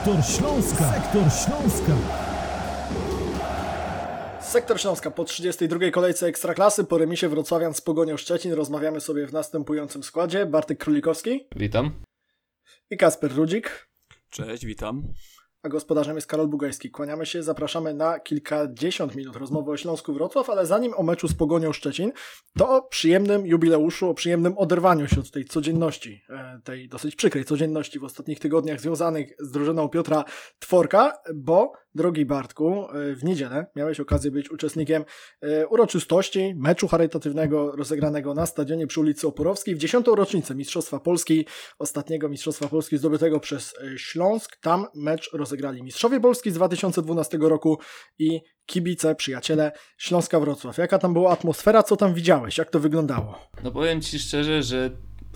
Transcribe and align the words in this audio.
Sektor 0.00 0.24
Śląska. 0.24 0.92
Sektor 0.92 1.22
Śląska. 1.44 1.92
Sektor 4.40 4.80
Śląska 4.80 5.10
po 5.10 5.24
32. 5.24 5.90
kolejce 5.90 6.26
Ekstraklasy 6.26 6.84
po 6.84 6.98
remisie 6.98 7.28
Wrocławian 7.28 7.74
z 7.74 7.80
Pogonią 7.80 8.16
Szczecin 8.16 8.52
rozmawiamy 8.52 9.00
sobie 9.00 9.26
w 9.26 9.32
następującym 9.32 10.02
składzie. 10.02 10.46
Bartek 10.46 10.78
Królikowski 10.78 11.48
Witam. 11.56 11.92
i 12.90 12.96
Kasper 12.96 13.32
Rudzik, 13.34 13.88
Cześć, 14.30 14.66
witam. 14.66 15.02
A 15.62 15.68
gospodarzem 15.68 16.16
jest 16.16 16.26
Karol 16.26 16.48
Bugajski. 16.48 16.90
Kłaniamy 16.90 17.26
się, 17.26 17.42
zapraszamy 17.42 17.94
na 17.94 18.20
kilkadziesiąt 18.20 19.14
minut 19.14 19.36
rozmowy 19.36 19.70
o 19.70 19.76
Śląsku 19.76 20.12
Wrocław, 20.12 20.50
ale 20.50 20.66
zanim 20.66 20.94
o 20.96 21.02
meczu 21.02 21.28
z 21.28 21.34
Pogonią 21.34 21.72
Szczecin, 21.72 22.12
to 22.58 22.76
o 22.76 22.82
przyjemnym 22.82 23.46
jubileuszu, 23.46 24.10
o 24.10 24.14
przyjemnym 24.14 24.58
oderwaniu 24.58 25.08
się 25.08 25.20
od 25.20 25.30
tej 25.30 25.44
codzienności, 25.44 26.22
e, 26.28 26.60
tej 26.64 26.88
dosyć 26.88 27.16
przykrej 27.16 27.44
codzienności 27.44 27.98
w 27.98 28.04
ostatnich 28.04 28.38
tygodniach 28.38 28.80
związanych 28.80 29.32
z 29.38 29.50
drużyną 29.50 29.88
Piotra 29.88 30.24
Tworka, 30.58 31.18
bo 31.34 31.72
drogi 31.94 32.26
Bartku, 32.26 32.86
e, 32.90 33.14
w 33.14 33.24
niedzielę 33.24 33.66
miałeś 33.76 34.00
okazję 34.00 34.30
być 34.30 34.50
uczestnikiem 34.50 35.04
e, 35.40 35.66
uroczystości 35.66 36.54
meczu 36.56 36.88
charytatywnego 36.88 37.76
rozegranego 37.76 38.34
na 38.34 38.46
stadionie 38.46 38.86
przy 38.86 39.00
ulicy 39.00 39.26
Oporowskiej 39.26 39.74
w 39.74 39.78
dziesiątą 39.78 40.14
rocznicę 40.14 40.54
Mistrzostwa 40.54 41.00
Polski, 41.00 41.46
ostatniego 41.78 42.28
Mistrzostwa 42.28 42.68
Polski 42.68 42.98
zdobytego 42.98 43.40
przez 43.40 43.74
e, 43.82 43.98
Śląsk. 43.98 44.56
Tam 44.60 44.86
mecz 44.94 45.30
rozegrali 45.32 45.82
Mistrzowie 45.82 46.20
Polski 46.20 46.50
z 46.50 46.54
2012 46.54 47.38
roku 47.40 47.78
i 48.18 48.40
kibice, 48.66 49.14
przyjaciele 49.14 49.72
Śląska 49.98 50.40
Wrocław. 50.40 50.78
Jaka 50.78 50.98
tam 50.98 51.12
była 51.12 51.30
atmosfera, 51.32 51.82
co 51.82 51.96
tam 51.96 52.14
widziałeś, 52.14 52.58
jak 52.58 52.70
to 52.70 52.80
wyglądało? 52.80 53.38
No 53.64 53.70
powiem 53.70 54.00
Ci 54.00 54.18
szczerze, 54.18 54.62
że 54.62 54.90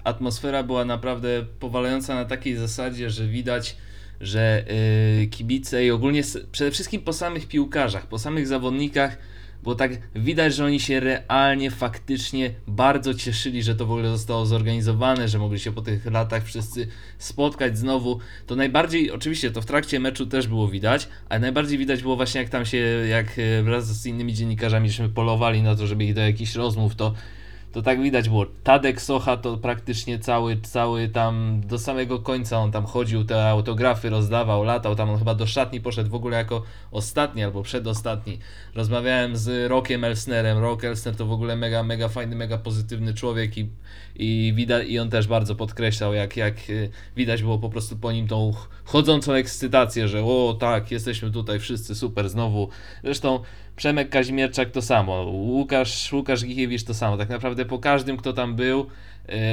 atmosfera 0.05 0.63
była 0.63 0.85
naprawdę 0.85 1.47
powalająca 1.61 2.15
na 2.15 2.25
takiej 2.25 2.57
zasadzie, 2.57 3.11
że 3.11 3.27
widać, 3.27 3.77
że 4.21 4.65
yy, 5.19 5.27
kibice 5.27 5.85
i 5.85 5.91
ogólnie 5.91 6.23
przede 6.53 6.71
wszystkim 6.71 7.03
po 7.03 7.13
samych 7.13 7.49
piłkarzach, 7.49 8.07
po 8.07 8.19
samych 8.19 8.47
zawodnikach, 8.47 9.19
bo 9.65 9.75
tak 9.75 9.93
widać, 10.15 10.55
że 10.55 10.65
oni 10.65 10.81
się 10.81 11.01
realnie, 11.01 11.71
faktycznie 11.71 12.51
bardzo 12.67 13.15
cieszyli, 13.15 13.63
że 13.63 13.75
to 13.75 13.87
w 13.87 13.91
ogóle 13.91 14.09
zostało 14.09 14.47
zorganizowane, 14.47 15.29
że 15.29 15.39
mogli 15.39 15.61
się 15.61 15.73
po 15.73 15.83
tych 15.83 16.07
latach 16.07 16.45
wszyscy 16.45 16.89
spotkać 17.19 17.79
znowu. 17.79 18.19
To 18.47 18.57
najbardziej, 18.57 19.11
oczywiście 19.11 19.51
to 19.51 19.63
w 19.63 19.67
trakcie 19.67 20.01
meczu 20.01 20.27
też 20.27 20.47
było 20.47 20.69
widać, 20.69 21.09
ale 21.29 21.41
najbardziej 21.41 21.79
widać 21.79 22.03
było 22.03 22.17
właśnie 22.17 22.41
jak 22.41 22.51
tam 22.51 22.67
się, 22.67 22.77
jak 23.09 23.27
e, 23.39 23.63
wraz 23.63 24.01
z 24.01 24.07
innymi 24.07 24.35
dziennikarzami 24.35 24.89
żeśmy 24.89 25.09
polowali 25.09 25.63
na 25.63 25.77
to, 25.77 25.87
żeby 25.87 26.05
ich 26.05 26.15
do 26.15 26.21
jakichś 26.21 26.55
rozmów, 26.55 26.95
to 26.95 27.15
to 27.75 27.83
tak 27.83 28.03
widać 28.03 28.29
było. 28.29 28.47
Tadek 28.63 29.03
Socha 29.03 29.37
to 29.37 29.57
praktycznie 29.57 30.19
cały, 30.19 30.61
cały 30.61 31.09
tam 31.09 31.61
do 31.67 31.79
samego 31.79 32.19
końca 32.19 32.59
on 32.59 32.73
tam 32.73 32.87
chodził, 32.87 33.25
te 33.25 33.49
autografy 33.49 34.11
rozdawał, 34.11 34.65
latał 34.65 34.95
tam, 34.97 35.11
on 35.11 35.19
chyba 35.19 35.35
do 35.35 35.47
szatni 35.47 35.81
poszedł 35.81 36.11
w 36.11 36.15
ogóle 36.15 36.37
jako 36.37 36.63
ostatni 36.91 37.45
albo 37.45 37.63
przedostatni. 37.63 38.39
Rozmawiałem 38.75 39.37
z 39.37 39.71
Rockiem 39.71 40.05
Elsnerem. 40.05 40.59
Rock 40.59 40.85
Elsner 40.85 41.17
to 41.17 41.27
w 41.27 41.33
ogóle 41.33 41.57
mega, 41.57 41.83
mega 41.83 42.09
fajny, 42.09 42.37
mega 42.37 42.59
pozytywny 42.59 43.15
człowiek 43.15 43.59
i, 43.59 43.69
i, 44.17 44.53
widać, 44.57 44.89
i 44.89 44.99
on 44.99 45.11
też 45.11 45.27
bardzo 45.27 45.55
podkreślał, 45.55 46.15
jak, 46.15 46.37
jak 46.37 46.71
y, 46.71 46.91
widać 47.17 47.43
było 47.43 47.59
po 47.59 47.71
prostu 47.71 47.97
po 47.97 48.13
nim 48.13 48.29
tą 48.29 48.53
ch- 48.53 48.69
chodzącą 48.85 49.33
ekscytację, 49.33 50.09
że 50.09 50.25
o 50.25 50.57
tak, 50.61 50.91
jesteśmy 50.91 51.31
tutaj 51.31 51.59
wszyscy 51.59 51.95
super 51.95 52.29
znowu. 52.29 52.69
Zresztą 53.05 53.41
Przemek 53.77 54.09
Kazimierczak 54.09 54.71
to 54.71 54.83
samo, 54.83 55.23
Łukasz, 55.31 56.13
Łukasz 56.13 56.45
Gichiewicz 56.45 56.85
to 56.85 56.95
samo. 56.95 57.17
Tak 57.17 57.29
naprawdę 57.29 57.65
po 57.65 57.79
każdym, 57.79 58.17
kto 58.17 58.33
tam 58.33 58.57
był, 58.57 58.87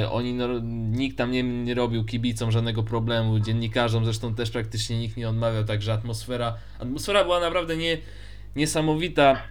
y, 0.02 0.08
oni, 0.10 0.34
no, 0.34 0.48
nikt 0.90 1.18
tam 1.18 1.30
nie, 1.30 1.42
nie 1.42 1.74
robił 1.74 2.04
kibicom 2.04 2.52
żadnego 2.52 2.82
problemu, 2.82 3.38
dziennikarzom 3.38 4.04
zresztą 4.04 4.34
też 4.34 4.50
praktycznie 4.50 4.98
nikt 4.98 5.16
nie 5.16 5.28
odmawiał, 5.28 5.64
także 5.64 5.92
atmosfera, 5.92 6.54
atmosfera 6.78 7.24
była 7.24 7.40
naprawdę 7.40 7.76
nie, 7.76 7.98
niesamowita. 8.56 9.42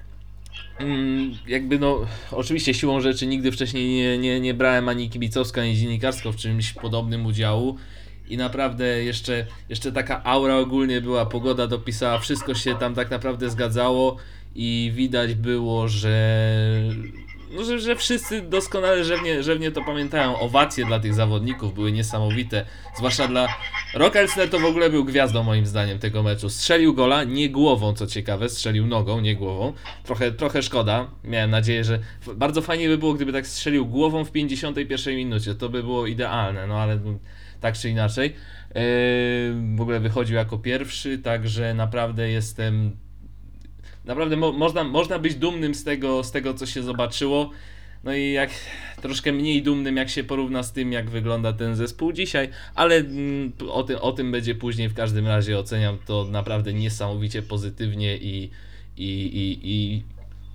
Mm, 0.79 1.31
jakby 1.47 1.79
no, 1.79 1.99
oczywiście 2.31 2.73
siłą 2.73 3.01
rzeczy 3.01 3.27
nigdy 3.27 3.51
wcześniej 3.51 3.89
nie, 3.89 4.17
nie, 4.17 4.39
nie 4.39 4.53
brałem 4.53 4.89
ani 4.89 5.09
kibicowsko, 5.09 5.61
ani 5.61 5.75
dziennikarsko 5.75 6.31
w 6.31 6.35
czymś 6.35 6.73
podobnym 6.73 7.25
udziału. 7.25 7.77
I 8.29 8.37
naprawdę 8.37 9.03
jeszcze, 9.03 9.45
jeszcze 9.69 9.91
taka 9.91 10.23
aura 10.23 10.57
ogólnie 10.57 11.01
była, 11.01 11.25
pogoda 11.25 11.67
dopisała, 11.67 12.19
wszystko 12.19 12.55
się 12.55 12.75
tam 12.75 12.95
tak 12.95 13.11
naprawdę 13.11 13.49
zgadzało 13.49 14.17
i 14.55 14.91
widać 14.95 15.33
było, 15.33 15.87
że, 15.87 16.53
no, 17.55 17.63
że, 17.63 17.79
że 17.79 17.95
wszyscy 17.95 18.41
doskonale 18.41 19.03
rzewnie, 19.03 19.43
rzewnie 19.43 19.71
to 19.71 19.83
pamiętają. 19.83 20.39
Owacje 20.39 20.85
dla 20.85 20.99
tych 20.99 21.13
zawodników 21.13 21.73
były 21.73 21.91
niesamowite, 21.91 22.65
zwłaszcza 22.97 23.27
dla... 23.27 23.47
Rock 23.93 24.15
to 24.51 24.59
w 24.59 24.65
ogóle 24.65 24.89
był 24.89 25.05
gwiazdą 25.05 25.43
moim 25.43 25.65
zdaniem 25.65 25.99
tego 25.99 26.23
meczu. 26.23 26.49
Strzelił 26.49 26.93
gola, 26.93 27.23
nie 27.23 27.49
głową, 27.49 27.93
co 27.93 28.07
ciekawe, 28.07 28.49
strzelił 28.49 28.87
nogą, 28.87 29.21
nie 29.21 29.35
głową. 29.35 29.73
Trochę, 30.03 30.31
trochę 30.31 30.63
szkoda, 30.63 31.07
miałem 31.23 31.51
nadzieję, 31.51 31.83
że... 31.83 31.99
Bardzo 32.35 32.61
fajnie 32.61 32.87
by 32.87 32.97
było, 32.97 33.13
gdyby 33.13 33.33
tak 33.33 33.47
strzelił 33.47 33.85
głową 33.85 34.25
w 34.25 34.31
51 34.31 35.15
minucie, 35.15 35.55
to 35.55 35.69
by 35.69 35.83
było 35.83 36.07
idealne, 36.07 36.67
no 36.67 36.79
ale 36.79 36.99
tak 37.61 37.77
czy 37.77 37.89
inaczej. 37.89 38.27
Yy, 38.29 38.33
w 39.75 39.81
ogóle 39.81 39.99
wychodził 39.99 40.35
jako 40.35 40.57
pierwszy, 40.57 41.17
także 41.17 41.73
naprawdę 41.73 42.29
jestem 42.29 42.91
naprawdę 44.05 44.37
mo 44.37 44.51
można, 44.51 44.83
można 44.83 45.19
być 45.19 45.35
dumnym 45.35 45.75
z 45.75 45.83
tego, 45.83 46.23
z 46.23 46.31
tego, 46.31 46.53
co 46.53 46.65
się 46.65 46.83
zobaczyło. 46.83 47.51
No 48.03 48.13
i 48.13 48.31
jak 48.31 48.49
troszkę 49.01 49.31
mniej 49.31 49.63
dumnym, 49.63 49.97
jak 49.97 50.09
się 50.09 50.23
porówna 50.23 50.63
z 50.63 50.73
tym, 50.73 50.91
jak 50.91 51.09
wygląda 51.09 51.53
ten 51.53 51.75
zespół 51.75 52.11
dzisiaj, 52.11 52.49
ale 52.75 52.95
mm, 52.95 53.51
o, 53.69 53.83
tym, 53.83 53.97
o 54.01 54.11
tym 54.11 54.31
będzie 54.31 54.55
później. 54.55 54.89
W 54.89 54.93
każdym 54.93 55.27
razie 55.27 55.59
oceniam 55.59 55.97
to 56.05 56.27
naprawdę 56.31 56.73
niesamowicie 56.73 57.41
pozytywnie 57.41 58.17
i, 58.17 58.49
i, 58.97 59.07
i, 59.07 59.59
i, 59.63 60.03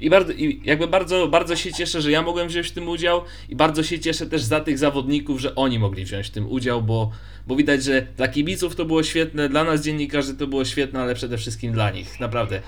i, 0.01 0.11
bardzo, 0.11 0.33
i 0.33 0.61
jakby 0.65 0.87
bardzo, 0.87 1.29
bardzo 1.29 1.57
się 1.57 1.73
cieszę, 1.73 2.03
że 2.03 2.11
ja 2.11 2.23
mogłem 2.23 2.49
wziąć 2.49 2.69
w 2.69 2.73
tym 2.73 2.89
udział 2.89 3.23
i 3.49 3.57
bardzo 3.57 3.83
się 3.83 3.99
cieszę 3.99 4.27
też 4.27 4.43
za 4.43 4.61
tych 4.61 4.79
zawodników, 4.79 5.41
że 5.41 5.55
oni 5.55 5.79
mogli 5.79 6.05
wziąć 6.05 6.27
w 6.27 6.31
tym 6.31 6.53
udział, 6.53 6.83
bo, 6.83 7.11
bo 7.47 7.57
widać, 7.57 7.85
że 7.85 8.07
dla 8.17 8.29
kibiców 8.29 8.77
to 8.77 8.85
było 8.85 9.03
świetne, 9.03 9.49
dla 9.49 9.65
nas 9.65 9.83
dziennikarzy 9.83 10.35
to 10.35 10.47
było 10.47 10.65
świetne, 10.65 11.01
ale 11.01 11.15
przede 11.15 11.39
wszystkim 11.39 11.73
dla 11.73 11.91
nich. 11.91 12.21
Naprawdę 12.21 12.63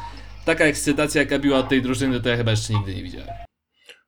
taka 0.48 0.64
ekscytacja, 0.64 1.20
jaka 1.22 1.38
była 1.38 1.62
tej 1.62 1.82
drużyny, 1.82 2.20
to 2.20 2.28
ja 2.28 2.36
chyba 2.36 2.50
jeszcze 2.50 2.72
nigdy 2.74 2.94
nie 2.94 3.02
widziałem. 3.02 3.28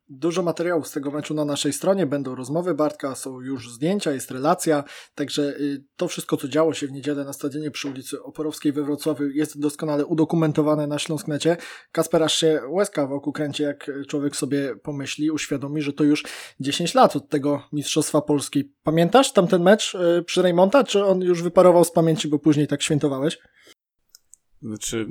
Dużo 0.09 0.43
materiałów 0.43 0.87
z 0.87 0.91
tego 0.91 1.11
meczu 1.11 1.33
na 1.33 1.45
naszej 1.45 1.73
stronie, 1.73 2.05
będą 2.05 2.35
rozmowy 2.35 2.73
Bartka, 2.73 3.15
są 3.15 3.41
już 3.41 3.73
zdjęcia, 3.73 4.11
jest 4.11 4.31
relacja, 4.31 4.83
także 5.15 5.41
y, 5.41 5.83
to 5.95 6.07
wszystko, 6.07 6.37
co 6.37 6.47
działo 6.47 6.73
się 6.73 6.87
w 6.87 6.91
niedzielę 6.91 7.23
na 7.23 7.33
stadionie 7.33 7.71
przy 7.71 7.89
ulicy 7.89 8.23
Oporowskiej 8.23 8.71
we 8.71 8.83
Wrocławiu 8.83 9.29
jest 9.29 9.59
doskonale 9.59 10.05
udokumentowane 10.05 10.87
na 10.87 10.99
Śląsknecie. 10.99 11.57
Kasper 11.91 12.23
aż 12.23 12.33
się 12.37 12.61
łezka 12.69 13.07
wokół 13.07 13.33
kręci, 13.33 13.63
jak 13.63 13.91
człowiek 14.07 14.35
sobie 14.35 14.75
pomyśli, 14.83 15.31
uświadomi, 15.31 15.81
że 15.81 15.93
to 15.93 16.03
już 16.03 16.23
10 16.59 16.93
lat 16.93 17.15
od 17.15 17.29
tego 17.29 17.63
Mistrzostwa 17.71 18.21
Polski. 18.21 18.73
Pamiętasz 18.83 19.33
tamten 19.33 19.63
mecz 19.63 19.95
y, 19.95 20.23
przy 20.23 20.41
Rejmonta, 20.41 20.83
czy 20.83 21.05
on 21.05 21.21
już 21.21 21.43
wyparował 21.43 21.83
z 21.83 21.91
pamięci, 21.91 22.27
bo 22.27 22.39
później 22.39 22.67
tak 22.67 22.81
świętowałeś? 22.81 23.37
Znaczy, 24.61 25.07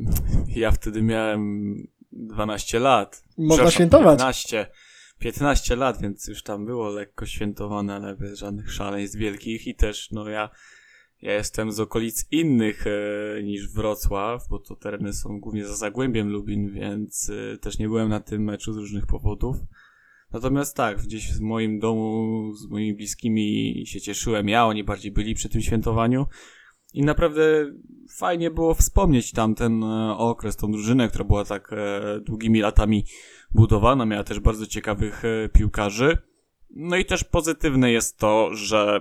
ja 0.48 0.70
wtedy 0.70 1.02
miałem 1.02 1.74
12 2.12 2.78
lat. 2.78 3.24
Można 3.38 3.70
świętować. 3.70 4.18
15. 4.18 4.66
15 5.18 5.76
lat, 5.76 6.02
więc 6.02 6.26
już 6.28 6.42
tam 6.42 6.66
było 6.66 6.88
lekko 6.88 7.26
świętowane, 7.26 7.94
ale 7.94 8.16
bez 8.16 8.38
żadnych 8.38 8.72
szaleństw 8.72 9.18
wielkich 9.18 9.66
i 9.66 9.74
też, 9.74 10.10
no 10.10 10.28
ja, 10.28 10.50
ja 11.22 11.32
jestem 11.32 11.72
z 11.72 11.80
okolic 11.80 12.26
innych 12.30 12.86
e, 12.86 13.42
niż 13.42 13.68
Wrocław, 13.68 14.48
bo 14.48 14.58
to 14.58 14.76
tereny 14.76 15.12
są 15.12 15.40
głównie 15.40 15.66
za 15.66 15.76
Zagłębiem 15.76 16.28
Lubin, 16.28 16.70
więc 16.72 17.30
e, 17.54 17.58
też 17.58 17.78
nie 17.78 17.88
byłem 17.88 18.08
na 18.08 18.20
tym 18.20 18.44
meczu 18.44 18.72
z 18.72 18.76
różnych 18.76 19.06
powodów. 19.06 19.56
Natomiast 20.32 20.76
tak, 20.76 21.02
gdzieś 21.02 21.32
w 21.32 21.40
moim 21.40 21.78
domu 21.78 22.52
z 22.54 22.66
moimi 22.66 22.94
bliskimi 22.94 23.82
się 23.86 24.00
cieszyłem 24.00 24.48
ja, 24.48 24.66
oni 24.66 24.84
bardziej 24.84 25.12
byli 25.12 25.34
przy 25.34 25.48
tym 25.48 25.60
świętowaniu. 25.60 26.26
I 26.94 27.02
naprawdę 27.02 27.42
fajnie 28.10 28.50
było 28.50 28.74
wspomnieć 28.74 29.32
tamten 29.32 29.82
e, 29.82 30.16
okres, 30.18 30.56
tą 30.56 30.72
drużynę, 30.72 31.08
która 31.08 31.24
była 31.24 31.44
tak 31.44 31.72
e, 31.72 32.20
długimi 32.20 32.60
latami 32.60 33.04
budowana, 33.50 34.06
miała 34.06 34.24
też 34.24 34.40
bardzo 34.40 34.66
ciekawych 34.66 35.24
e, 35.24 35.48
piłkarzy. 35.48 36.18
No 36.70 36.96
i 36.96 37.04
też 37.04 37.24
pozytywne 37.24 37.92
jest 37.92 38.18
to, 38.18 38.54
że 38.54 39.00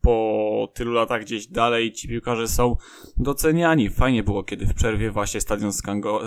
po 0.00 0.72
tylu 0.74 0.92
latach 0.92 1.22
gdzieś 1.22 1.46
dalej 1.46 1.92
ci 1.92 2.08
piłkarze 2.08 2.48
są 2.48 2.76
doceniani. 3.16 3.90
Fajnie 3.90 4.22
było, 4.22 4.44
kiedy 4.44 4.66
w 4.66 4.74
przerwie 4.74 5.10
właśnie 5.10 5.40
stadion 5.40 5.72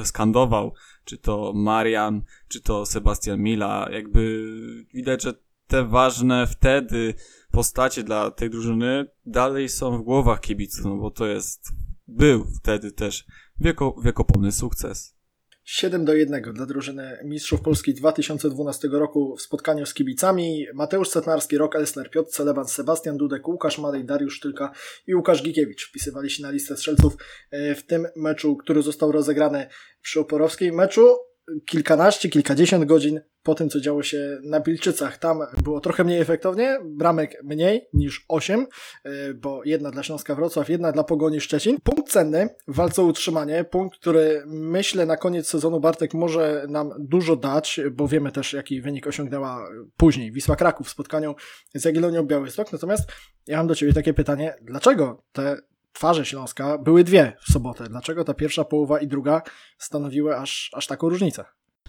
skandował, 0.04 0.74
czy 1.06 1.18
to 1.18 1.54
Marian, 1.56 2.22
czy 2.48 2.62
to 2.62 2.86
Sebastian 2.86 3.42
Mila. 3.42 3.90
Jakby 3.92 4.46
widać, 4.94 5.24
że 5.24 5.34
te 5.68 5.84
ważne 5.84 6.48
wtedy 6.48 7.14
postacie 7.56 8.04
dla 8.04 8.32
tej 8.32 8.50
drużyny 8.50 9.06
dalej 9.26 9.70
są 9.70 9.98
w 9.98 10.02
głowach 10.02 10.40
kibiców, 10.40 10.86
no 10.86 10.98
bo 10.98 11.12
to 11.12 11.26
jest, 11.28 11.68
był 12.08 12.46
wtedy 12.60 12.92
też 12.92 13.26
wieko, 13.60 13.96
wiekopomny 14.04 14.52
sukces. 14.52 15.16
7 15.64 16.06
do 16.06 16.14
1 16.14 16.54
dla 16.54 16.66
drużyny 16.66 17.18
Mistrzów 17.24 17.62
Polski 17.62 17.94
2012 17.94 18.88
roku 18.88 19.36
w 19.38 19.42
spotkaniu 19.42 19.86
z 19.86 19.94
kibicami. 19.94 20.66
Mateusz 20.74 21.10
Setnarski, 21.10 21.58
Rok 21.58 21.76
Elsner, 21.76 22.10
Piotr 22.10 22.30
Celeban, 22.30 22.68
Sebastian 22.68 23.18
Dudek, 23.18 23.48
Łukasz 23.48 23.78
Madej, 23.78 24.06
Dariusz 24.06 24.40
Tylka 24.40 24.72
i 25.08 25.16
Łukasz 25.16 25.44
Gikiewicz 25.44 25.90
wpisywali 25.90 26.30
się 26.30 26.44
na 26.44 26.52
listę 26.52 26.78
strzelców 26.78 27.18
e, 27.52 27.76
w 27.76 27.86
tym 27.86 28.08
meczu, 28.16 28.56
który 28.56 28.82
został 28.82 29.12
rozegrany 29.12 29.68
przy 30.02 30.20
Oporowskiej. 30.20 30.72
Meczu 30.72 31.18
kilkanaście, 31.66 32.30
kilkadziesiąt 32.30 32.86
godzin 32.86 33.22
po 33.44 33.56
tym, 33.56 33.70
co 33.70 33.80
działo 33.80 34.04
się 34.04 34.38
na 34.44 34.62
Pilczycach. 34.62 35.18
Tam 35.18 35.40
było 35.64 35.80
trochę 35.80 36.04
mniej 36.04 36.22
efektownie, 36.22 36.80
bramek 36.84 37.44
mniej 37.44 37.88
niż 37.94 38.26
8, 38.28 38.68
e, 39.04 39.34
bo 39.34 39.62
jedna 39.66 39.92
dla 39.92 40.04
Śląska 40.04 40.36
Wrocław, 40.36 40.70
jedna 40.70 40.92
dla 40.92 41.04
Pogoni 41.04 41.42
Szczecin. 41.42 41.78
Punkt 41.84 42.12
cenny 42.12 42.50
w 42.68 42.76
walce 42.76 43.02
o 43.02 43.06
utrzymanie, 43.06 43.64
punkt, 43.64 44.00
który 44.00 44.44
myślę 44.46 45.06
na 45.06 45.18
koniec 45.18 45.48
sezonu 45.48 45.80
Bartek 45.80 46.14
może 46.14 46.66
nam 46.70 46.92
dużo 47.00 47.36
dać, 47.36 47.80
bo 47.92 48.08
wiemy 48.08 48.32
też, 48.32 48.54
jaki 48.54 48.82
wynik 48.82 49.08
osiągnęła 49.08 49.68
później 49.98 50.32
Wisła 50.32 50.56
Kraków 50.56 50.88
w 50.88 50.90
spotkaniu 50.90 51.36
z 51.74 51.86
Jagiellonią 51.86 52.24
Białystok. 52.24 52.72
Natomiast 52.72 53.12
ja 53.48 53.58
mam 53.58 53.68
do 53.68 53.76
Ciebie 53.76 53.94
takie 53.94 54.14
pytanie, 54.14 54.56
dlaczego 54.62 55.24
te 55.32 55.58
twarze 55.96 56.26
Śląska 56.26 56.78
były 56.78 57.04
dwie 57.04 57.34
w 57.48 57.52
sobotę. 57.52 57.84
Dlaczego 57.90 58.24
ta 58.24 58.34
pierwsza 58.34 58.66
połowa 58.66 59.00
i 59.00 59.08
druga 59.08 59.42
stanowiły 59.78 60.38
aż, 60.38 60.72
aż 60.74 60.88
taką 60.88 61.10
różnicę? 61.10 61.46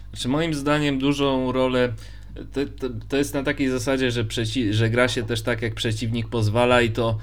Znaczy, 0.09 0.27
moim 0.27 0.53
zdaniem 0.53 0.99
dużą 0.99 1.51
rolę 1.51 1.93
to, 2.53 2.65
to, 2.79 2.93
to 3.09 3.17
jest 3.17 3.33
na 3.33 3.43
takiej 3.43 3.69
zasadzie, 3.69 4.11
że, 4.11 4.23
przeci- 4.23 4.71
że 4.71 4.89
gra 4.89 5.07
się 5.07 5.23
też 5.23 5.41
tak, 5.41 5.61
jak 5.61 5.75
przeciwnik 5.75 6.29
pozwala 6.29 6.81
i 6.81 6.91
to 6.91 7.17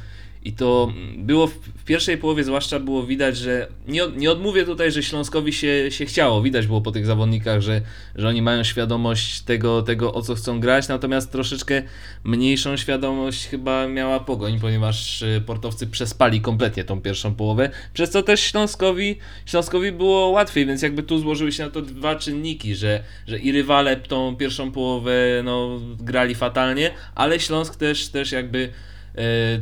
i 0.45 0.53
to 0.53 0.93
było 1.17 1.47
w, 1.47 1.85
pierwszej 1.85 2.19
połowie 2.19 2.45
zwłaszcza 2.45 2.81
było 2.81 3.07
widać, 3.07 3.37
że 3.37 3.69
nie, 3.89 4.03
nie 4.17 4.31
odmówię 4.31 4.65
tutaj, 4.65 4.93
że 4.93 5.03
Śląskowi 5.03 5.53
się, 5.53 5.91
się 5.91 6.07
chciało. 6.07 6.43
Widać 6.43 6.67
było 6.67 6.81
po 6.81 6.93
tych 6.93 7.07
zawodnikach, 7.07 7.61
że, 7.61 7.81
że 8.17 8.29
oni 8.29 8.43
mają 8.43 8.65
świadomość 8.65 9.41
tego, 9.41 9.83
tego, 9.83 10.15
o 10.15 10.23
co 10.23 10.35
chcą 10.35 10.61
grać, 10.61 10.89
natomiast 10.89 11.33
troszeczkę 11.33 11.83
mniejszą 12.25 12.77
świadomość 12.77 13.47
chyba 13.47 13.89
miała 13.89 14.21
Pogoń, 14.21 14.61
ponieważ 14.61 15.23
y, 15.23 15.43
portowcy 15.47 15.87
przespali 15.87 16.41
kompletnie 16.41 16.85
tą 16.85 17.01
pierwszą 17.01 17.35
połowę, 17.35 17.71
przez 17.95 18.11
co 18.11 18.23
też 18.23 18.41
Śląskowi, 18.41 19.19
Śląskowi 19.47 19.93
było 19.93 20.29
łatwiej, 20.29 20.67
więc 20.67 20.83
jakby 20.83 21.03
tu 21.03 21.19
złożyły 21.19 21.53
się 21.53 21.65
na 21.65 21.71
to 21.71 21.83
dwa 21.83 22.17
czynniki, 22.17 22.75
że, 22.75 23.05
że 23.27 23.39
i 23.39 23.53
rywale 23.53 23.97
tą 23.97 24.37
pierwszą 24.37 24.73
połowę 24.73 25.13
no, 25.45 25.81
grali 25.99 26.35
fatalnie, 26.35 26.91
ale 27.15 27.41
Śląsk 27.41 27.77
też, 27.77 28.09
też 28.09 28.33
jakby 28.33 28.69
E, 28.69 28.94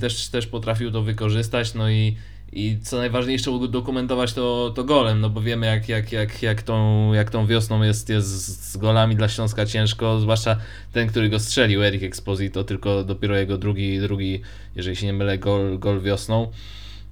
też, 0.00 0.28
też 0.28 0.46
potrafił 0.46 0.90
to 0.90 1.02
wykorzystać, 1.02 1.74
no 1.74 1.90
i, 1.90 2.16
i 2.52 2.78
co 2.82 2.96
najważniejsze 2.96 3.50
udokumentować 3.50 4.32
to, 4.32 4.72
to 4.74 4.84
golem, 4.84 5.20
no 5.20 5.30
bo 5.30 5.40
wiemy 5.40 5.66
jak, 5.66 5.88
jak, 5.88 6.12
jak, 6.12 6.42
jak, 6.42 6.62
tą, 6.62 7.12
jak 7.12 7.30
tą 7.30 7.46
wiosną 7.46 7.82
jest, 7.82 8.08
jest 8.08 8.28
z 8.70 8.76
golami 8.76 9.16
dla 9.16 9.28
Śląska 9.28 9.66
ciężko, 9.66 10.20
zwłaszcza 10.20 10.56
ten, 10.92 11.08
który 11.08 11.28
go 11.28 11.38
strzelił, 11.38 11.84
Erik 11.84 12.02
Exposito, 12.02 12.64
tylko 12.64 13.04
dopiero 13.04 13.36
jego 13.36 13.58
drugi, 13.58 14.00
drugi 14.00 14.40
jeżeli 14.76 14.96
się 14.96 15.06
nie 15.06 15.12
mylę, 15.12 15.38
gol, 15.38 15.78
gol 15.78 16.00
wiosną. 16.00 16.50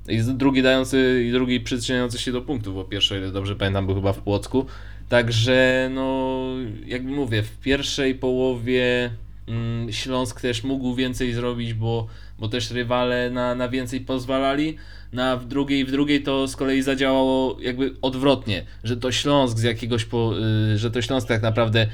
I 0.08 0.22
drugi 0.22 0.62
dający, 0.62 1.25
i 1.28 1.32
drugi 1.32 1.60
przyczyniający 1.60 2.19
się 2.19 2.32
do 2.32 2.42
punktów, 2.42 2.75
bo 2.75 2.84
pierwszy, 2.84 3.19
ile 3.19 3.32
dobrze 3.32 3.56
pamiętam, 3.56 3.87
był 3.87 3.94
chyba 3.94 4.12
w 4.12 4.19
Płocku. 4.19 4.66
Także, 5.08 5.90
no, 5.94 6.40
jak 6.87 7.02
mówię, 7.02 7.42
w 7.42 7.58
pierwszej 7.58 8.14
połowie 8.14 9.10
mm, 9.48 9.92
Śląsk 9.92 10.40
też 10.40 10.64
mógł 10.64 10.94
więcej 10.94 11.32
zrobić, 11.32 11.75
bo 11.75 12.06
bo 12.40 12.48
też 12.48 12.70
rywale 12.70 13.31
na, 13.31 13.54
na 13.54 13.69
więcej 13.69 14.00
pozwalali. 14.00 14.76
Na 15.12 15.37
w 15.37 15.44
drugiej, 15.44 15.84
w 15.84 15.90
drugiej 15.90 16.22
to 16.22 16.48
z 16.48 16.56
kolei 16.56 16.82
zadziałało 16.82 17.56
jakby 17.60 17.94
odwrotnie, 18.02 18.66
że 18.84 18.96
to 18.96 19.12
Śląsk 19.12 19.58
z 19.58 19.62
jakiegoś, 19.62 20.04
po, 20.04 20.32
y, 20.75 20.78
że 20.78 20.90
to 20.90 21.02
Śląsk 21.02 21.28
tak 21.28 21.42
naprawdę 21.42 21.87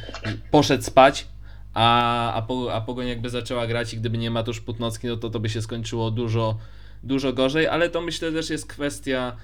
poszedł 0.51 0.85
spać, 0.85 1.27
a, 1.75 2.33
a, 2.33 2.43
po, 2.43 2.75
a 2.75 2.81
Pogoń 2.81 3.09
jakby 3.09 3.31
zaczęła 3.31 3.67
grać 3.67 3.95
i 3.95 3.97
gdyby 3.97 4.19
nie 4.19 4.31
Matusz 4.31 4.61
Putnocki, 4.61 5.07
no 5.07 5.17
to 5.17 5.31
to 5.31 5.41
by 5.41 5.49
się 5.49 5.63
skończyło 5.63 6.11
dużo, 6.11 6.59
dużo 7.03 7.33
gorzej, 7.33 7.67
ale 7.67 7.91
to 7.91 8.01
myślę 8.01 8.33
też 8.33 8.51
jest 8.51 8.67
kwestia 8.67 9.37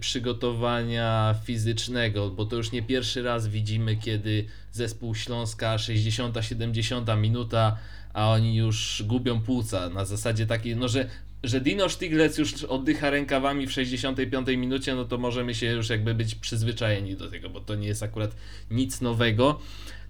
przygotowania 0.00 1.34
fizycznego, 1.44 2.30
bo 2.30 2.46
to 2.46 2.56
już 2.56 2.72
nie 2.72 2.82
pierwszy 2.82 3.22
raz 3.22 3.48
widzimy, 3.48 3.96
kiedy 3.96 4.44
zespół 4.72 5.14
Śląska 5.14 5.76
60-70 5.76 7.18
minuta 7.18 7.76
a 8.14 8.30
oni 8.30 8.56
już 8.56 9.02
gubią 9.06 9.40
płuca 9.40 9.88
na 9.90 10.04
zasadzie 10.04 10.46
takiej, 10.46 10.76
no 10.76 10.88
że, 10.88 11.08
że 11.42 11.60
Dino 11.60 11.88
Stiglec 11.88 12.38
już 12.38 12.64
oddycha 12.64 13.10
rękawami 13.10 13.66
w 13.66 13.72
65 13.72 14.48
minucie, 14.48 14.94
no 14.94 15.04
to 15.04 15.18
możemy 15.18 15.54
się 15.54 15.66
już 15.66 15.90
jakby 15.90 16.14
być 16.14 16.34
przyzwyczajeni 16.34 17.16
do 17.16 17.30
tego, 17.30 17.50
bo 17.50 17.60
to 17.60 17.74
nie 17.74 17.88
jest 17.88 18.02
akurat 18.02 18.36
nic 18.70 19.00
nowego. 19.00 19.60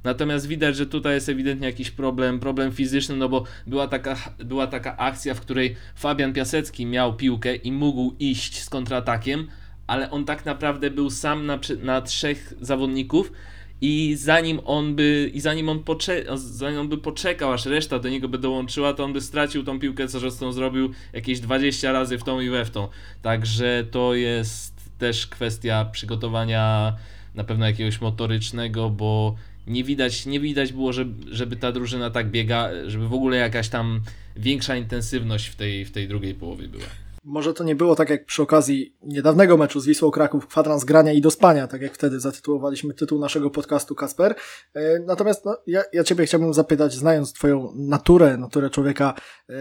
Natomiast 0.05 0.47
widać, 0.47 0.77
że 0.77 0.87
tutaj 0.87 1.15
jest 1.15 1.29
ewidentnie 1.29 1.67
jakiś 1.67 1.91
problem, 1.91 2.41
problem 2.41 2.73
fizyczny, 2.73 3.17
no 3.17 3.29
bo 3.29 3.45
była 3.67 3.89
taka, 3.89 4.17
była 4.39 4.67
taka 4.67 4.97
akcja, 4.97 5.35
w 5.35 5.41
której 5.41 5.77
Fabian 5.95 6.33
Piasecki 6.33 6.87
miał 6.87 7.17
piłkę 7.17 7.55
i 7.55 7.73
mógł 7.73 8.15
iść 8.19 8.63
z 8.63 8.71
kontratakiem, 8.71 9.49
ale 9.87 10.11
on 10.11 10.25
tak 10.25 10.47
naprawdę 10.47 10.91
był 10.91 11.11
sam 11.11 11.47
na, 11.47 11.59
na 11.83 12.01
trzech 12.01 12.55
zawodników 12.61 13.33
i 13.81 14.15
zanim 14.19 14.61
on 14.65 14.97
by, 14.97 15.31
i 15.35 15.41
zanim 15.41 15.69
on, 15.69 15.79
pocze- 15.79 16.37
zanim 16.37 16.81
on 16.81 16.89
by 16.89 16.99
poczekał, 16.99 17.53
aż 17.53 17.67
reszta 17.67 17.99
do 17.99 18.09
niego 18.09 18.29
by 18.29 18.39
dołączyła, 18.39 18.93
to 18.95 19.05
on 19.05 19.13
by 19.13 19.21
stracił 19.21 19.65
tą 19.65 19.79
piłkę, 19.79 20.09
co 20.09 20.21
zresztą 20.21 20.53
zrobił 20.53 20.93
jakieś 21.13 21.41
20 21.41 21.93
razy 21.93 22.19
w 22.19 22.25
tą 22.25 22.41
i 22.41 22.51
we 22.51 22.65
w 22.65 22.71
tą. 22.71 22.89
Także 23.23 23.85
to 23.91 24.15
jest 24.15 24.75
też 24.99 25.27
kwestia 25.27 25.85
przygotowania 25.85 26.97
na 27.35 27.45
pewno 27.45 27.67
jakiegoś 27.67 28.01
motorycznego, 28.01 28.91
bo 28.91 29.35
nie 29.67 29.85
widać, 29.85 30.27
nie 30.27 30.41
widać 30.41 30.73
było, 30.73 30.93
żeby, 30.93 31.37
żeby 31.37 31.57
ta 31.57 31.73
drużyna 31.73 32.11
tak 32.11 32.31
biega, 32.31 32.71
żeby 32.87 33.09
w 33.09 33.15
ogóle 33.15 33.37
jakaś 33.37 33.69
tam 33.69 34.01
większa 34.37 34.77
intensywność 34.77 35.47
w 35.47 35.57
tej, 35.57 35.85
w 35.85 35.91
tej 35.91 36.09
drugiej 36.09 36.35
połowie 36.35 36.69
była. 36.69 37.04
Może 37.25 37.55
to 37.55 37.65
nie 37.65 37.77
było 37.77 37.97
tak 37.97 38.11
jak 38.11 38.27
przy 38.27 38.43
okazji 38.43 38.97
niedawnego 39.03 39.57
meczu 39.57 39.81
z 39.81 39.87
Wisłą 39.87 40.11
Kraków, 40.11 40.47
kwadrans 40.47 40.85
grania 40.85 41.13
i 41.13 41.21
do 41.21 41.31
spania, 41.31 41.67
tak 41.67 41.83
jak 41.83 41.95
wtedy 41.95 42.21
zatytułowaliśmy 42.21 42.95
tytuł 42.95 43.21
naszego 43.21 43.51
podcastu 43.51 43.95
Kasper. 43.95 44.35
E, 44.75 44.99
natomiast 44.99 45.45
no, 45.45 45.57
ja, 45.67 45.83
ja 45.93 46.05
Ciebie 46.05 46.27
chciałbym 46.27 46.55
zapytać, 46.55 46.95
znając 46.95 47.33
Twoją 47.33 47.73
naturę, 47.77 48.37
naturę 48.37 48.71
człowieka 48.71 49.15
e, 49.49 49.55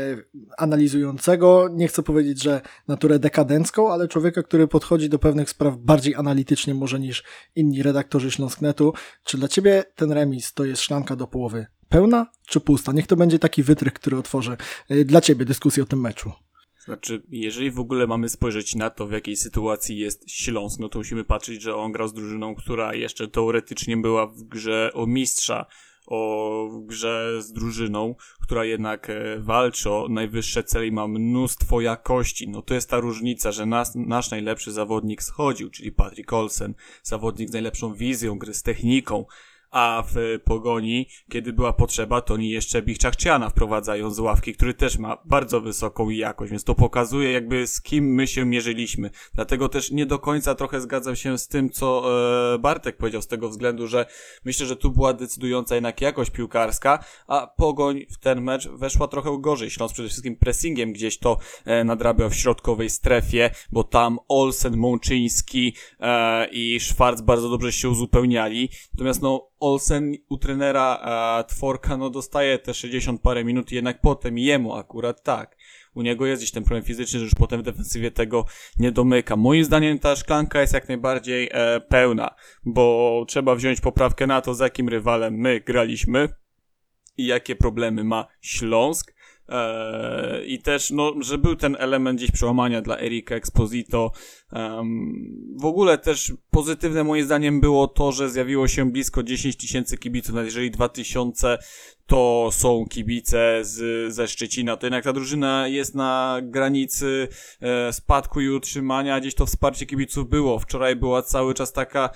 analizującego, 0.58 1.70
nie 1.72 1.88
chcę 1.88 2.04
powiedzieć, 2.04 2.44
że 2.44 2.62
naturę 2.88 3.20
dekadencką, 3.20 3.94
ale 3.94 4.08
człowieka, 4.08 4.44
który 4.44 4.68
podchodzi 4.68 5.10
do 5.10 5.20
pewnych 5.20 5.50
spraw 5.50 5.78
bardziej 5.78 6.16
analitycznie 6.16 6.74
może 6.74 7.00
niż 7.00 7.24
inni 7.56 7.84
redaktorzy 7.84 8.32
Śląsknetu. 8.32 8.94
Czy 9.24 9.38
dla 9.38 9.48
Ciebie 9.48 9.84
ten 9.96 10.12
remis 10.12 10.54
to 10.54 10.66
jest 10.66 10.82
szklanka 10.82 11.16
do 11.16 11.28
połowy 11.28 11.66
pełna 11.90 12.28
czy 12.48 12.60
pusta? 12.60 12.92
Niech 12.92 13.08
to 13.08 13.16
będzie 13.16 13.40
taki 13.40 13.64
wytrych, 13.64 13.94
który 13.94 14.18
otworzy 14.18 14.58
e, 14.90 15.06
dla 15.06 15.22
Ciebie 15.22 15.46
dyskusję 15.46 15.84
o 15.84 15.86
tym 15.86 16.02
meczu. 16.02 16.32
Znaczy, 16.86 17.24
jeżeli 17.30 17.72
w 17.72 17.80
ogóle 17.80 18.08
mamy 18.08 18.30
spojrzeć 18.30 18.76
na 18.76 18.90
to, 18.90 19.08
w 19.08 19.12
jakiej 19.12 19.36
sytuacji 19.36 19.98
jest 19.98 20.32
Śląsk, 20.32 20.80
no 20.80 20.90
to 20.90 21.00
musimy 21.00 21.24
patrzeć, 21.24 21.62
że 21.62 21.76
on 21.76 21.92
grał 21.92 22.08
z 22.08 22.14
drużyną, 22.14 22.56
która 22.56 22.94
jeszcze 22.94 23.28
teoretycznie 23.28 23.98
była 23.98 24.28
w 24.28 24.44
grze 24.44 24.92
o 24.94 25.08
mistrza, 25.08 25.66
o 26.08 26.70
grze 26.86 27.42
z 27.42 27.52
drużyną, 27.52 28.16
która 28.42 28.66
jednak 28.66 29.10
e, 29.10 29.40
walczy 29.40 29.90
o 29.90 30.08
najwyższe 30.10 30.64
cele 30.64 30.88
i 30.88 30.92
ma 30.92 31.08
mnóstwo 31.08 31.82
jakości. 31.82 32.50
No 32.50 32.62
to 32.62 32.74
jest 32.74 32.90
ta 32.90 33.00
różnica, 33.00 33.52
że 33.52 33.66
nas, 33.66 33.96
nasz 33.96 34.32
najlepszy 34.32 34.72
zawodnik 34.72 35.24
schodził, 35.24 35.70
czyli 35.70 35.92
Patrick 35.92 36.34
Olsen, 36.34 36.74
zawodnik 37.04 37.50
z 37.50 37.54
najlepszą 37.54 37.94
wizją 37.94 38.38
gry, 38.40 38.54
z 38.54 38.64
techniką, 38.64 39.26
a 39.74 40.04
w 40.08 40.40
Pogoni, 40.44 41.08
kiedy 41.32 41.54
była 41.54 41.74
potrzeba, 41.74 42.22
to 42.22 42.34
oni 42.34 42.50
jeszcze 42.50 42.82
Bichczachciana 42.82 43.50
wprowadzają 43.50 44.12
z 44.12 44.20
ławki, 44.20 44.54
który 44.54 44.74
też 44.74 44.98
ma 44.98 45.18
bardzo 45.26 45.62
wysoką 45.62 46.10
jakość, 46.10 46.52
więc 46.52 46.64
to 46.64 46.76
pokazuje 46.76 47.32
jakby 47.32 47.68
z 47.68 47.82
kim 47.82 48.06
my 48.06 48.28
się 48.28 48.46
mierzyliśmy. 48.46 49.10
Dlatego 49.34 49.70
też 49.70 49.92
nie 49.92 50.06
do 50.06 50.20
końca 50.20 50.56
trochę 50.56 50.82
zgadzam 50.82 51.16
się 51.16 51.38
z 51.38 51.48
tym, 51.48 51.70
co 51.70 52.04
e, 52.54 52.60
Bartek 52.60 52.98
powiedział, 52.98 53.22
z 53.22 53.28
tego 53.28 53.50
względu, 53.50 53.88
że 53.88 54.06
myślę, 54.46 54.66
że 54.66 54.76
tu 54.76 54.92
była 54.92 55.14
decydująca 55.14 55.76
jednak 55.76 56.02
jakość 56.02 56.32
piłkarska, 56.32 57.04
a 57.28 57.48
Pogoń 57.48 58.06
w 58.12 58.18
ten 58.18 58.42
mecz 58.42 58.68
weszła 58.68 59.08
trochę 59.08 59.38
gorzej. 59.40 59.70
Śląsk 59.70 59.94
przede 59.94 60.10
wszystkim 60.10 60.36
pressingiem 60.36 60.94
gdzieś 60.94 61.18
to 61.18 61.38
e, 61.66 61.84
nadrabiał 61.84 62.30
w 62.30 62.36
środkowej 62.36 62.90
strefie, 62.90 63.50
bo 63.72 63.84
tam 63.84 64.20
Olsen, 64.28 64.78
Mączyński 64.78 65.76
e, 66.00 66.48
i 66.52 66.80
Schwarz 66.80 67.22
bardzo 67.22 67.50
dobrze 67.50 67.72
się 67.72 67.90
uzupełniali. 67.90 68.70
Natomiast 68.94 69.22
no 69.22 69.54
Olsen 69.64 70.14
u 70.30 70.38
trenera 70.38 71.00
a 71.02 71.44
Tworka 71.48 71.98
no 71.98 72.10
dostaje 72.10 72.60
te 72.60 72.74
60 72.74 73.22
parę 73.22 73.44
minut 73.44 73.72
jednak 73.72 74.02
potem 74.02 74.38
jemu 74.38 74.76
akurat 74.76 75.24
tak. 75.24 75.58
U 75.96 76.02
niego 76.02 76.26
jest 76.26 76.42
gdzieś 76.42 76.52
ten 76.52 76.64
problem 76.64 76.84
fizyczny, 76.84 77.20
że 77.20 77.26
już 77.26 77.36
potem 77.36 77.60
w 77.60 77.64
defensywie 77.64 78.12
tego 78.12 78.46
nie 78.80 78.92
domyka. 78.92 79.36
Moim 79.36 79.64
zdaniem 79.64 80.00
ta 80.00 80.16
szklanka 80.16 80.62
jest 80.62 80.74
jak 80.74 80.88
najbardziej 80.88 81.50
e, 81.52 81.80
pełna, 81.80 82.36
bo 82.66 83.26
trzeba 83.28 83.56
wziąć 83.56 83.82
poprawkę 83.82 84.28
na 84.28 84.42
to, 84.42 84.54
z 84.54 84.60
jakim 84.60 84.90
rywalem 84.90 85.34
my 85.34 85.60
graliśmy 85.60 86.30
i 87.18 87.26
jakie 87.26 87.56
problemy 87.56 88.04
ma 88.04 88.28
Śląsk 88.42 89.13
Eee, 89.50 90.54
I 90.54 90.62
też, 90.62 90.92
no, 90.92 91.14
że 91.22 91.38
był 91.38 91.56
ten 91.56 91.76
element 91.80 92.20
gdzieś 92.20 92.32
przełamania 92.32 92.82
dla 92.82 93.00
Erika 93.00 93.36
Exposito. 93.36 94.12
W 95.60 95.66
ogóle 95.66 95.98
też 95.98 96.34
pozytywne 96.52 97.04
moim 97.04 97.26
zdaniem 97.26 97.62
było 97.62 97.88
to, 97.88 98.12
że 98.12 98.30
zjawiło 98.30 98.68
się 98.68 98.92
blisko 98.92 99.24
10 99.24 99.56
tysięcy 99.56 99.98
kibiców, 99.98 100.36
jeżeli 100.36 100.72
2000 100.72 101.58
to 102.06 102.50
są 102.52 102.86
kibice 102.90 103.60
z, 103.62 104.14
ze 104.14 104.28
Szczecina, 104.28 104.78
to 104.78 104.86
jednak 104.86 105.04
ta 105.04 105.14
drużyna 105.14 105.68
jest 105.68 105.96
na 105.96 106.40
granicy 106.44 107.28
e, 107.62 107.94
spadku 107.94 108.42
i 108.42 108.50
utrzymania, 108.50 109.20
gdzieś 109.20 109.36
to 109.36 109.46
wsparcie 109.46 109.86
kibiców 109.86 110.30
było. 110.30 110.60
Wczoraj 110.60 110.96
była 110.96 111.22
cały 111.22 111.54
czas 111.54 111.74
taka 111.74 112.10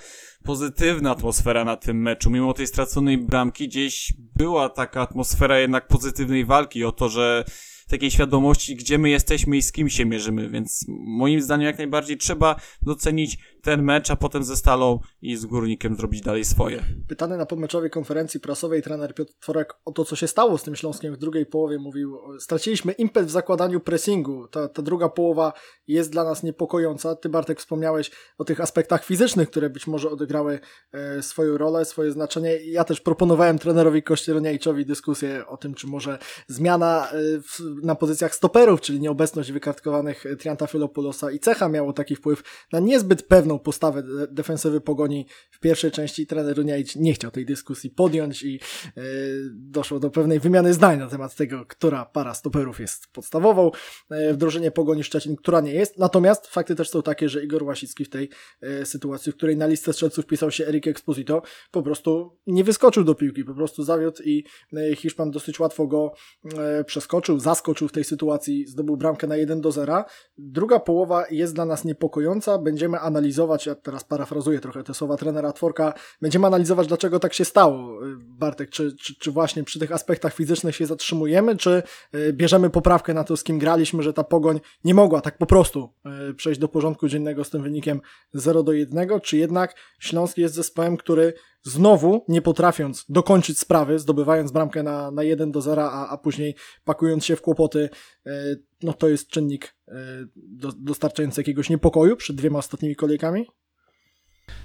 pozytywna 0.44 1.10
atmosfera 1.10 1.64
na 1.64 1.76
tym 1.76 2.02
meczu. 2.02 2.30
Mimo 2.30 2.52
tej 2.52 2.66
straconej 2.66 3.18
bramki 3.18 3.68
gdzieś 3.68 4.12
była 4.36 4.68
taka 4.68 5.00
atmosfera 5.00 5.58
jednak 5.58 5.88
pozytywnej 5.88 6.44
walki 6.44 6.84
o 6.84 6.92
to, 6.92 7.08
że 7.08 7.44
takiej 7.88 8.10
świadomości, 8.10 8.76
gdzie 8.76 8.98
my 8.98 9.10
jesteśmy 9.10 9.56
i 9.56 9.62
z 9.62 9.72
kim 9.72 9.90
się 9.90 10.04
mierzymy, 10.04 10.48
więc 10.48 10.84
moim 10.88 11.42
zdaniem 11.42 11.66
jak 11.66 11.78
najbardziej 11.78 12.16
trzeba 12.16 12.56
docenić 12.82 13.38
ten 13.68 13.82
mecz, 13.82 14.10
a 14.10 14.16
potem 14.16 14.44
ze 14.44 14.56
Stalą 14.56 15.00
i 15.22 15.36
z 15.36 15.46
Górnikiem 15.46 15.96
zrobić 15.96 16.20
dalej 16.20 16.44
swoje. 16.44 16.84
Pytany 17.08 17.36
na 17.36 17.46
pomeczowej 17.46 17.90
konferencji 17.90 18.40
prasowej 18.40 18.82
trener 18.82 19.14
Piotr 19.14 19.32
Tworek 19.40 19.74
o 19.84 19.92
to, 19.92 20.04
co 20.04 20.16
się 20.16 20.28
stało 20.28 20.58
z 20.58 20.62
tym 20.62 20.76
Śląskiem 20.76 21.14
w 21.14 21.18
drugiej 21.18 21.46
połowie, 21.46 21.78
mówił, 21.78 22.18
straciliśmy 22.38 22.92
impet 22.92 23.26
w 23.26 23.30
zakładaniu 23.30 23.80
pressingu, 23.80 24.48
ta, 24.48 24.68
ta 24.68 24.82
druga 24.82 25.08
połowa 25.08 25.52
jest 25.86 26.12
dla 26.12 26.24
nas 26.24 26.42
niepokojąca. 26.42 27.14
Ty 27.14 27.28
Bartek 27.28 27.58
wspomniałeś 27.60 28.10
o 28.38 28.44
tych 28.44 28.60
aspektach 28.60 29.04
fizycznych, 29.04 29.50
które 29.50 29.70
być 29.70 29.86
może 29.86 30.10
odegrały 30.10 30.60
e, 30.92 31.22
swoją 31.22 31.58
rolę, 31.58 31.84
swoje 31.84 32.12
znaczenie. 32.12 32.56
Ja 32.56 32.84
też 32.84 33.00
proponowałem 33.00 33.58
trenerowi 33.58 34.02
Kościelniajczowi 34.02 34.86
dyskusję 34.86 35.46
o 35.46 35.56
tym, 35.56 35.74
czy 35.74 35.86
może 35.86 36.18
zmiana 36.46 37.08
e, 37.10 37.14
w, 37.40 37.60
na 37.82 37.94
pozycjach 37.94 38.34
stoperów, 38.34 38.80
czyli 38.80 39.00
nieobecność 39.00 39.52
wykartkowanych 39.52 40.24
Trianta 40.38 40.66
Filopulosa 40.66 41.30
i 41.30 41.38
Cecha 41.38 41.68
miało 41.68 41.92
taki 41.92 42.16
wpływ 42.16 42.42
na 42.72 42.80
niezbyt 42.80 43.22
pewną 43.22 43.57
postawę 43.58 44.02
de- 44.02 44.26
defensywy 44.30 44.80
Pogoni 44.80 45.26
w 45.50 45.60
pierwszej 45.60 45.90
części. 45.90 46.26
Trener 46.26 46.56
Runiajcz 46.56 46.96
nie 46.96 47.12
chciał 47.14 47.30
tej 47.30 47.46
dyskusji 47.46 47.90
podjąć 47.90 48.42
i 48.42 48.60
e, 48.96 49.00
doszło 49.52 50.00
do 50.00 50.10
pewnej 50.10 50.40
wymiany 50.40 50.74
zdań 50.74 50.98
na 50.98 51.06
temat 51.08 51.34
tego, 51.34 51.66
która 51.66 52.04
para 52.04 52.34
stoperów 52.34 52.80
jest 52.80 53.06
podstawową 53.12 53.70
e, 54.10 54.34
w 54.34 54.70
Pogoni 54.74 55.04
Szczecin, 55.04 55.36
która 55.36 55.60
nie 55.60 55.72
jest. 55.72 55.98
Natomiast 55.98 56.46
fakty 56.46 56.74
też 56.74 56.90
są 56.90 57.02
takie, 57.02 57.28
że 57.28 57.44
Igor 57.44 57.62
Łasicki 57.62 58.04
w 58.04 58.10
tej 58.10 58.28
e, 58.60 58.86
sytuacji, 58.86 59.32
w 59.32 59.36
której 59.36 59.56
na 59.56 59.66
listę 59.66 59.92
strzelców 59.92 60.24
wpisał 60.24 60.50
się 60.50 60.66
Erik 60.66 60.86
Exposito, 60.86 61.42
po 61.70 61.82
prostu 61.82 62.38
nie 62.46 62.64
wyskoczył 62.64 63.04
do 63.04 63.14
piłki, 63.14 63.44
po 63.44 63.54
prostu 63.54 63.82
zawiódł 63.82 64.22
i 64.22 64.44
Hiszpan 64.96 65.30
dosyć 65.30 65.60
łatwo 65.60 65.86
go 65.86 66.12
przeskoczył, 66.86 67.38
zaskoczył 67.38 67.88
w 67.88 67.92
tej 67.92 68.04
sytuacji, 68.04 68.66
zdobył 68.66 68.96
bramkę 68.96 69.26
na 69.26 69.36
1 69.36 69.60
do 69.60 69.72
0. 69.72 70.04
Druga 70.38 70.80
połowa 70.80 71.24
jest 71.30 71.54
dla 71.54 71.64
nas 71.64 71.84
niepokojąca, 71.84 72.58
będziemy 72.58 72.98
analizować, 72.98 73.37
ja 73.66 73.74
teraz 73.74 74.04
parafrazuję 74.04 74.60
trochę 74.60 74.82
te 74.82 74.94
słowa 74.94 75.16
trenera 75.16 75.52
Tworka, 75.52 75.92
będziemy 76.22 76.46
analizować, 76.46 76.86
dlaczego 76.86 77.20
tak 77.20 77.34
się 77.34 77.44
stało. 77.44 78.06
E, 78.06 78.16
Bartek, 78.18 78.70
czy, 78.70 78.96
czy, 78.96 79.14
czy 79.14 79.30
właśnie 79.30 79.64
przy 79.64 79.78
tych 79.78 79.92
aspektach 79.92 80.34
fizycznych 80.34 80.76
się 80.76 80.86
zatrzymujemy, 80.86 81.56
czy 81.56 81.82
e, 82.12 82.32
bierzemy 82.32 82.70
poprawkę 82.70 83.14
na 83.14 83.24
to, 83.24 83.36
z 83.36 83.44
kim 83.44 83.58
graliśmy, 83.58 84.02
że 84.02 84.12
ta 84.12 84.24
pogoń 84.24 84.60
nie 84.84 84.94
mogła 84.94 85.20
tak 85.20 85.38
po 85.38 85.46
prostu 85.46 85.92
e, 86.30 86.34
przejść 86.34 86.60
do 86.60 86.68
porządku 86.68 87.08
dziennego 87.08 87.44
z 87.44 87.50
tym 87.50 87.62
wynikiem 87.62 88.00
0 88.32 88.62
do 88.62 88.72
1, 88.72 89.20
czy 89.20 89.36
jednak 89.36 89.74
Śląsk 89.98 90.38
jest 90.38 90.54
zespołem, 90.54 90.96
który 90.96 91.32
znowu, 91.62 92.24
nie 92.28 92.42
potrafiąc 92.42 93.04
dokończyć 93.08 93.58
sprawy, 93.58 93.98
zdobywając 93.98 94.52
bramkę 94.52 94.82
na, 94.82 95.10
na 95.10 95.22
1 95.22 95.52
do 95.52 95.60
0, 95.60 95.90
a, 95.90 96.08
a 96.08 96.18
później 96.18 96.54
pakując 96.84 97.24
się 97.24 97.36
w 97.36 97.42
kłopoty, 97.42 97.88
e, 98.26 98.56
no 98.82 98.92
to 98.92 99.08
jest 99.08 99.28
czynnik 99.28 99.76
e, 99.88 99.94
do, 100.36 100.72
dostarczający 100.72 101.40
jakiegoś 101.40 101.70
niepokoju 101.70 102.16
przed 102.16 102.36
dwiema 102.36 102.58
ostatnimi 102.58 102.96
kolejkami? 102.96 103.46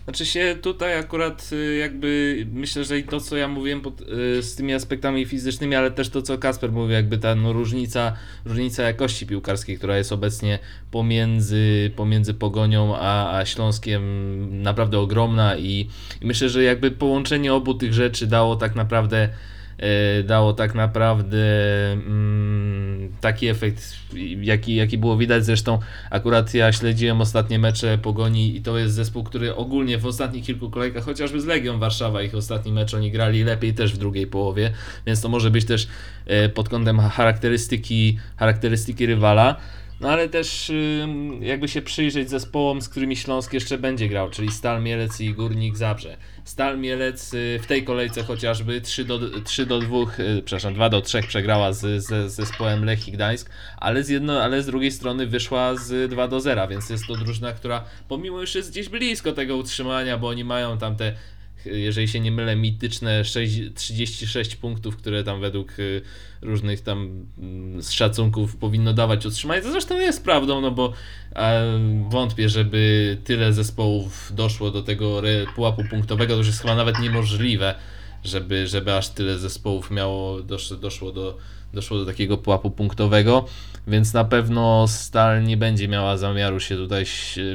Znaczy 0.04 0.26
się 0.26 0.58
tutaj 0.62 0.98
akurat 1.00 1.50
y, 1.52 1.76
jakby 1.76 2.38
myślę, 2.54 2.84
że 2.84 3.00
i 3.00 3.04
to 3.04 3.20
co 3.20 3.38
ja 3.38 3.48
mówiłem 3.48 3.82
pod, 3.82 4.02
y, 4.02 4.44
z 4.44 4.56
tymi 4.56 4.74
aspektami 4.74 5.26
fizycznymi, 5.26 5.76
ale 5.76 5.92
też 5.92 6.10
to 6.10 6.22
co 6.22 6.38
Kasper 6.38 6.72
mówił, 6.72 6.92
jakby 6.92 7.18
ta 7.18 7.36
no, 7.36 7.54
różnica, 7.54 8.14
różnica 8.46 8.84
jakości 8.84 9.28
piłkarskiej, 9.28 9.78
która 9.78 9.98
jest 9.98 10.12
obecnie 10.12 10.60
pomiędzy, 10.92 11.92
pomiędzy 11.96 12.34
Pogonią 12.34 12.96
a, 12.98 13.38
a 13.38 13.46
Śląskiem 13.46 14.04
naprawdę 14.62 15.00
ogromna 15.00 15.58
i, 15.58 15.90
i 16.22 16.26
myślę, 16.26 16.50
że 16.50 16.64
jakby 16.64 16.92
połączenie 16.92 17.54
obu 17.54 17.74
tych 17.74 17.94
rzeczy 17.94 18.28
dało 18.28 18.56
tak 18.56 18.76
naprawdę 18.76 19.30
dało 20.24 20.54
tak 20.54 20.76
naprawdę 20.76 21.38
mm, 21.92 23.12
taki 23.22 23.48
efekt, 23.48 23.96
jaki, 24.42 24.76
jaki 24.76 24.98
było 24.98 25.18
widać. 25.18 25.46
Zresztą 25.46 25.80
akurat 26.10 26.54
ja 26.54 26.72
śledziłem 26.72 27.22
ostatnie 27.22 27.60
mecze 27.60 27.98
Pogoni 27.98 28.56
i 28.56 28.62
to 28.62 28.78
jest 28.78 28.94
zespół, 28.94 29.24
który 29.24 29.56
ogólnie 29.56 29.98
w 29.98 30.06
ostatnich 30.06 30.46
kilku 30.46 30.70
kolejkach, 30.70 31.04
chociażby 31.04 31.42
z 31.42 31.46
Legią 31.46 31.80
Warszawa, 31.80 32.22
ich 32.22 32.36
ostatni 32.36 32.72
mecz 32.72 32.94
oni 32.94 33.12
grali 33.12 33.44
lepiej 33.44 33.74
też 33.74 33.94
w 33.94 33.98
drugiej 33.98 34.28
połowie, 34.28 34.72
więc 35.06 35.22
to 35.22 35.30
może 35.30 35.52
być 35.52 35.66
też 35.66 35.88
e, 36.26 36.50
pod 36.50 36.70
kątem 36.70 37.00
charakterystyki, 37.00 38.18
charakterystyki 38.38 39.06
rywala. 39.06 39.56
No 40.04 40.10
ale 40.10 40.30
też 40.30 40.72
jakby 41.40 41.68
się 41.68 41.82
przyjrzeć 41.82 42.30
zespołom, 42.30 42.82
z 42.82 42.90
którymi 42.90 43.16
Śląsk 43.16 43.54
jeszcze 43.54 43.78
będzie 43.78 44.08
grał, 44.08 44.30
czyli 44.30 44.52
Stal 44.52 44.84
Mielec 44.84 45.22
i 45.22 45.34
Górnik 45.34 45.78
Zabrze. 45.78 46.18
Stal 46.44 46.80
Mielec 46.80 47.34
y, 47.34 47.60
w 47.64 47.68
tej 47.68 47.84
kolejce 47.84 48.24
chociażby 48.24 48.82
3 48.82 49.06
do, 49.06 49.20
3 49.42 49.66
do 49.66 49.80
2, 49.80 49.98
y, 49.98 50.42
przepraszam, 50.46 50.74
2 50.74 50.90
do 50.90 51.02
3 51.02 51.22
przegrała 51.22 51.74
z, 51.74 52.06
z, 52.06 52.32
zespołem 52.32 52.86
Lech 52.86 53.08
i 53.08 53.12
Gdańsk, 53.12 53.50
ale 53.78 54.04
z, 54.04 54.10
jedno, 54.10 54.42
ale 54.42 54.62
z 54.62 54.66
drugiej 54.66 54.92
strony 54.92 55.28
wyszła 55.28 55.76
z 55.76 56.10
2 56.10 56.28
do 56.28 56.40
0, 56.40 56.68
więc 56.68 56.90
jest 56.90 57.08
to 57.08 57.16
drużyna, 57.16 57.52
która 57.52 57.84
pomimo 58.08 58.42
już 58.42 58.56
jest 58.56 58.72
gdzieś 58.72 58.90
blisko 58.90 59.32
tego 59.32 59.58
utrzymania, 59.58 60.18
bo 60.18 60.28
oni 60.28 60.44
mają 60.44 60.78
tam 60.78 60.96
te 60.96 61.14
jeżeli 61.66 62.08
się 62.08 62.20
nie 62.20 62.32
mylę, 62.32 62.56
mityczne 62.56 63.26
6, 63.26 63.60
36 63.76 64.56
punktów, 64.56 64.98
które 64.98 65.24
tam 65.24 65.42
według 65.42 65.80
y, 65.80 66.02
różnych 66.42 66.82
tam 66.82 67.26
mm, 67.38 67.82
szacunków 67.84 68.56
powinno 68.56 68.94
dawać 68.94 69.26
utrzymanie. 69.26 69.62
To 69.62 69.72
zresztą 69.72 70.00
jest 70.00 70.24
prawdą, 70.24 70.62
no 70.62 70.72
bo 70.72 70.94
e, 71.36 71.80
wątpię, 72.10 72.50
żeby 72.50 73.18
tyle 73.24 73.54
zespołów 73.54 74.32
doszło 74.36 74.72
do 74.72 74.84
tego 74.84 75.22
pułapu 75.56 75.84
punktowego, 75.90 76.34
to 76.34 76.38
już 76.38 76.48
jest 76.48 76.62
chyba 76.62 76.76
nawet 76.76 77.00
niemożliwe, 77.00 77.76
żeby, 78.24 78.68
żeby 78.68 78.94
aż 78.94 79.10
tyle 79.10 79.40
zespołów 79.40 79.92
miało, 79.92 80.42
dosz, 80.42 80.74
doszło 80.80 81.12
do 81.12 81.38
doszło 81.74 81.98
do 81.98 82.06
takiego 82.06 82.38
pułapu 82.38 82.72
punktowego, 82.72 83.46
więc 83.88 84.14
na 84.14 84.24
pewno 84.26 84.88
Stal 84.88 85.44
nie 85.44 85.58
będzie 85.58 85.88
miała 85.88 86.18
zamiaru 86.18 86.60
się 86.60 86.76
tutaj 86.76 87.06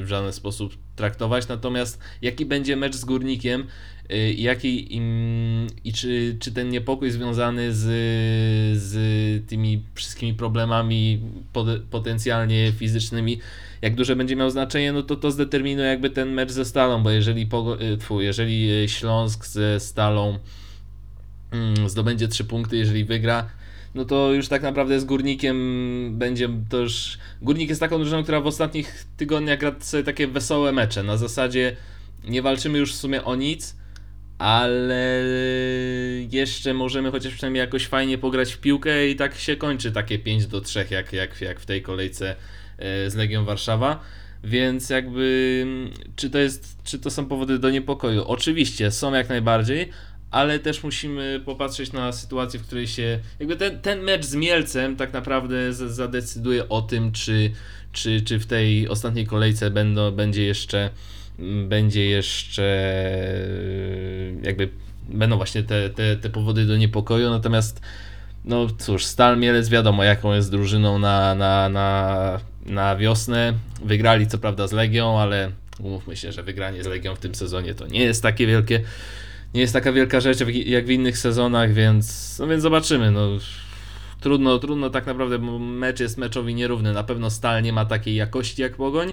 w 0.02 0.06
żaden 0.06 0.32
sposób 0.32 0.74
traktować. 0.96 1.48
Natomiast 1.48 2.00
jaki 2.22 2.46
będzie 2.46 2.76
mecz 2.76 2.96
z 2.96 3.04
Górnikiem 3.04 3.66
jaki 4.36 4.96
im, 4.96 5.66
i 5.84 5.92
czy, 5.92 6.36
czy 6.40 6.52
ten 6.52 6.68
niepokój 6.68 7.10
związany 7.10 7.74
z, 7.74 7.82
z 8.78 9.46
tymi 9.46 9.82
wszystkimi 9.94 10.34
problemami 10.34 11.20
pod, 11.52 11.66
potencjalnie 11.90 12.72
fizycznymi, 12.72 13.38
jak 13.82 13.94
duże 13.94 14.16
będzie 14.16 14.36
miał 14.36 14.50
znaczenie, 14.50 14.92
no 14.92 15.02
to 15.02 15.16
to 15.16 15.30
zdeterminuje 15.30 15.88
jakby 15.88 16.10
ten 16.10 16.32
mecz 16.32 16.50
ze 16.50 16.64
Stalą, 16.64 17.02
bo 17.02 17.10
jeżeli, 17.10 17.46
pogo, 17.46 17.82
y, 17.82 17.96
tfu, 17.96 18.20
jeżeli 18.20 18.88
Śląsk 18.88 19.46
ze 19.46 19.80
Stalą 19.80 20.38
mm, 21.50 21.88
zdobędzie 21.88 22.28
3 22.28 22.44
punkty, 22.44 22.76
jeżeli 22.76 23.04
wygra, 23.04 23.48
no 23.94 24.04
to 24.04 24.32
już 24.32 24.48
tak 24.48 24.62
naprawdę 24.62 25.00
z 25.00 25.04
Górnikiem 25.04 25.58
będzie 26.18 26.48
to 26.68 26.76
już... 26.78 27.18
Górnik 27.42 27.68
jest 27.68 27.80
taką 27.80 27.98
drużyną, 27.98 28.22
która 28.22 28.40
w 28.40 28.46
ostatnich 28.46 29.04
tygodniach 29.16 29.58
gra 29.58 29.74
sobie 29.80 30.04
takie 30.04 30.26
wesołe 30.26 30.72
mecze, 30.72 31.02
na 31.02 31.16
zasadzie 31.16 31.76
nie 32.24 32.42
walczymy 32.42 32.78
już 32.78 32.92
w 32.92 32.96
sumie 32.96 33.24
o 33.24 33.36
nic, 33.36 33.76
ale 34.38 35.24
jeszcze 36.30 36.74
możemy 36.74 37.10
chociaż 37.10 37.34
przynajmniej 37.34 37.60
jakoś 37.60 37.86
fajnie 37.86 38.18
pograć 38.18 38.52
w 38.52 38.58
piłkę 38.58 39.08
i 39.08 39.16
tak 39.16 39.34
się 39.34 39.56
kończy 39.56 39.92
takie 39.92 40.18
5 40.18 40.46
do 40.46 40.60
3 40.60 40.86
jak, 40.90 41.12
jak, 41.12 41.40
jak 41.40 41.60
w 41.60 41.66
tej 41.66 41.82
kolejce 41.82 42.36
e, 42.78 43.10
z 43.10 43.14
Legią 43.14 43.44
Warszawa. 43.44 44.00
Więc 44.44 44.90
jakby 44.90 45.66
czy 46.16 46.30
to 46.30 46.38
jest, 46.38 46.76
czy 46.84 46.98
to 46.98 47.10
są 47.10 47.26
powody 47.26 47.58
do 47.58 47.70
niepokoju? 47.70 48.24
Oczywiście 48.24 48.90
są 48.90 49.14
jak 49.14 49.28
najbardziej, 49.28 49.88
ale 50.30 50.58
też 50.58 50.82
musimy 50.82 51.40
popatrzeć 51.44 51.92
na 51.92 52.12
sytuację, 52.12 52.60
w 52.60 52.66
której 52.66 52.86
się. 52.86 53.18
Jakby 53.38 53.56
ten, 53.56 53.80
ten 53.80 54.02
mecz 54.02 54.24
z 54.24 54.34
Mielcem 54.34 54.96
tak 54.96 55.12
naprawdę 55.12 55.72
zadecyduje 55.72 56.68
o 56.68 56.82
tym, 56.82 57.12
czy, 57.12 57.50
czy, 57.92 58.22
czy 58.22 58.38
w 58.38 58.46
tej 58.46 58.88
ostatniej 58.88 59.26
kolejce 59.26 59.70
będą, 59.70 60.10
będzie 60.10 60.44
jeszcze. 60.44 60.90
Będzie 61.68 62.06
jeszcze. 62.06 62.62
Jakby 64.42 64.68
będą 65.08 65.36
właśnie 65.36 65.62
te, 65.62 65.90
te, 65.90 66.16
te 66.16 66.30
powody 66.30 66.66
do 66.66 66.76
niepokoju. 66.76 67.30
Natomiast, 67.30 67.80
no 68.44 68.66
cóż, 68.78 69.04
Stal 69.04 69.38
Mielec 69.38 69.68
wiadomo, 69.68 70.04
jaką 70.04 70.34
jest 70.34 70.50
drużyną 70.50 70.98
na, 70.98 71.34
na, 71.34 71.68
na, 71.68 72.40
na 72.66 72.96
wiosnę. 72.96 73.54
Wygrali 73.84 74.26
co 74.26 74.38
prawda 74.38 74.66
z 74.66 74.72
Legią, 74.72 75.20
ale 75.20 75.50
umówmy 75.80 76.16
się, 76.16 76.32
że 76.32 76.42
wygranie 76.42 76.84
z 76.84 76.86
Legią 76.86 77.14
w 77.14 77.18
tym 77.18 77.34
sezonie 77.34 77.74
to 77.74 77.86
nie 77.86 78.00
jest 78.00 78.22
takie 78.22 78.46
wielkie 78.46 78.80
nie 79.54 79.60
jest 79.60 79.72
taka 79.72 79.92
wielka 79.92 80.20
rzecz 80.20 80.38
jak 80.66 80.86
w 80.86 80.90
innych 80.90 81.18
sezonach, 81.18 81.72
więc, 81.72 82.36
no 82.38 82.46
więc 82.46 82.62
zobaczymy. 82.62 83.10
No, 83.10 83.28
trudno, 84.20 84.58
trudno 84.58 84.90
tak 84.90 85.06
naprawdę, 85.06 85.38
mecz 85.58 86.00
jest 86.00 86.18
meczowi 86.18 86.54
nierówny. 86.54 86.92
Na 86.92 87.04
pewno 87.04 87.30
Stal 87.30 87.62
nie 87.62 87.72
ma 87.72 87.84
takiej 87.84 88.14
jakości 88.14 88.62
jak 88.62 88.76
Pogoń, 88.76 89.12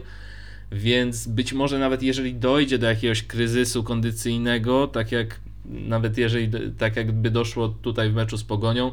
więc 0.72 1.28
być 1.28 1.54
może 1.54 1.80
nawet 1.80 2.04
jeżeli 2.04 2.36
dojdzie 2.36 2.78
do 2.78 2.88
jakiegoś 2.88 3.24
kryzysu 3.24 3.84
kondycyjnego, 3.84 4.88
tak 4.88 5.12
jak 5.12 5.40
nawet 5.66 6.18
jeżeli 6.18 6.52
tak 6.78 6.96
jakby 6.96 7.32
doszło 7.32 7.68
tutaj 7.70 8.10
w 8.10 8.14
meczu 8.14 8.38
z 8.38 8.44
Pogonią, 8.44 8.92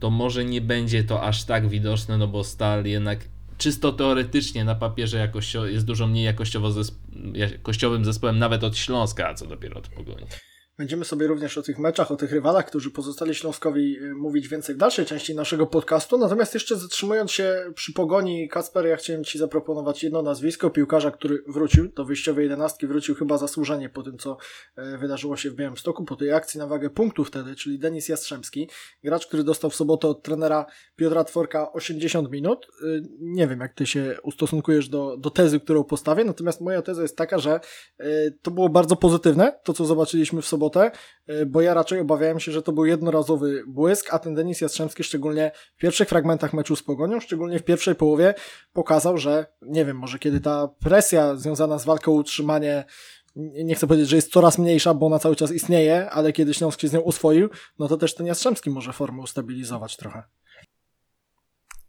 to 0.00 0.10
może 0.10 0.44
nie 0.44 0.60
będzie 0.60 1.04
to 1.04 1.22
aż 1.22 1.44
tak 1.44 1.68
widoczne, 1.68 2.18
no 2.18 2.28
bo 2.28 2.44
Stal 2.44 2.84
jednak 2.84 3.18
czysto 3.58 3.92
teoretycznie 3.92 4.64
na 4.64 4.74
papierze 4.74 5.18
jakościo, 5.18 5.66
jest 5.66 5.86
dużo 5.86 6.06
mniej 6.06 6.24
jakościowo 6.24 6.68
zesp- 6.68 7.34
jakościowym 7.34 8.04
zespołem 8.04 8.38
nawet 8.38 8.64
od 8.64 8.76
Śląska, 8.76 9.28
a 9.28 9.34
co 9.34 9.46
dopiero 9.46 9.78
od 9.78 9.88
Pogoni. 9.88 10.26
Będziemy 10.78 11.04
sobie 11.04 11.26
również 11.26 11.58
o 11.58 11.62
tych 11.62 11.78
meczach, 11.78 12.10
o 12.10 12.16
tych 12.16 12.32
rywalach, 12.32 12.66
którzy 12.66 12.90
pozostali 12.90 13.34
Śląskowi 13.34 13.98
y, 13.98 14.14
mówić 14.14 14.48
więcej 14.48 14.74
w 14.74 14.78
dalszej 14.78 15.06
części 15.06 15.34
naszego 15.34 15.66
podcastu. 15.66 16.18
Natomiast 16.18 16.54
jeszcze 16.54 16.76
zatrzymując 16.76 17.30
się 17.30 17.72
przy 17.74 17.92
pogoni, 17.92 18.48
Kacper, 18.48 18.86
ja 18.86 18.96
chciałem 18.96 19.24
Ci 19.24 19.38
zaproponować 19.38 20.02
jedno 20.02 20.22
nazwisko 20.22 20.70
piłkarza, 20.70 21.10
który 21.10 21.44
wrócił 21.48 21.88
do 21.88 22.04
wyjściowej 22.04 22.42
jedenastki, 22.42 22.86
wrócił 22.86 23.14
chyba 23.14 23.38
zasłużenie 23.38 23.88
po 23.88 24.02
tym, 24.02 24.18
co 24.18 24.36
e, 24.76 24.98
wydarzyło 24.98 25.36
się 25.36 25.50
w 25.50 25.54
Białymstoku, 25.54 26.04
po 26.04 26.16
tej 26.16 26.32
akcji 26.32 26.58
na 26.58 26.66
wagę 26.66 26.90
punktu 26.90 27.24
wtedy, 27.24 27.56
czyli 27.56 27.78
Denis 27.78 28.08
Jastrzębski, 28.08 28.68
gracz, 29.04 29.26
który 29.26 29.44
dostał 29.44 29.70
w 29.70 29.74
sobotę 29.74 30.08
od 30.08 30.22
trenera 30.22 30.66
Piotra 30.96 31.24
Tworka 31.24 31.72
80 31.72 32.30
minut. 32.30 32.66
Y, 32.82 33.02
Nie 33.20 33.48
wiem, 33.48 33.60
jak 33.60 33.74
Ty 33.74 33.86
się 33.86 34.16
ustosunkujesz 34.22 34.88
do, 34.88 35.16
do 35.16 35.30
tezy, 35.30 35.60
którą 35.60 35.84
postawię, 35.84 36.24
natomiast 36.24 36.60
moja 36.60 36.82
teza 36.82 37.02
jest 37.02 37.16
taka, 37.16 37.38
że 37.38 37.60
y, 38.00 38.38
to 38.42 38.50
było 38.50 38.68
bardzo 38.68 38.96
pozytywne, 38.96 39.60
to 39.64 39.72
co 39.72 39.84
zobaczyliśmy 39.84 40.42
w 40.42 40.46
sobotę, 40.46 40.63
y, 41.30 41.46
bo 41.46 41.60
ja 41.60 41.74
raczej 41.74 42.00
obawiałem 42.00 42.40
się, 42.40 42.52
że 42.52 42.62
to 42.62 42.72
był 42.72 42.84
jednorazowy 42.84 43.64
błysk, 43.66 44.14
a 44.14 44.18
ten 44.18 44.34
Denis 44.34 44.60
Jastrzębski 44.60 45.04
szczególnie 45.04 45.50
w 45.76 45.80
pierwszych 45.80 46.08
fragmentach 46.08 46.52
meczu 46.52 46.76
z 46.76 46.82
Pogonią, 46.82 47.20
szczególnie 47.20 47.58
w 47.58 47.64
pierwszej 47.64 47.94
połowie 47.94 48.34
pokazał, 48.72 49.18
że 49.18 49.46
nie 49.62 49.84
wiem, 49.84 49.96
może 49.96 50.18
kiedy 50.18 50.40
ta 50.40 50.68
presja 50.68 51.36
związana 51.36 51.78
z 51.78 51.84
walką 51.84 52.12
o 52.12 52.14
utrzymanie 52.14 52.84
nie 53.36 53.74
chcę 53.74 53.86
powiedzieć, 53.86 54.08
że 54.08 54.16
jest 54.16 54.32
coraz 54.32 54.58
mniejsza, 54.58 54.94
bo 54.94 55.06
ona 55.06 55.18
cały 55.18 55.36
czas 55.36 55.52
istnieje, 55.52 56.10
ale 56.10 56.32
kiedy 56.32 56.54
Śląsk 56.54 56.80
się 56.80 56.88
z 56.88 56.92
nią 56.92 57.04
oswoił, 57.04 57.48
no 57.78 57.88
to 57.88 57.96
też 57.96 58.14
ten 58.14 58.26
Jastrzębski 58.26 58.70
może 58.70 58.92
formę 58.92 59.22
ustabilizować 59.22 59.96
trochę. 59.96 60.22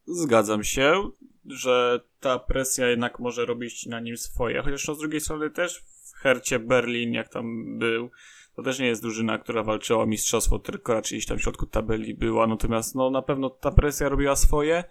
Zgadzam 0.07 0.63
się, 0.63 1.09
że 1.45 1.99
ta 2.19 2.39
presja 2.39 2.87
jednak 2.87 3.19
może 3.19 3.45
robić 3.45 3.85
na 3.85 3.99
nim 3.99 4.17
swoje. 4.17 4.61
Chociaż 4.61 4.87
no 4.87 4.95
z 4.95 4.99
drugiej 4.99 5.21
strony 5.21 5.49
też 5.49 5.79
w 5.79 6.13
Hercie 6.15 6.59
Berlin, 6.59 7.13
jak 7.13 7.29
tam 7.29 7.77
był, 7.79 8.09
to 8.55 8.63
też 8.63 8.79
nie 8.79 8.87
jest 8.87 9.01
drużyna, 9.01 9.37
która 9.37 9.63
walczyła 9.63 10.03
o 10.03 10.05
mistrzostwo, 10.05 10.59
tylko 10.59 10.93
raczej 10.93 11.17
gdzieś 11.17 11.27
tam 11.27 11.37
w 11.37 11.41
środku 11.41 11.65
tabeli 11.65 12.13
była. 12.13 12.47
Natomiast 12.47 12.95
no 12.95 13.09
na 13.09 13.21
pewno 13.21 13.49
ta 13.49 13.71
presja 13.71 14.09
robiła 14.09 14.35
swoje. 14.35 14.83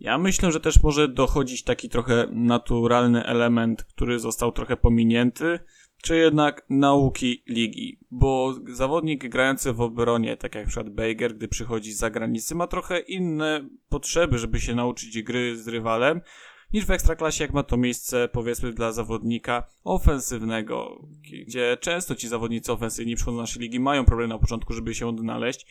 Ja 0.00 0.18
myślę, 0.18 0.52
że 0.52 0.60
też 0.60 0.82
może 0.82 1.08
dochodzić 1.08 1.64
taki 1.64 1.88
trochę 1.88 2.26
naturalny 2.30 3.24
element, 3.24 3.84
który 3.84 4.18
został 4.18 4.52
trochę 4.52 4.76
pominięty, 4.76 5.58
czy 6.02 6.16
jednak 6.16 6.66
nauki 6.70 7.42
ligi, 7.46 7.98
bo 8.10 8.54
zawodnik 8.72 9.28
grający 9.28 9.72
w 9.72 9.80
obronie, 9.80 10.36
tak 10.36 10.54
jak 10.54 10.66
przykład 10.66 10.90
Bejger, 10.90 11.36
gdy 11.36 11.48
przychodzi 11.48 11.92
z 11.92 11.98
zagranicy, 11.98 12.54
ma 12.54 12.66
trochę 12.66 12.98
inne 13.00 13.68
potrzeby, 13.88 14.38
żeby 14.38 14.60
się 14.60 14.74
nauczyć 14.74 15.22
gry 15.22 15.56
z 15.56 15.68
rywalem, 15.68 16.20
niż 16.72 16.84
w 16.86 16.90
ekstraklasie, 16.90 17.44
jak 17.44 17.52
ma 17.52 17.62
to 17.62 17.76
miejsce, 17.76 18.28
powiedzmy, 18.32 18.72
dla 18.72 18.92
zawodnika 18.92 19.66
ofensywnego, 19.84 21.08
gdzie 21.46 21.76
często 21.80 22.14
ci 22.14 22.28
zawodnicy 22.28 22.72
ofensywni 22.72 23.16
przychodzą 23.16 23.36
do 23.36 23.42
naszej 23.42 23.62
ligi, 23.62 23.80
mają 23.80 24.04
problem 24.04 24.28
na 24.28 24.38
początku, 24.38 24.72
żeby 24.72 24.94
się 24.94 25.08
odnaleźć. 25.08 25.66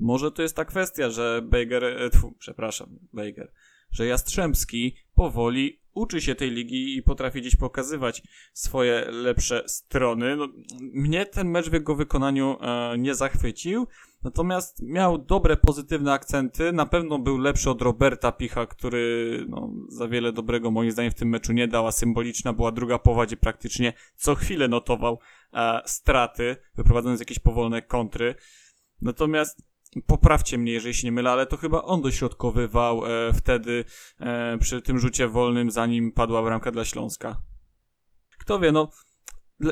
Może 0.00 0.30
to 0.30 0.42
jest 0.42 0.56
ta 0.56 0.64
kwestia, 0.64 1.10
że 1.10 1.42
Bejger, 1.44 1.84
e, 1.84 2.10
przepraszam, 2.38 2.98
Bejger, 3.12 3.52
że 3.90 4.06
Jastrzębski 4.06 4.96
powoli 5.14 5.80
uczy 5.98 6.20
się 6.20 6.34
tej 6.34 6.50
ligi 6.50 6.96
i 6.96 7.02
potrafi 7.02 7.40
gdzieś 7.40 7.56
pokazywać 7.56 8.22
swoje 8.52 9.04
lepsze 9.10 9.62
strony. 9.66 10.36
No, 10.36 10.48
mnie 10.80 11.26
ten 11.26 11.50
mecz 11.50 11.70
w 11.70 11.72
jego 11.72 11.94
wykonaniu 11.94 12.56
e, 12.60 12.98
nie 12.98 13.14
zachwycił, 13.14 13.86
natomiast 14.22 14.82
miał 14.82 15.18
dobre, 15.18 15.56
pozytywne 15.56 16.12
akcenty. 16.12 16.72
Na 16.72 16.86
pewno 16.86 17.18
był 17.18 17.38
lepszy 17.38 17.70
od 17.70 17.82
Roberta 17.82 18.32
Picha, 18.32 18.66
który 18.66 19.44
no, 19.48 19.70
za 19.88 20.08
wiele 20.08 20.32
dobrego 20.32 20.70
moim 20.70 20.90
zdaniem 20.90 21.12
w 21.12 21.14
tym 21.14 21.28
meczu 21.28 21.52
nie 21.52 21.68
dał, 21.68 21.92
symboliczna 21.92 22.52
była 22.52 22.72
druga 22.72 22.98
połowa, 22.98 23.26
gdzie 23.26 23.36
praktycznie 23.36 23.92
co 24.16 24.34
chwilę 24.34 24.68
notował 24.68 25.18
e, 25.52 25.82
straty, 25.86 26.56
wyprowadzając 26.76 27.20
jakieś 27.20 27.38
powolne 27.38 27.82
kontry. 27.82 28.34
Natomiast 29.00 29.62
Poprawcie 30.06 30.58
mnie, 30.58 30.72
jeżeli 30.72 30.94
się 30.94 31.06
nie 31.06 31.12
mylę, 31.12 31.30
ale 31.30 31.46
to 31.46 31.56
chyba 31.56 31.82
on 31.82 32.02
dośrodkowywał 32.02 33.06
e, 33.06 33.32
wtedy 33.32 33.84
e, 34.20 34.58
przy 34.58 34.82
tym 34.82 34.98
rzucie 34.98 35.28
wolnym, 35.28 35.70
zanim 35.70 36.12
padła 36.12 36.42
bramka 36.42 36.70
dla 36.70 36.84
Śląska. 36.84 37.42
Kto 38.38 38.58
wie, 38.58 38.72
no. 38.72 38.88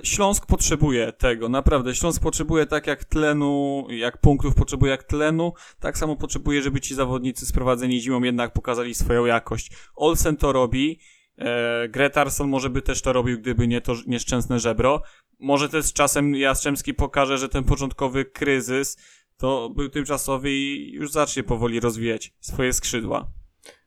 Śląsk 0.03 0.47
potrzebuje 0.47 1.13
tego, 1.13 1.49
naprawdę. 1.49 1.95
Śląsk 1.95 2.23
potrzebuje 2.23 2.67
tak 2.67 2.87
jak 2.87 3.05
tlenu, 3.05 3.87
jak 3.91 4.21
punktów 4.21 4.55
potrzebuje 4.55 4.91
jak 4.91 5.05
tlenu, 5.05 5.53
tak 5.81 5.99
samo 5.99 6.17
potrzebuje, 6.17 6.63
żeby 6.63 6.81
ci 6.81 6.95
zawodnicy 6.95 7.47
sprowadzeni 7.47 8.01
zimą 8.01 8.23
jednak 8.23 8.53
pokazali 8.53 8.95
swoją 8.95 9.25
jakość. 9.25 9.71
Olsen 9.95 10.37
to 10.37 10.53
robi, 10.53 11.01
e, 11.39 11.89
Gretarsson 11.89 12.49
może 12.49 12.71
by 12.71 12.83
też 12.83 13.03
to 13.03 13.13
robił, 13.13 13.39
gdyby 13.39 13.69
nie 13.69 13.81
to 13.81 13.95
nieszczęsne 14.07 14.61
żebro. 14.61 15.03
Może 15.39 15.69
też 15.69 15.93
czasem 15.93 16.35
Jastrzębski 16.35 16.95
pokaże, 16.95 17.39
że 17.39 17.49
ten 17.49 17.65
początkowy 17.65 18.25
kryzys 18.25 18.97
to 19.37 19.71
był 19.71 19.89
tymczasowy 19.89 20.51
i 20.51 20.93
już 20.93 21.13
zacznie 21.13 21.43
powoli 21.43 21.81
rozwijać 21.81 22.35
swoje 22.41 22.73
skrzydła. 22.73 23.31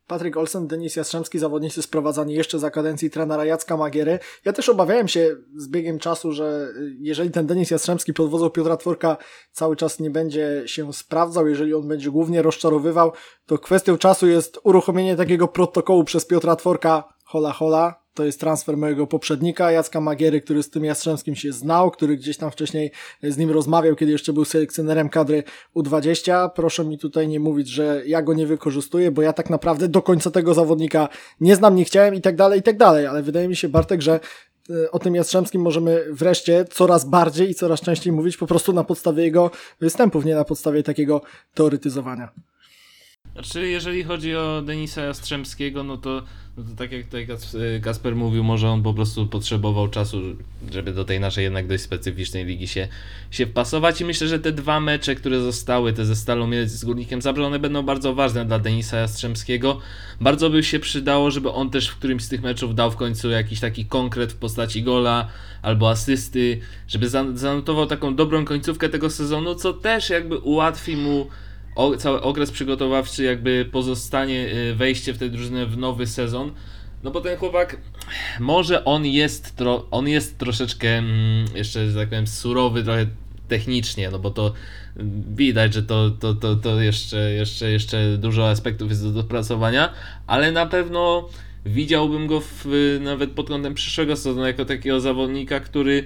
Patryk 0.09 0.37
Olsen, 0.37 0.67
Denis 0.67 0.95
Jastrzębski, 0.95 1.39
zawodnicy 1.39 1.81
sprowadzani 1.81 2.33
jeszcze 2.33 2.59
za 2.59 2.71
kadencji 2.71 3.09
trenera 3.09 3.45
Jacka 3.45 3.77
Magiery. 3.77 4.19
Ja 4.45 4.53
też 4.53 4.69
obawiałem 4.69 5.07
się 5.07 5.35
z 5.55 5.67
biegiem 5.67 5.99
czasu, 5.99 6.31
że 6.31 6.71
y, 6.77 6.95
jeżeli 6.99 7.31
ten 7.31 7.47
Denis 7.47 7.71
Jastrzębski 7.71 8.13
pod 8.13 8.29
wodzą 8.29 8.49
Piotra 8.49 8.77
Tworka 8.77 9.17
cały 9.51 9.75
czas 9.75 9.99
nie 9.99 10.09
będzie 10.09 10.63
się 10.65 10.93
sprawdzał, 10.93 11.47
jeżeli 11.47 11.73
on 11.73 11.87
będzie 11.87 12.11
głównie 12.11 12.41
rozczarowywał, 12.41 13.11
to 13.45 13.57
kwestią 13.57 13.97
czasu 13.97 14.27
jest 14.27 14.59
uruchomienie 14.63 15.15
takiego 15.15 15.47
protokołu 15.47 16.03
przez 16.03 16.25
Piotra 16.25 16.55
Tworka 16.55 17.13
hola 17.31 17.51
hola, 17.51 17.95
to 18.13 18.25
jest 18.25 18.39
transfer 18.39 18.77
mojego 18.77 19.07
poprzednika, 19.07 19.71
Jacka 19.71 20.01
Magiery, 20.01 20.41
który 20.41 20.63
z 20.63 20.69
tym 20.69 20.85
Jastrzębskim 20.85 21.35
się 21.35 21.51
znał, 21.51 21.91
który 21.91 22.17
gdzieś 22.17 22.37
tam 22.37 22.51
wcześniej 22.51 22.91
z 23.23 23.37
nim 23.37 23.51
rozmawiał, 23.51 23.95
kiedy 23.95 24.11
jeszcze 24.11 24.33
był 24.33 24.45
selekcjonerem 24.45 25.09
kadry 25.09 25.43
U20. 25.75 26.49
Proszę 26.55 26.85
mi 26.85 26.97
tutaj 26.97 27.27
nie 27.27 27.39
mówić, 27.39 27.67
że 27.67 28.01
ja 28.05 28.21
go 28.21 28.33
nie 28.33 28.47
wykorzystuję, 28.47 29.11
bo 29.11 29.21
ja 29.21 29.33
tak 29.33 29.49
naprawdę 29.49 29.87
do 29.87 30.01
końca 30.01 30.31
tego 30.31 30.53
zawodnika 30.53 31.09
nie 31.41 31.55
znam, 31.55 31.75
nie 31.75 31.85
chciałem 31.85 32.15
i 32.15 32.21
tak 32.21 32.35
dalej, 32.35 32.59
i 32.59 32.63
tak 32.63 32.77
dalej, 32.77 33.05
ale 33.05 33.23
wydaje 33.23 33.47
mi 33.47 33.55
się, 33.55 33.69
Bartek, 33.69 34.01
że 34.01 34.19
e, 34.69 34.91
o 34.91 34.99
tym 34.99 35.15
Jastrzębskim 35.15 35.61
możemy 35.61 36.05
wreszcie 36.11 36.65
coraz 36.71 37.05
bardziej 37.05 37.49
i 37.49 37.55
coraz 37.55 37.81
częściej 37.81 38.13
mówić 38.13 38.37
po 38.37 38.47
prostu 38.47 38.73
na 38.73 38.83
podstawie 38.83 39.23
jego 39.23 39.51
występów, 39.79 40.25
nie 40.25 40.35
na 40.35 40.43
podstawie 40.43 40.83
takiego 40.83 41.21
teoretyzowania. 41.53 42.29
Znaczy, 43.39 43.67
jeżeli 43.67 44.03
chodzi 44.03 44.35
o 44.35 44.61
Denisa 44.61 45.01
Jastrzębskiego, 45.01 45.83
no 45.83 45.97
to, 45.97 46.23
no 46.57 46.63
to 46.63 46.69
tak 46.77 46.91
jak 46.91 47.05
tutaj 47.05 47.27
Kas- 47.27 47.57
Kasper 47.81 48.15
mówił, 48.15 48.43
może 48.43 48.69
on 48.69 48.83
po 48.83 48.93
prostu 48.93 49.27
potrzebował 49.27 49.87
czasu, 49.87 50.21
żeby 50.71 50.93
do 50.93 51.05
tej 51.05 51.19
naszej 51.19 51.43
jednak 51.43 51.67
dość 51.67 51.83
specyficznej 51.83 52.45
ligi 52.45 52.67
się, 52.67 52.87
się 53.31 53.45
wpasować 53.45 54.01
i 54.01 54.05
myślę, 54.05 54.27
że 54.27 54.39
te 54.39 54.51
dwa 54.51 54.79
mecze, 54.79 55.15
które 55.15 55.39
zostały, 55.41 55.93
te 55.93 56.05
ze 56.05 56.15
Stalą 56.15 56.49
z 56.65 56.85
Górnikiem 56.85 57.21
Zabrze, 57.21 57.45
one 57.45 57.59
będą 57.59 57.83
bardzo 57.83 58.15
ważne 58.15 58.45
dla 58.45 58.59
Denisa 58.59 58.97
Jastrzębskiego. 58.97 59.79
Bardzo 60.21 60.49
by 60.49 60.63
się 60.63 60.79
przydało, 60.79 61.31
żeby 61.31 61.51
on 61.51 61.69
też 61.69 61.87
w 61.87 61.95
którymś 61.95 62.23
z 62.23 62.29
tych 62.29 62.41
meczów 62.41 62.75
dał 62.75 62.91
w 62.91 62.95
końcu 62.95 63.29
jakiś 63.29 63.59
taki 63.59 63.85
konkret 63.85 64.33
w 64.33 64.37
postaci 64.37 64.83
gola 64.83 65.27
albo 65.61 65.89
asysty, 65.89 66.59
żeby 66.87 67.07
zan- 67.09 67.37
zanotował 67.37 67.85
taką 67.85 68.15
dobrą 68.15 68.45
końcówkę 68.45 68.89
tego 68.89 69.09
sezonu, 69.09 69.55
co 69.55 69.73
też 69.73 70.09
jakby 70.09 70.37
ułatwi 70.37 70.97
mu 70.97 71.27
o, 71.79 71.97
cały 71.97 72.21
okres 72.21 72.51
przygotowawczy, 72.51 73.23
jakby 73.23 73.69
pozostanie 73.71 74.53
y, 74.53 74.75
wejście 74.75 75.13
w 75.13 75.17
tę 75.17 75.29
drużynę 75.29 75.65
w 75.65 75.77
nowy 75.77 76.07
sezon. 76.07 76.51
No 77.03 77.11
bo 77.11 77.21
ten 77.21 77.37
chłopak, 77.37 77.77
może 78.39 78.85
on 78.85 79.05
jest, 79.05 79.55
tro, 79.55 79.87
on 79.91 80.07
jest 80.07 80.37
troszeczkę 80.37 80.97
mm, 80.97 81.45
jeszcze, 81.55 81.89
że 81.89 81.99
tak 81.99 82.09
powiem, 82.09 82.27
surowy 82.27 82.83
trochę 82.83 83.05
technicznie, 83.47 84.09
no 84.11 84.19
bo 84.19 84.31
to 84.31 84.53
mm, 84.97 85.23
widać, 85.35 85.73
że 85.73 85.83
to, 85.83 86.09
to, 86.09 86.33
to, 86.33 86.55
to 86.55 86.81
jeszcze, 86.81 87.31
jeszcze, 87.31 87.71
jeszcze 87.71 88.17
dużo 88.17 88.49
aspektów 88.49 88.89
jest 88.89 89.03
do 89.03 89.11
dopracowania, 89.11 89.93
ale 90.27 90.51
na 90.51 90.65
pewno 90.65 91.29
widziałbym 91.65 92.27
go 92.27 92.41
w, 92.41 92.65
y, 92.65 92.99
nawet 93.03 93.31
pod 93.31 93.47
kątem 93.47 93.73
przyszłego 93.73 94.15
sezonu 94.15 94.47
jako 94.47 94.65
takiego 94.65 94.99
zawodnika, 95.01 95.59
który 95.59 96.03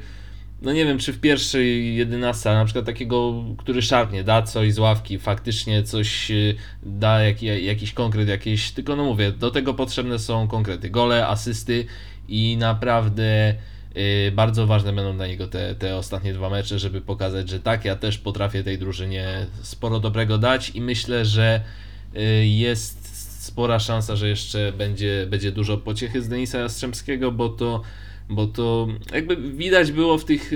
no 0.63 0.73
nie 0.73 0.86
wiem, 0.86 0.97
czy 0.97 1.13
w 1.13 1.19
pierwszej 1.19 1.95
11, 1.95 2.49
na 2.49 2.65
przykład 2.65 2.86
takiego, 2.86 3.43
który 3.58 3.82
szarpnie, 3.82 4.23
da 4.23 4.41
coś 4.41 4.73
z 4.73 4.80
ławki, 4.80 5.19
faktycznie 5.19 5.84
coś 5.84 6.32
y, 6.32 6.56
da, 6.84 7.21
jak, 7.21 7.43
jakiś 7.43 7.93
konkret, 7.93 8.28
jakieś, 8.28 8.71
tylko 8.71 8.95
no 8.95 9.04
mówię, 9.04 9.32
do 9.32 9.52
tego 9.52 9.73
potrzebne 9.73 10.19
są 10.19 10.47
konkrety, 10.47 10.89
gole, 10.89 11.28
asysty 11.28 11.86
i 12.28 12.58
naprawdę 12.58 13.56
y, 13.97 14.32
bardzo 14.32 14.67
ważne 14.67 14.93
będą 14.93 15.15
dla 15.15 15.28
niego 15.28 15.47
te, 15.47 15.76
te 15.76 15.95
ostatnie 15.95 16.34
dwa 16.34 16.49
mecze, 16.49 16.80
żeby 16.80 17.02
pokazać, 17.02 17.49
że 17.49 17.60
tak, 17.60 17.86
ja 17.86 17.95
też 17.95 18.17
potrafię 18.17 18.63
tej 18.63 18.78
drużynie 18.78 19.45
sporo 19.62 19.99
dobrego 19.99 20.38
dać 20.38 20.69
i 20.69 20.82
myślę, 20.82 21.26
że 21.26 21.62
y, 22.15 22.47
jest 22.47 23.04
spora 23.45 23.80
szansa, 23.80 24.15
że 24.15 24.30
jeszcze 24.30 24.71
będzie, 24.71 25.28
będzie 25.30 25.52
dużo 25.52 25.78
pociechy 25.78 26.21
z 26.21 26.28
Denisa 26.28 26.60
Jastrzębskiego, 26.60 27.32
bo 27.32 27.49
to, 27.49 27.82
bo 28.29 28.47
to 28.47 28.88
jakby 29.13 29.36
widać 29.36 29.91
było 29.91 30.17
w 30.17 30.25
tych 30.25 30.51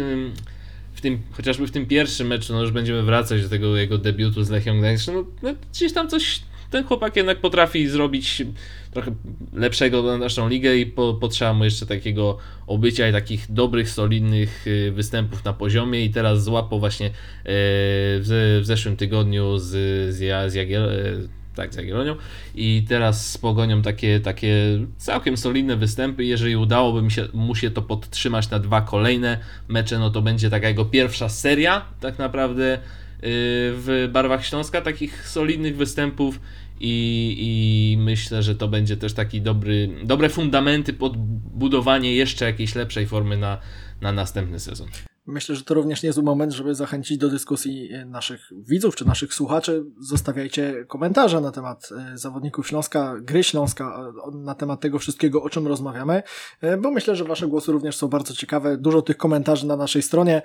w 0.94 1.02
tym, 1.02 1.22
chociażby 1.32 1.68
w 1.68 1.72
tym 1.72 1.86
pierwszym 1.86 2.28
meczu, 2.28 2.54
no 2.54 2.62
już 2.62 2.72
będziemy 2.72 3.04
wracać 3.04 3.44
do 3.44 3.50
tego 3.50 3.78
jego 3.78 3.98
debiutu 3.98 4.44
z 4.44 4.50
Lechią 4.50 4.80
Gdańsk, 4.80 5.08
no, 5.08 5.26
no 5.44 5.56
gdzieś 5.72 5.94
tam 5.94 6.10
coś 6.10 6.42
ten 6.72 6.84
chłopak 6.84 7.16
jednak 7.16 7.42
potrafi 7.42 7.88
zrobić 7.88 8.44
trochę 8.92 9.12
lepszego 9.54 10.04
na 10.04 10.18
naszą 10.18 10.50
ligę 10.50 10.78
i 10.78 10.86
po, 10.86 11.14
potrzeba 11.14 11.54
mu 11.54 11.64
jeszcze 11.64 11.86
takiego 11.86 12.38
obycia 12.68 13.10
i 13.10 13.12
takich 13.12 13.52
dobrych, 13.52 13.90
solidnych 13.90 14.68
y, 14.68 14.92
występów 14.92 15.46
na 15.46 15.54
poziomie 15.54 16.06
i 16.06 16.10
teraz 16.10 16.44
złapał 16.44 16.80
właśnie 16.80 17.08
e, 17.08 17.12
w, 17.46 18.60
zeszłym 18.64 18.98
tygodniu 18.98 19.58
z, 19.58 19.66
z, 20.16 20.52
z 20.52 20.56
e, 20.56 21.38
tak, 21.58 21.74
z 21.74 21.78
Jagiellonią 21.78 22.16
i 22.56 22.86
teraz 22.90 23.32
z 23.32 23.38
Pogonią 23.38 23.82
takie, 23.82 24.20
takie 24.20 24.80
całkiem 24.98 25.38
solidne 25.38 25.76
występy. 25.76 26.26
Jeżeli 26.26 26.56
udałoby 26.56 27.02
mi 27.02 27.12
się, 27.12 27.28
mu 27.34 27.56
się 27.56 27.72
to 27.72 27.82
podtrzymać 27.82 28.50
na 28.50 28.60
dwa 28.60 28.82
kolejne 28.82 29.40
mecze, 29.68 30.00
no 30.00 30.10
to 30.10 30.22
będzie 30.22 30.50
taka 30.50 30.68
jego 30.68 30.86
pierwsza 30.86 31.30
seria 31.30 31.86
tak 32.00 32.20
naprawdę 32.20 32.76
y, 32.76 32.80
w 33.74 34.10
barwach 34.12 34.46
Śląska 34.46 34.82
takich 34.82 35.28
solidnych 35.28 35.78
występów 35.78 36.40
i, 36.80 37.36
i 37.40 37.98
myślę, 37.98 38.44
że 38.44 38.56
to 38.56 38.68
będzie 38.68 38.98
też 38.98 39.14
taki 39.14 39.42
dobry, 39.42 39.90
dobre 40.04 40.30
fundamenty 40.30 40.94
pod 40.94 41.18
budowanie 41.58 42.16
jeszcze 42.16 42.46
jakiejś 42.46 42.76
lepszej 42.76 43.08
formy 43.08 43.38
na, 43.38 43.58
na 44.02 44.12
następny 44.12 44.60
sezon. 44.60 44.88
Myślę, 45.28 45.56
że 45.56 45.64
to 45.64 45.74
również 45.74 46.04
niezły 46.04 46.24
moment, 46.24 46.54
żeby 46.54 46.76
zachęcić 46.76 47.18
do 47.18 47.30
dyskusji 47.30 47.94
e, 47.94 48.06
naszych 48.06 48.52
widzów 48.52 48.96
czy 48.96 49.06
naszych 49.06 49.34
słuchaczy. 49.34 49.84
Zostawiajcie 50.00 50.86
komentarze 50.88 51.42
na 51.42 51.52
temat 51.52 51.90
e, 52.14 52.18
zawodników 52.18 52.68
Śląska, 52.68 53.16
gry 53.22 53.44
Śląska, 53.44 54.12
na 54.34 54.56
temat 54.56 54.80
tego 54.80 55.00
wszystkiego, 55.00 55.44
o 55.44 55.50
czym 55.50 55.68
rozmawiamy, 55.68 56.24
e, 56.62 56.78
bo 56.78 56.92
myślę, 56.92 57.16
że 57.16 57.24
Wasze 57.24 57.48
głosy 57.48 57.72
również 57.72 57.98
są 57.98 58.08
bardzo 58.08 58.34
ciekawe. 58.34 58.78
Dużo 58.78 59.02
tych 59.02 59.18
komentarzy 59.18 59.68
na 59.68 59.76
naszej 59.76 60.02
stronie, 60.02 60.42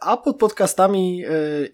a 0.00 0.16
pod 0.16 0.36
podcastami 0.36 1.24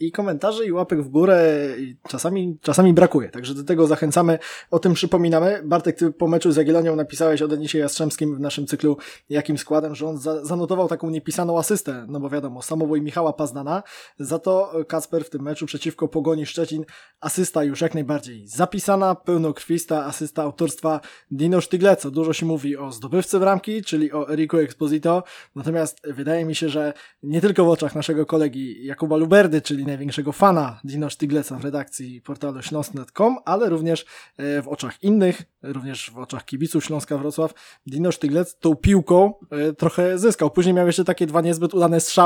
i 0.00 0.12
komentarzy, 0.12 0.66
i 0.66 0.72
łapek 0.72 1.02
w 1.02 1.08
górę 1.08 1.68
czasami, 2.08 2.58
czasami 2.62 2.94
brakuje. 2.94 3.28
Także 3.28 3.54
do 3.54 3.64
tego 3.64 3.86
zachęcamy, 3.86 4.38
o 4.70 4.78
tym 4.78 4.94
przypominamy. 4.94 5.62
Bartek, 5.64 5.96
ty 5.96 6.12
po 6.12 6.28
meczu 6.28 6.52
z 6.52 6.56
Jagiellonią 6.56 6.96
napisałeś 6.96 7.42
o 7.42 7.48
Denisie 7.48 7.78
Jastrzębskim 7.78 8.36
w 8.36 8.40
naszym 8.40 8.66
cyklu 8.66 8.96
jakim 9.30 9.58
składem, 9.58 9.94
że 9.94 10.06
on 10.06 10.18
za, 10.18 10.44
zanotował 10.44 10.88
taką 10.88 11.10
niepisaną 11.10 11.58
asystę, 11.58 12.06
no 12.08 12.20
bo 12.20 12.28
wiadomo, 12.34 12.62
samobój 12.62 13.02
Michała 13.02 13.32
Pazdana. 13.32 13.82
Za 14.18 14.38
to 14.38 14.72
Kacper 14.88 15.24
w 15.24 15.30
tym 15.30 15.42
meczu 15.42 15.66
przeciwko 15.66 16.08
Pogoni 16.08 16.46
Szczecin 16.46 16.84
asysta 17.20 17.64
już 17.64 17.80
jak 17.80 17.94
najbardziej 17.94 18.46
zapisana, 18.48 19.14
pełnokrwista 19.14 20.04
asysta 20.04 20.42
autorstwa 20.42 21.00
Dino 21.30 21.60
Sztygleca. 21.60 22.10
Dużo 22.10 22.32
się 22.32 22.46
mówi 22.46 22.76
o 22.76 22.92
zdobywcy 22.92 23.38
bramki, 23.38 23.82
czyli 23.82 24.12
o 24.12 24.32
Eriku 24.32 24.56
Exposito, 24.56 25.22
natomiast 25.54 26.00
wydaje 26.04 26.44
mi 26.44 26.54
się, 26.54 26.68
że 26.68 26.92
nie 27.22 27.40
tylko 27.40 27.64
w 27.64 27.68
oczach 27.68 27.94
naszego 27.94 28.26
kolegi 28.26 28.86
Jakuba 28.86 29.16
Luberdy, 29.16 29.62
czyli 29.62 29.86
największego 29.86 30.32
fana 30.32 30.80
Dino 30.84 31.10
Sztygleca 31.10 31.58
w 31.58 31.64
redakcji 31.64 32.20
portalu 32.20 32.62
śląsk.com, 32.62 33.38
ale 33.44 33.68
również 33.68 34.04
e, 34.36 34.62
w 34.62 34.68
oczach 34.68 35.02
innych, 35.02 35.42
również 35.62 36.10
w 36.10 36.18
oczach 36.18 36.44
kibiców 36.44 36.84
Śląska 36.84 37.18
Wrocław, 37.18 37.54
Dino 37.86 38.12
Sztyglec 38.12 38.58
tą 38.58 38.74
piłką 38.74 39.34
e, 39.50 39.72
trochę 39.72 40.18
zyskał. 40.18 40.50
Później 40.50 40.74
miał 40.74 40.86
jeszcze 40.86 41.04
takie 41.04 41.26
dwa 41.26 41.40
niezbyt 41.40 41.74
udane 41.74 42.00
strzały, 42.00 42.23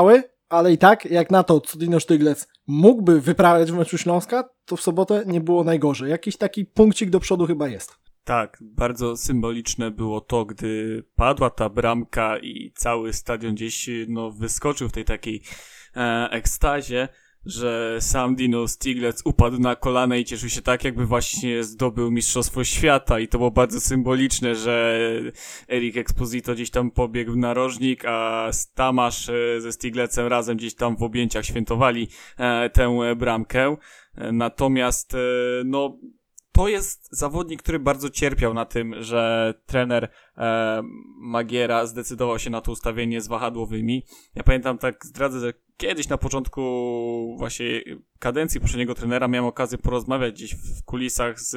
ale 0.49 0.73
i 0.73 0.79
tak, 0.79 1.05
jak 1.05 1.31
na 1.31 1.43
to, 1.43 1.61
co 1.61 1.79
Sztyglec 2.01 2.49
mógłby 2.67 3.21
wyprawiać 3.21 3.73
w 3.73 3.77
meczu 3.77 3.99
Śląska, 3.99 4.49
to 4.65 4.77
w 4.77 4.81
sobotę 4.81 5.23
nie 5.27 5.41
było 5.41 5.65
najgorzej. 5.65 6.11
Jakiś 6.11 6.37
taki 6.37 6.65
punkcik 6.65 7.11
do 7.11 7.21
przodu 7.21 7.47
chyba 7.47 7.69
jest. 7.69 7.97
Tak, 8.25 8.59
bardzo 8.61 9.17
symboliczne 9.17 9.91
było 9.91 10.21
to, 10.21 10.45
gdy 10.45 11.05
padła 11.17 11.51
ta 11.51 11.69
bramka 11.69 12.39
i 12.39 12.73
cały 12.75 13.13
stadion 13.13 13.55
gdzieś 13.55 13.91
no, 14.09 14.31
wyskoczył 14.31 14.89
w 14.89 14.93
tej 14.93 15.05
takiej 15.05 15.43
e, 15.97 16.29
ekstazie, 16.31 17.09
że 17.47 17.97
sam 18.01 18.35
Dino 18.35 18.69
Stiglitz 18.69 19.23
upadł 19.25 19.59
na 19.59 19.77
kolana 19.77 20.17
i 20.17 20.25
cieszył 20.25 20.49
się 20.49 20.63
tak, 20.63 20.85
jakby 20.85 21.07
właśnie 21.07 21.65
zdobył 21.65 22.11
Mistrzostwo 22.11 22.65
Świata 22.65 23.21
i 23.21 23.29
to 23.29 23.39
było 23.39 23.51
bardzo 23.51 23.81
symboliczne, 23.81 24.55
że 24.55 25.01
Erik 25.69 25.97
Exposito 25.97 26.55
gdzieś 26.55 26.71
tam 26.71 26.91
pobiegł 26.91 27.37
na 27.37 27.55
rożnik, 27.55 28.05
a 28.05 28.49
Stamasz 28.53 29.29
e, 29.29 29.61
ze 29.61 29.73
Stiglecem 29.73 30.27
razem 30.27 30.57
gdzieś 30.57 30.75
tam 30.75 30.97
w 30.97 31.03
objęciach 31.03 31.45
świętowali 31.45 32.09
e, 32.39 32.71
tę 32.71 33.17
bramkę. 33.17 33.77
E, 34.15 34.33
Natomiast, 34.33 35.17
no, 35.65 35.99
to 36.59 36.69
jest 36.69 37.09
zawodnik, 37.11 37.63
który 37.63 37.79
bardzo 37.79 38.11
cierpiał 38.11 38.55
na 38.55 38.65
tym, 38.65 39.03
że 39.03 39.55
trener 39.67 40.09
e, 40.37 40.83
Magiera 41.21 41.87
zdecydował 41.87 42.39
się 42.39 42.51
na 42.51 42.61
to 42.61 42.73
ustawienie 42.73 43.21
z 43.21 43.29
wahadłowymi. 43.29 44.05
Ja 44.35 44.43
pamiętam, 44.43 44.79
tak 44.79 45.07
zdradzę, 45.07 45.53
kiedyś 45.79 46.09
na 46.09 46.19
początku 46.19 47.35
właśnie 47.39 47.83
kadencji 48.19 48.61
poprzedniego 48.61 48.95
trenera 48.95 49.29
miałem 49.29 49.49
okazję 49.49 49.79
porozmawiać 49.79 50.35
gdzieś 50.35 50.55
w 50.55 50.85
kulisach 50.85 51.41
z 51.41 51.53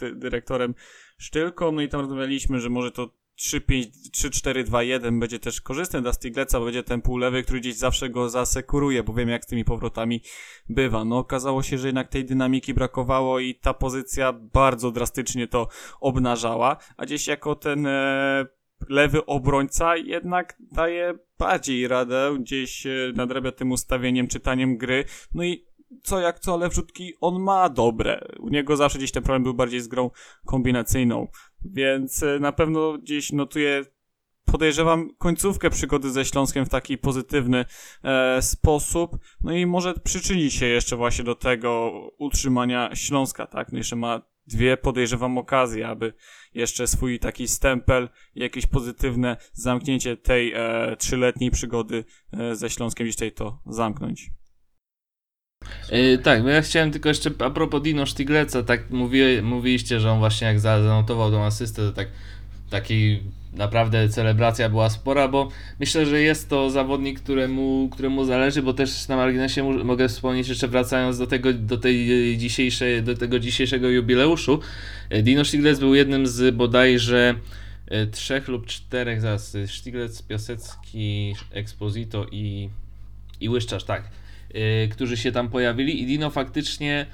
dy- 0.00 0.14
dyrektorem 0.14 0.74
Sztylką, 1.18 1.72
no 1.72 1.82
i 1.82 1.88
tam 1.88 2.00
rozmawialiśmy, 2.00 2.60
że 2.60 2.70
może 2.70 2.90
to 2.90 3.10
3-4-2-1 3.38 5.18
będzie 5.20 5.38
też 5.38 5.60
korzystny 5.60 6.02
dla 6.02 6.12
Stigleca, 6.12 6.58
bo 6.58 6.64
będzie 6.64 6.82
ten 6.82 7.02
półlewy, 7.02 7.42
który 7.42 7.60
gdzieś 7.60 7.76
zawsze 7.76 8.10
go 8.10 8.28
zasekuruje, 8.28 9.02
bo 9.02 9.14
wiem 9.14 9.28
jak 9.28 9.44
z 9.44 9.46
tymi 9.46 9.64
powrotami 9.64 10.20
bywa. 10.68 11.04
No 11.04 11.18
okazało 11.18 11.62
się, 11.62 11.78
że 11.78 11.88
jednak 11.88 12.08
tej 12.08 12.24
dynamiki 12.24 12.74
brakowało 12.74 13.40
i 13.40 13.54
ta 13.54 13.74
pozycja 13.74 14.32
bardzo 14.32 14.90
drastycznie 14.90 15.48
to 15.48 15.68
obnażała, 16.00 16.76
a 16.96 17.04
gdzieś 17.06 17.26
jako 17.26 17.54
ten 17.54 17.86
e, 17.86 18.46
lewy 18.88 19.26
obrońca 19.26 19.96
jednak 19.96 20.56
daje 20.60 21.18
bardziej 21.38 21.88
radę, 21.88 22.36
gdzieś 22.40 22.86
e, 22.86 22.90
nadrabia 23.14 23.52
tym 23.52 23.72
ustawieniem, 23.72 24.28
czytaniem 24.28 24.76
gry, 24.76 25.04
no 25.34 25.44
i 25.44 25.66
co 26.02 26.20
jak 26.20 26.40
co, 26.40 26.54
ale 26.54 26.68
wrzutki 26.68 27.12
on 27.20 27.42
ma 27.42 27.68
dobre. 27.68 28.28
U 28.38 28.48
niego 28.48 28.76
zawsze 28.76 28.98
gdzieś 28.98 29.12
ten 29.12 29.22
problem 29.22 29.42
był 29.42 29.54
bardziej 29.54 29.80
z 29.80 29.88
grą 29.88 30.10
kombinacyjną, 30.46 31.28
więc 31.64 32.22
e, 32.22 32.38
na 32.38 32.52
pewno 32.52 32.98
gdzieś 32.98 33.32
notuję 33.32 33.84
podejrzewam 34.44 35.10
końcówkę 35.18 35.70
przygody 35.70 36.10
ze 36.10 36.24
Śląskiem 36.24 36.64
w 36.64 36.68
taki 36.68 36.98
pozytywny 36.98 37.64
e, 38.04 38.42
sposób. 38.42 39.18
No 39.40 39.52
i 39.52 39.66
może 39.66 39.94
przyczyni 39.94 40.50
się 40.50 40.66
jeszcze 40.66 40.96
właśnie 40.96 41.24
do 41.24 41.34
tego 41.34 41.92
utrzymania 42.18 42.90
Śląska, 42.94 43.46
tak? 43.46 43.72
No 43.72 43.78
jeszcze 43.78 43.96
ma 43.96 44.33
dwie, 44.46 44.76
podejrzewam, 44.76 45.38
okazje, 45.38 45.88
aby 45.88 46.12
jeszcze 46.54 46.86
swój 46.86 47.18
taki 47.18 47.48
stempel 47.48 48.08
jakieś 48.34 48.66
pozytywne 48.66 49.36
zamknięcie 49.52 50.16
tej 50.16 50.52
e, 50.52 50.96
trzyletniej 50.96 51.50
przygody 51.50 52.04
e, 52.32 52.56
ze 52.56 52.70
Śląskiem 52.70 53.06
dzisiaj 53.06 53.32
to 53.32 53.62
zamknąć. 53.66 54.30
Yy, 55.92 56.18
tak, 56.18 56.42
bo 56.42 56.48
ja 56.48 56.62
chciałem 56.62 56.90
tylko 56.90 57.08
jeszcze 57.08 57.30
a 57.38 57.50
propos 57.50 57.82
Dino 57.82 58.06
Sztigleca, 58.06 58.62
tak 58.62 58.90
mówi, 58.90 59.22
mówiliście, 59.42 60.00
że 60.00 60.10
on 60.12 60.18
właśnie 60.18 60.46
jak 60.46 60.60
za- 60.60 60.82
zanotował 60.82 61.30
tą 61.30 61.44
asystę, 61.44 61.82
to 61.82 61.92
tak 61.92 62.08
takiej 62.70 63.22
naprawdę 63.54 64.08
celebracja 64.08 64.68
była 64.68 64.90
spora, 64.90 65.28
bo 65.28 65.48
myślę, 65.80 66.06
że 66.06 66.20
jest 66.20 66.48
to 66.48 66.70
zawodnik, 66.70 67.20
któremu, 67.20 67.88
któremu 67.92 68.24
zależy, 68.24 68.62
bo 68.62 68.72
też 68.72 69.08
na 69.08 69.16
marginesie 69.16 69.62
mogę 69.84 70.08
wspomnieć 70.08 70.48
jeszcze 70.48 70.68
wracając 70.68 71.18
do 71.18 71.26
tego, 71.26 71.52
do 71.52 71.78
tej 71.78 72.32
e, 72.32 72.36
dzisiejszej, 72.36 73.02
do 73.02 73.14
tego 73.16 73.38
dzisiejszego 73.38 73.88
jubileuszu. 73.88 74.60
e, 75.10 75.22
Dino 75.22 75.44
Stiglec 75.44 75.80
był 75.80 75.94
jednym 75.94 76.26
z 76.26 76.54
bodajże 76.54 77.34
e, 77.86 78.06
trzech 78.06 78.48
lub 78.48 78.66
czterech, 78.66 79.20
zaraz, 79.20 79.56
Stiglec, 79.66 80.22
Piasecki, 80.22 81.34
Exposito 81.52 82.26
i, 82.32 82.68
i 83.40 83.48
Łyszczarz, 83.48 83.84
tak, 83.84 84.10
którzy 84.90 85.16
się 85.16 85.32
tam 85.32 85.48
pojawili 85.48 86.02
i 86.02 86.06
Dino 86.06 86.30
faktycznie 86.30 87.06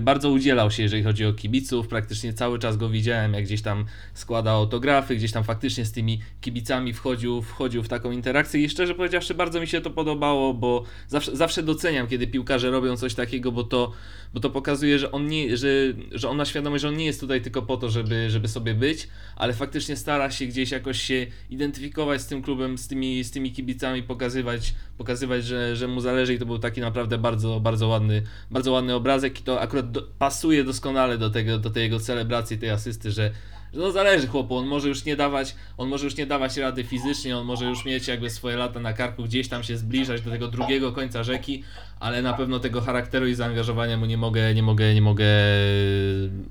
bardzo 0.00 0.30
udzielał 0.30 0.70
się, 0.70 0.82
jeżeli 0.82 1.02
chodzi 1.02 1.26
o 1.26 1.32
kibiców, 1.32 1.88
praktycznie 1.88 2.32
cały 2.32 2.58
czas 2.58 2.76
go 2.76 2.88
widziałem, 2.88 3.34
jak 3.34 3.44
gdzieś 3.44 3.62
tam 3.62 3.84
składa 4.14 4.50
autografy, 4.50 5.16
gdzieś 5.16 5.32
tam 5.32 5.44
faktycznie 5.44 5.84
z 5.84 5.92
tymi 5.92 6.20
kibicami 6.40 6.92
wchodził, 6.92 7.42
wchodził 7.42 7.82
w 7.82 7.88
taką 7.88 8.10
interakcję. 8.10 8.60
I 8.60 8.68
szczerze 8.68 8.94
powiedziawszy 8.94 9.34
bardzo 9.34 9.60
mi 9.60 9.66
się 9.66 9.80
to 9.80 9.90
podobało, 9.90 10.54
bo 10.54 10.84
zawsze, 11.08 11.36
zawsze 11.36 11.62
doceniam, 11.62 12.06
kiedy 12.06 12.26
piłkarze 12.26 12.70
robią 12.70 12.96
coś 12.96 13.14
takiego, 13.14 13.52
bo 13.52 13.64
to, 13.64 13.92
bo 14.34 14.40
to 14.40 14.50
pokazuje, 14.50 14.98
że 14.98 15.12
on, 15.12 15.26
nie, 15.26 15.56
że, 15.56 15.68
że 16.12 16.28
on 16.28 16.36
ma 16.36 16.44
świadomość, 16.44 16.82
że 16.82 16.88
on 16.88 16.96
nie 16.96 17.04
jest 17.04 17.20
tutaj 17.20 17.40
tylko 17.42 17.62
po 17.62 17.76
to, 17.76 17.90
żeby, 17.90 18.30
żeby 18.30 18.48
sobie 18.48 18.74
być, 18.74 19.08
ale 19.36 19.52
faktycznie 19.52 19.96
stara 19.96 20.30
się 20.30 20.46
gdzieś 20.46 20.70
jakoś 20.70 21.02
się 21.02 21.26
identyfikować 21.50 22.20
z 22.20 22.26
tym 22.26 22.42
klubem, 22.42 22.78
z 22.78 22.88
tymi, 22.88 23.24
z 23.24 23.30
tymi 23.30 23.52
kibicami, 23.52 24.02
pokazywać, 24.02 24.74
pokazywać 24.98 25.44
że, 25.44 25.76
że 25.76 25.88
mu 25.88 26.00
zależy. 26.00 26.34
I 26.34 26.38
to 26.38 26.46
był 26.46 26.58
taki 26.58 26.80
naprawdę 26.80 27.18
bardzo, 27.18 27.60
bardzo 27.60 27.88
ładny, 27.88 28.22
bardzo 28.50 28.72
ładny 28.72 28.94
obrazek 28.94 29.39
to 29.40 29.60
akurat 29.60 29.90
do, 29.90 30.02
pasuje 30.18 30.64
doskonale 30.64 31.18
do 31.18 31.30
tego, 31.30 31.58
do 31.58 31.70
tej 31.70 31.82
jego 31.82 32.00
celebracji, 32.00 32.58
tej 32.58 32.70
asysty, 32.70 33.10
że, 33.10 33.30
No 33.72 33.92
zależy 33.92 34.26
chłopu, 34.26 34.56
on 34.56 34.66
może 34.66 34.88
już 34.88 35.04
nie 35.04 35.16
dawać, 35.16 35.56
on 35.78 35.88
może 35.88 36.04
już 36.04 36.16
nie 36.16 36.26
dawać 36.26 36.56
rady 36.56 36.84
fizycznie, 36.84 37.36
on 37.36 37.44
może 37.44 37.64
już 37.64 37.84
mieć 37.84 38.08
jakby 38.08 38.30
swoje 38.30 38.56
lata 38.56 38.80
na 38.80 38.92
karku, 38.92 39.22
gdzieś 39.22 39.48
tam 39.48 39.62
się 39.62 39.76
zbliżać 39.76 40.22
do 40.22 40.30
tego 40.30 40.48
drugiego 40.48 40.92
końca 40.92 41.22
rzeki, 41.22 41.64
ale 42.00 42.22
na 42.22 42.32
pewno 42.32 42.60
tego 42.60 42.80
charakteru 42.80 43.26
i 43.26 43.34
zaangażowania 43.34 43.96
mu 43.96 44.06
nie 44.06 44.18
mogę, 44.18 44.54
nie 44.54 44.62
mogę, 44.62 44.94
nie 44.94 45.02
mogę 45.02 45.26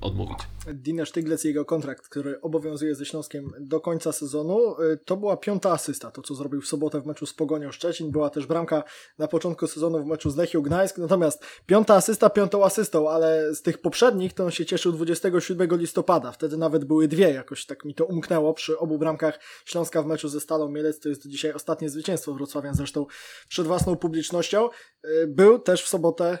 odmówić. 0.00 0.38
Dina 0.74 1.06
Sztyglec, 1.06 1.44
jego 1.44 1.64
kontrakt, 1.64 2.08
który 2.08 2.40
obowiązuje 2.40 2.94
ze 2.94 3.06
Śląskiem 3.06 3.52
do 3.60 3.80
końca 3.80 4.12
sezonu, 4.12 4.80
y, 4.80 4.98
to 5.04 5.16
była 5.16 5.36
piąta 5.36 5.72
asysta, 5.72 6.10
to 6.10 6.22
co 6.22 6.34
zrobił 6.34 6.60
w 6.60 6.66
sobotę 6.66 7.00
w 7.00 7.06
meczu 7.06 7.26
z 7.26 7.34
Pogonią 7.34 7.72
Szczecin, 7.72 8.10
była 8.10 8.30
też 8.30 8.46
bramka 8.46 8.82
na 9.18 9.28
początku 9.28 9.66
sezonu 9.66 10.02
w 10.02 10.06
meczu 10.06 10.30
z 10.30 10.36
Lechią 10.36 10.62
Gdańsk, 10.62 10.98
natomiast 10.98 11.44
piąta 11.66 11.94
asysta 11.94 12.30
piątą 12.30 12.64
asystą, 12.64 13.10
ale 13.10 13.54
z 13.54 13.62
tych 13.62 13.78
poprzednich 13.78 14.32
to 14.32 14.44
on 14.44 14.50
się 14.50 14.66
cieszył 14.66 14.92
27 14.92 15.78
listopada, 15.78 16.32
wtedy 16.32 16.56
nawet 16.56 16.84
były 16.84 17.08
dwie, 17.10 17.30
jakoś 17.30 17.66
tak 17.66 17.84
mi 17.84 17.94
to 17.94 18.04
umknęło 18.04 18.54
przy 18.54 18.78
obu 18.78 18.98
bramkach 18.98 19.40
Śląska 19.64 20.02
w 20.02 20.06
meczu 20.06 20.28
ze 20.28 20.40
Stalą 20.40 20.68
Mielec, 20.68 21.00
to 21.00 21.08
jest 21.08 21.26
dzisiaj 21.26 21.52
ostatnie 21.52 21.90
zwycięstwo 21.90 22.34
Wrocławian 22.34 22.74
zresztą 22.74 23.06
przed 23.48 23.66
własną 23.66 23.96
publicznością. 23.96 24.68
Y, 25.04 25.26
Był 25.26 25.58
też 25.58 25.84
w 25.84 25.88
sobotę 25.88 26.38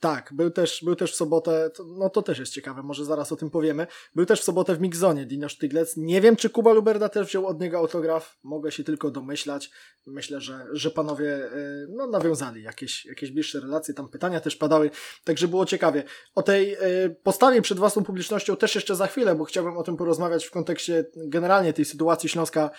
tak, 0.00 0.30
był 0.34 0.50
też, 0.50 0.84
był 0.84 0.96
też 0.96 1.12
w 1.12 1.16
sobotę, 1.16 1.70
to, 1.70 1.84
no 1.84 2.10
to 2.10 2.22
też 2.22 2.38
jest 2.38 2.52
ciekawe, 2.52 2.82
może 2.82 3.04
zaraz 3.04 3.32
o 3.32 3.36
tym 3.36 3.50
powiemy. 3.50 3.86
Był 4.14 4.26
też 4.26 4.40
w 4.40 4.44
sobotę 4.44 4.74
w 4.74 4.80
Mixzonie 4.80 5.26
Dino 5.26 5.48
Sztyglec. 5.48 5.96
Nie 5.96 6.20
wiem, 6.20 6.36
czy 6.36 6.50
Kuba 6.50 6.72
Luberda 6.72 7.08
też 7.08 7.26
wziął 7.26 7.46
od 7.46 7.60
niego 7.60 7.78
autograf, 7.78 8.38
mogę 8.42 8.72
się 8.72 8.84
tylko 8.84 9.10
domyślać. 9.10 9.70
Myślę, 10.06 10.40
że, 10.40 10.66
że 10.72 10.90
panowie 10.90 11.52
y, 11.52 11.86
no, 11.88 12.06
nawiązali 12.06 12.62
jakieś, 12.62 13.06
jakieś 13.06 13.30
bliższe 13.30 13.60
relacje, 13.60 13.94
tam 13.94 14.08
pytania 14.08 14.40
też 14.40 14.56
padały, 14.56 14.90
także 15.24 15.48
było 15.48 15.66
ciekawie. 15.66 16.04
O 16.34 16.42
tej 16.42 16.74
y, 16.74 17.16
postawie 17.22 17.62
przed 17.62 17.78
własną 17.78 18.04
publicznością 18.04 18.56
też 18.56 18.74
jeszcze 18.74 18.96
za 18.96 19.06
chwilę, 19.06 19.34
bo 19.34 19.44
chciałbym 19.44 19.76
o 19.76 19.82
tym 19.82 19.96
porozmawiać 19.96 20.44
w 20.46 20.50
kontekście 20.50 21.04
generalnie 21.16 21.72
tej 21.72 21.84
sytuacji 21.84 22.28
Śląska 22.28 22.70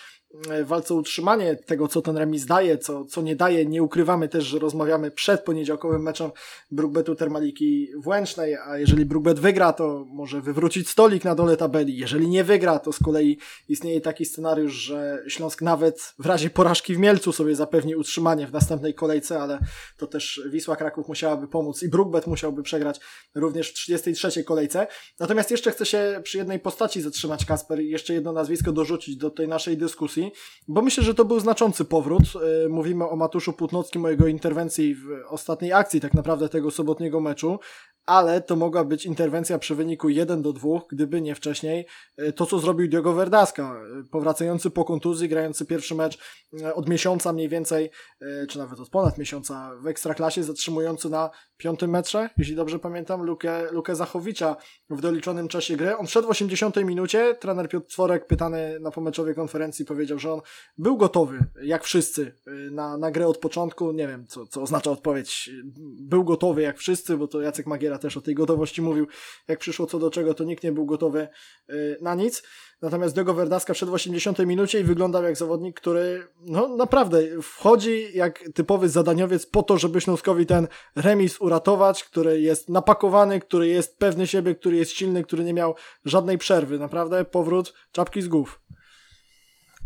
walce 0.64 0.94
o 0.94 0.96
utrzymanie, 0.96 1.56
tego 1.56 1.88
co 1.88 2.02
ten 2.02 2.16
remis 2.16 2.46
daje, 2.46 2.78
co, 2.78 3.04
co 3.04 3.22
nie 3.22 3.36
daje. 3.36 3.66
Nie 3.66 3.82
ukrywamy 3.82 4.28
też, 4.28 4.44
że 4.44 4.58
rozmawiamy 4.58 5.10
przed 5.10 5.44
poniedziałkowym 5.44 6.02
meczem 6.02 6.30
Brookbetu 6.70 7.14
Termaliki 7.14 7.88
Włęcznej, 7.96 8.56
a 8.56 8.78
jeżeli 8.78 9.04
Brookbet 9.04 9.40
wygra, 9.40 9.72
to 9.72 10.04
może 10.08 10.40
wywrócić 10.40 10.88
stolik 10.88 11.24
na 11.24 11.34
dole 11.34 11.56
tabeli. 11.56 11.96
Jeżeli 11.96 12.28
nie 12.28 12.44
wygra, 12.44 12.78
to 12.78 12.92
z 12.92 12.98
kolei 12.98 13.38
istnieje 13.68 14.00
taki 14.00 14.24
scenariusz, 14.24 14.72
że 14.72 15.22
Śląsk 15.28 15.62
nawet 15.62 16.14
w 16.18 16.26
razie 16.26 16.50
porażki 16.50 16.94
w 16.94 16.98
Mielcu 16.98 17.32
sobie 17.32 17.54
zapewni 17.54 17.96
utrzymanie 17.96 18.46
w 18.46 18.52
następnej 18.52 18.94
kolejce, 18.94 19.40
ale 19.40 19.58
to 19.96 20.06
też 20.06 20.42
Wisła 20.50 20.76
Kraków 20.76 21.08
musiałaby 21.08 21.48
pomóc 21.48 21.82
i 21.82 21.88
Brookbet 21.88 22.26
musiałby 22.26 22.62
przegrać 22.62 23.00
również 23.34 23.70
w 23.70 23.74
33 23.74 24.44
kolejce. 24.44 24.86
Natomiast 25.20 25.50
jeszcze 25.50 25.70
chcę 25.70 25.86
się 25.86 26.20
przy 26.22 26.38
jednej 26.38 26.58
postaci 26.58 27.00
zatrzymać, 27.00 27.44
Kasper, 27.44 27.80
i 27.80 27.90
jeszcze 27.90 28.14
jedno 28.14 28.32
nazwisko 28.32 28.72
dorzucić 28.72 29.16
do 29.16 29.30
tej 29.30 29.48
naszej 29.48 29.76
dyskusji, 29.76 30.17
bo 30.68 30.82
myślę, 30.82 31.04
że 31.04 31.14
to 31.14 31.24
był 31.24 31.40
znaczący 31.40 31.84
powrót. 31.84 32.22
Yy, 32.34 32.68
Mówimy 32.68 33.08
o 33.08 33.16
Matuszu 33.16 33.52
Płótnockim, 33.52 34.04
o 34.04 34.10
jego 34.10 34.26
interwencji 34.26 34.94
w 34.94 35.06
ostatniej 35.28 35.72
akcji 35.72 36.00
tak 36.00 36.14
naprawdę 36.14 36.48
tego 36.48 36.70
sobotniego 36.70 37.20
meczu, 37.20 37.58
ale 38.08 38.40
to 38.40 38.56
mogła 38.56 38.84
być 38.84 39.06
interwencja 39.06 39.58
przy 39.58 39.74
wyniku 39.74 40.08
1 40.08 40.42
do 40.42 40.52
2, 40.52 40.68
gdyby 40.90 41.20
nie 41.20 41.34
wcześniej 41.34 41.86
e, 42.16 42.32
to, 42.32 42.46
co 42.46 42.58
zrobił 42.58 42.88
Diogo 42.88 43.12
Verdaska, 43.12 43.62
e, 43.62 44.04
powracający 44.10 44.70
po 44.70 44.84
kontuzji, 44.84 45.28
grający 45.28 45.66
pierwszy 45.66 45.94
mecz 45.94 46.18
e, 46.62 46.74
od 46.74 46.88
miesiąca 46.88 47.32
mniej 47.32 47.48
więcej, 47.48 47.90
e, 48.20 48.46
czy 48.46 48.58
nawet 48.58 48.80
od 48.80 48.90
ponad 48.90 49.18
miesiąca 49.18 49.70
w 49.82 49.86
Ekstraklasie, 49.86 50.42
zatrzymujący 50.42 51.08
na 51.08 51.30
piątym 51.58 51.90
metrze, 51.90 52.30
jeśli 52.36 52.56
dobrze 52.56 52.78
pamiętam, 52.78 53.22
Lukę, 53.22 53.72
Lukę 53.72 53.96
Zachowicza 53.96 54.56
w 54.90 55.00
doliczonym 55.00 55.48
czasie 55.48 55.76
gry. 55.76 55.96
On 55.96 56.06
wszedł 56.06 56.28
w 56.28 56.30
80 56.30 56.76
minucie, 56.76 57.34
trener 57.34 57.68
Piotr 57.68 57.86
Tworek 57.86 58.26
pytany 58.26 58.80
na 58.80 58.90
pomeczowej 58.90 59.34
konferencji 59.34 59.84
powiedział, 59.84 60.18
że 60.18 60.32
on 60.32 60.40
był 60.78 60.96
gotowy, 60.96 61.38
jak 61.62 61.84
wszyscy, 61.84 62.34
e, 62.46 62.50
na, 62.70 62.98
na 62.98 63.10
grę 63.10 63.26
od 63.26 63.38
początku, 63.38 63.92
nie 63.92 64.08
wiem, 64.08 64.26
co, 64.26 64.46
co 64.46 64.62
oznacza 64.62 64.90
odpowiedź, 64.90 65.50
był 66.00 66.24
gotowy 66.24 66.62
jak 66.62 66.78
wszyscy, 66.78 67.16
bo 67.16 67.28
to 67.28 67.40
Jacek 67.40 67.66
Magiera 67.66 67.98
też 67.98 68.16
o 68.16 68.20
tej 68.20 68.34
gotowości 68.34 68.82
mówił, 68.82 69.06
jak 69.48 69.58
przyszło 69.58 69.86
co 69.86 69.98
do 69.98 70.10
czego, 70.10 70.34
to 70.34 70.44
nikt 70.44 70.64
nie 70.64 70.72
był 70.72 70.86
gotowy 70.86 71.28
y, 71.70 71.98
na 72.00 72.14
nic. 72.14 72.42
Natomiast 72.82 73.14
Diogo 73.14 73.34
Verdaska 73.34 73.74
wszedł 73.74 73.92
w 73.92 73.94
80 73.94 74.38
minucie 74.38 74.80
i 74.80 74.84
wyglądał 74.84 75.22
jak 75.22 75.36
zawodnik, 75.36 75.80
który 75.80 76.28
no 76.40 76.68
naprawdę 76.76 77.42
wchodzi 77.42 78.08
jak 78.14 78.44
typowy 78.54 78.88
zadaniowiec 78.88 79.46
po 79.46 79.62
to, 79.62 79.78
żeby 79.78 80.00
Śląskowi 80.00 80.46
ten 80.46 80.68
remis 80.96 81.40
uratować, 81.40 82.04
który 82.04 82.40
jest 82.40 82.68
napakowany, 82.68 83.40
który 83.40 83.68
jest 83.68 83.98
pewny 83.98 84.26
siebie, 84.26 84.54
który 84.54 84.76
jest 84.76 84.90
silny, 84.90 85.24
który 85.24 85.44
nie 85.44 85.54
miał 85.54 85.74
żadnej 86.04 86.38
przerwy. 86.38 86.78
Naprawdę 86.78 87.24
powrót 87.24 87.74
czapki 87.92 88.22
z 88.22 88.28
głów. 88.28 88.60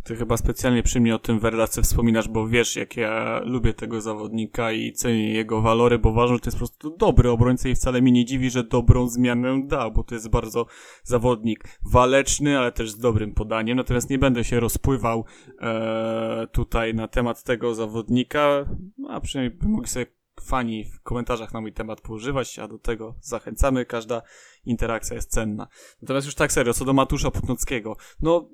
Ty 0.05 0.17
chyba 0.17 0.37
specjalnie 0.37 0.83
przy 0.83 1.01
mnie 1.01 1.15
o 1.15 1.19
tym 1.19 1.39
Verdace 1.39 1.83
wspominasz, 1.83 2.29
bo 2.29 2.49
wiesz, 2.49 2.77
jak 2.77 2.97
ja 2.97 3.41
lubię 3.45 3.75
tego 3.75 4.01
zawodnika 4.01 4.73
i 4.73 4.93
cenię 4.93 5.33
jego 5.33 5.61
walory, 5.61 5.99
bo 5.99 6.09
uważam, 6.09 6.37
że 6.37 6.41
to 6.41 6.47
jest 6.47 6.57
po 6.57 6.67
prostu 6.67 6.97
dobry 6.97 7.31
obrońca 7.31 7.69
i 7.69 7.75
wcale 7.75 8.03
mi 8.03 8.13
nie 8.13 8.25
dziwi, 8.25 8.51
że 8.51 8.65
dobrą 8.65 9.09
zmianę 9.09 9.63
dał, 9.67 9.93
bo 9.93 10.05
to 10.05 10.15
jest 10.15 10.29
bardzo 10.29 10.67
zawodnik 11.05 11.65
waleczny, 11.83 12.59
ale 12.59 12.73
też 12.73 12.91
z 12.91 12.99
dobrym 12.99 13.35
podaniem. 13.35 13.77
Natomiast 13.77 14.11
nie 14.11 14.19
będę 14.19 14.45
się 14.45 14.61
rozpływał 14.61 15.25
e, 15.61 16.47
tutaj 16.53 16.95
na 16.95 17.09
temat 17.09 17.43
tego 17.43 17.75
zawodnika, 17.75 18.65
no, 18.99 19.09
a 19.11 19.21
przynajmniej 19.21 19.59
by 19.59 19.69
mogli 19.69 19.89
sobie 19.89 20.07
fani 20.41 20.85
w 20.85 21.01
komentarzach 21.01 21.55
na 21.55 21.61
mój 21.61 21.73
temat 21.73 22.01
poużywać, 22.01 22.59
a 22.59 22.69
do 22.69 22.79
tego 22.79 23.15
zachęcamy. 23.21 23.85
Każda 23.85 24.23
interakcja 24.65 25.17
jest 25.17 25.31
cenna. 25.31 25.67
Natomiast 26.03 26.27
już 26.27 26.35
tak 26.35 26.53
serio, 26.53 26.75
co 26.75 26.85
do 26.85 26.93
Matusza 26.93 27.31
Putnockiego, 27.31 27.97
no 28.21 28.49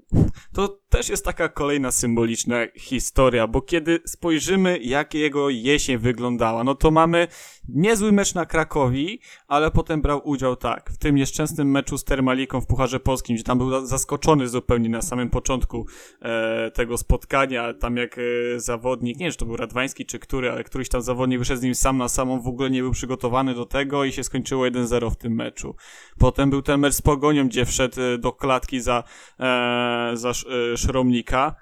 to 0.52 0.78
też 0.88 1.08
jest 1.08 1.24
taka 1.24 1.48
kolejna 1.48 1.90
symboliczna 1.90 2.56
historia, 2.76 3.46
bo 3.46 3.62
kiedy 3.62 4.00
spojrzymy, 4.06 4.78
jak 4.78 5.14
jego 5.14 5.50
jesień 5.50 5.98
wyglądała, 5.98 6.64
no 6.64 6.74
to 6.74 6.90
mamy 6.90 7.28
niezły 7.68 8.12
mecz 8.12 8.34
na 8.34 8.46
Krakowi, 8.46 9.20
ale 9.46 9.70
potem 9.70 10.02
brał 10.02 10.28
udział 10.28 10.56
tak, 10.56 10.90
w 10.90 10.98
tym 10.98 11.14
nieszczęsnym 11.14 11.70
meczu 11.70 11.98
z 11.98 12.04
Termaliką 12.04 12.60
w 12.60 12.66
Pucharze 12.66 13.00
Polskim, 13.00 13.36
gdzie 13.36 13.44
tam 13.44 13.58
był 13.58 13.86
zaskoczony 13.86 14.48
zupełnie 14.48 14.88
na 14.88 15.02
samym 15.02 15.30
początku 15.30 15.86
e, 16.22 16.70
tego 16.70 16.98
spotkania, 16.98 17.74
tam 17.74 17.96
jak 17.96 18.18
e, 18.18 18.60
zawodnik, 18.60 19.18
nie 19.18 19.26
wiem, 19.26 19.32
czy 19.32 19.38
to 19.38 19.46
był 19.46 19.56
Radwański 19.56 20.06
czy 20.06 20.18
który, 20.18 20.50
ale 20.50 20.64
któryś 20.64 20.88
tam 20.88 21.02
zawodnik 21.02 21.38
wyszedł 21.38 21.60
z 21.60 21.64
nim 21.64 21.74
sam 21.74 21.98
na 21.98 22.08
samą, 22.08 22.40
w 22.40 22.48
ogóle 22.48 22.70
nie 22.70 22.82
był 22.82 22.92
przygotowany 22.92 23.54
do 23.54 23.66
tego 23.66 24.04
i 24.04 24.12
się 24.12 24.24
skończyło 24.24 24.64
1-0 24.64 25.10
w 25.10 25.16
tym 25.16 25.34
meczu. 25.34 25.74
Potem 26.18 26.50
był 26.50 26.62
ten 26.62 26.80
mecz 26.80 26.94
z 26.94 27.02
Pogonią, 27.02 27.48
gdzie 27.48 27.64
wszedł 27.64 28.00
e, 28.00 28.18
do 28.18 28.32
klatki 28.32 28.80
za, 28.80 29.04
e, 29.40 30.10
za 30.14 30.30
Sz- 30.30 30.72
e, 30.72 30.76
Szromnika 30.76 31.54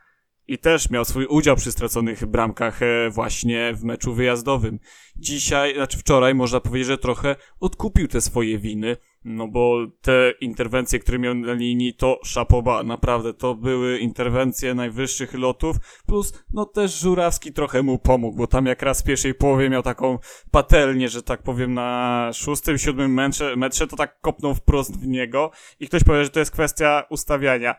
i 0.48 0.58
też 0.58 0.90
miał 0.90 1.04
swój 1.04 1.26
udział 1.26 1.56
przy 1.56 1.72
straconych 1.72 2.26
bramkach 2.26 2.82
e, 2.82 3.10
właśnie 3.10 3.74
w 3.74 3.84
meczu 3.84 4.14
wyjazdowym. 4.14 4.78
Dzisiaj, 5.16 5.74
znaczy 5.74 5.98
wczoraj 5.98 6.34
można 6.34 6.60
powiedzieć, 6.60 6.86
że 6.86 6.98
trochę 6.98 7.36
odkupił 7.60 8.08
te 8.08 8.20
swoje 8.20 8.58
winy, 8.58 8.96
no 9.26 9.48
bo 9.48 9.86
te 10.00 10.32
interwencje, 10.40 10.98
które 10.98 11.18
miał 11.18 11.34
na 11.34 11.52
linii, 11.52 11.94
to 11.94 12.20
szapoba, 12.24 12.82
naprawdę, 12.82 13.34
to 13.34 13.54
były 13.54 13.98
interwencje 13.98 14.74
najwyższych 14.74 15.34
lotów, 15.34 15.76
plus 16.06 16.44
no 16.52 16.64
też 16.66 17.00
Żurawski 17.00 17.52
trochę 17.52 17.82
mu 17.82 17.98
pomógł, 17.98 18.36
bo 18.36 18.46
tam 18.46 18.66
jak 18.66 18.82
raz 18.82 19.02
w 19.02 19.04
pierwszej 19.04 19.34
połowie 19.34 19.70
miał 19.70 19.82
taką 19.82 20.18
patelnię, 20.50 21.08
że 21.08 21.22
tak 21.22 21.42
powiem, 21.42 21.74
na 21.74 22.30
szóstym, 22.34 22.78
siódmym 22.78 23.14
metrze, 23.14 23.56
metrze 23.56 23.86
to 23.86 23.96
tak 23.96 24.20
kopnął 24.20 24.54
wprost 24.54 25.00
w 25.00 25.06
niego 25.06 25.50
i 25.80 25.88
ktoś 25.88 26.04
powie, 26.04 26.24
że 26.24 26.30
to 26.30 26.38
jest 26.38 26.50
kwestia 26.50 27.02
ustawiania. 27.10 27.74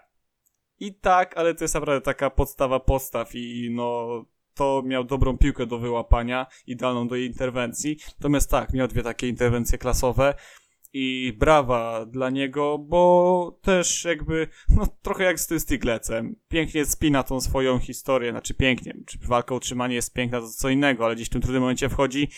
I 0.79 0.93
tak, 0.93 1.37
ale 1.37 1.55
to 1.55 1.63
jest 1.63 1.73
naprawdę 1.73 2.01
taka 2.01 2.29
podstawa 2.29 2.79
postaw 2.79 3.35
i 3.35 3.69
no 3.71 4.07
to 4.53 4.83
miał 4.85 5.03
dobrą 5.03 5.37
piłkę 5.37 5.65
do 5.65 5.79
wyłapania, 5.79 6.45
idealną 6.67 7.07
do 7.07 7.15
jej 7.15 7.27
interwencji. 7.27 7.97
Natomiast 8.19 8.51
tak, 8.51 8.73
miał 8.73 8.87
dwie 8.87 9.03
takie 9.03 9.27
interwencje 9.27 9.77
klasowe 9.77 10.33
i 10.99 11.33
brawa 11.33 12.05
dla 12.05 12.29
niego, 12.29 12.77
bo 12.77 13.59
też 13.61 14.05
jakby, 14.05 14.47
no 14.69 14.87
trochę 15.01 15.23
jak 15.23 15.39
z 15.39 15.47
tym 15.47 15.59
Stiglecem. 15.59 16.35
Pięknie 16.47 16.85
spina 16.85 17.23
tą 17.23 17.41
swoją 17.41 17.79
historię, 17.79 18.31
znaczy 18.31 18.53
pięknie, 18.53 18.93
czy 19.05 19.17
walka 19.21 19.53
o 19.53 19.57
utrzymanie 19.57 19.95
jest 19.95 20.13
piękna, 20.13 20.41
to 20.41 20.47
co 20.47 20.69
innego, 20.69 21.05
ale 21.05 21.15
gdzieś 21.15 21.27
w 21.27 21.31
tym 21.31 21.41
trudnym 21.41 21.61
momencie 21.61 21.89
wchodzi 21.89 22.29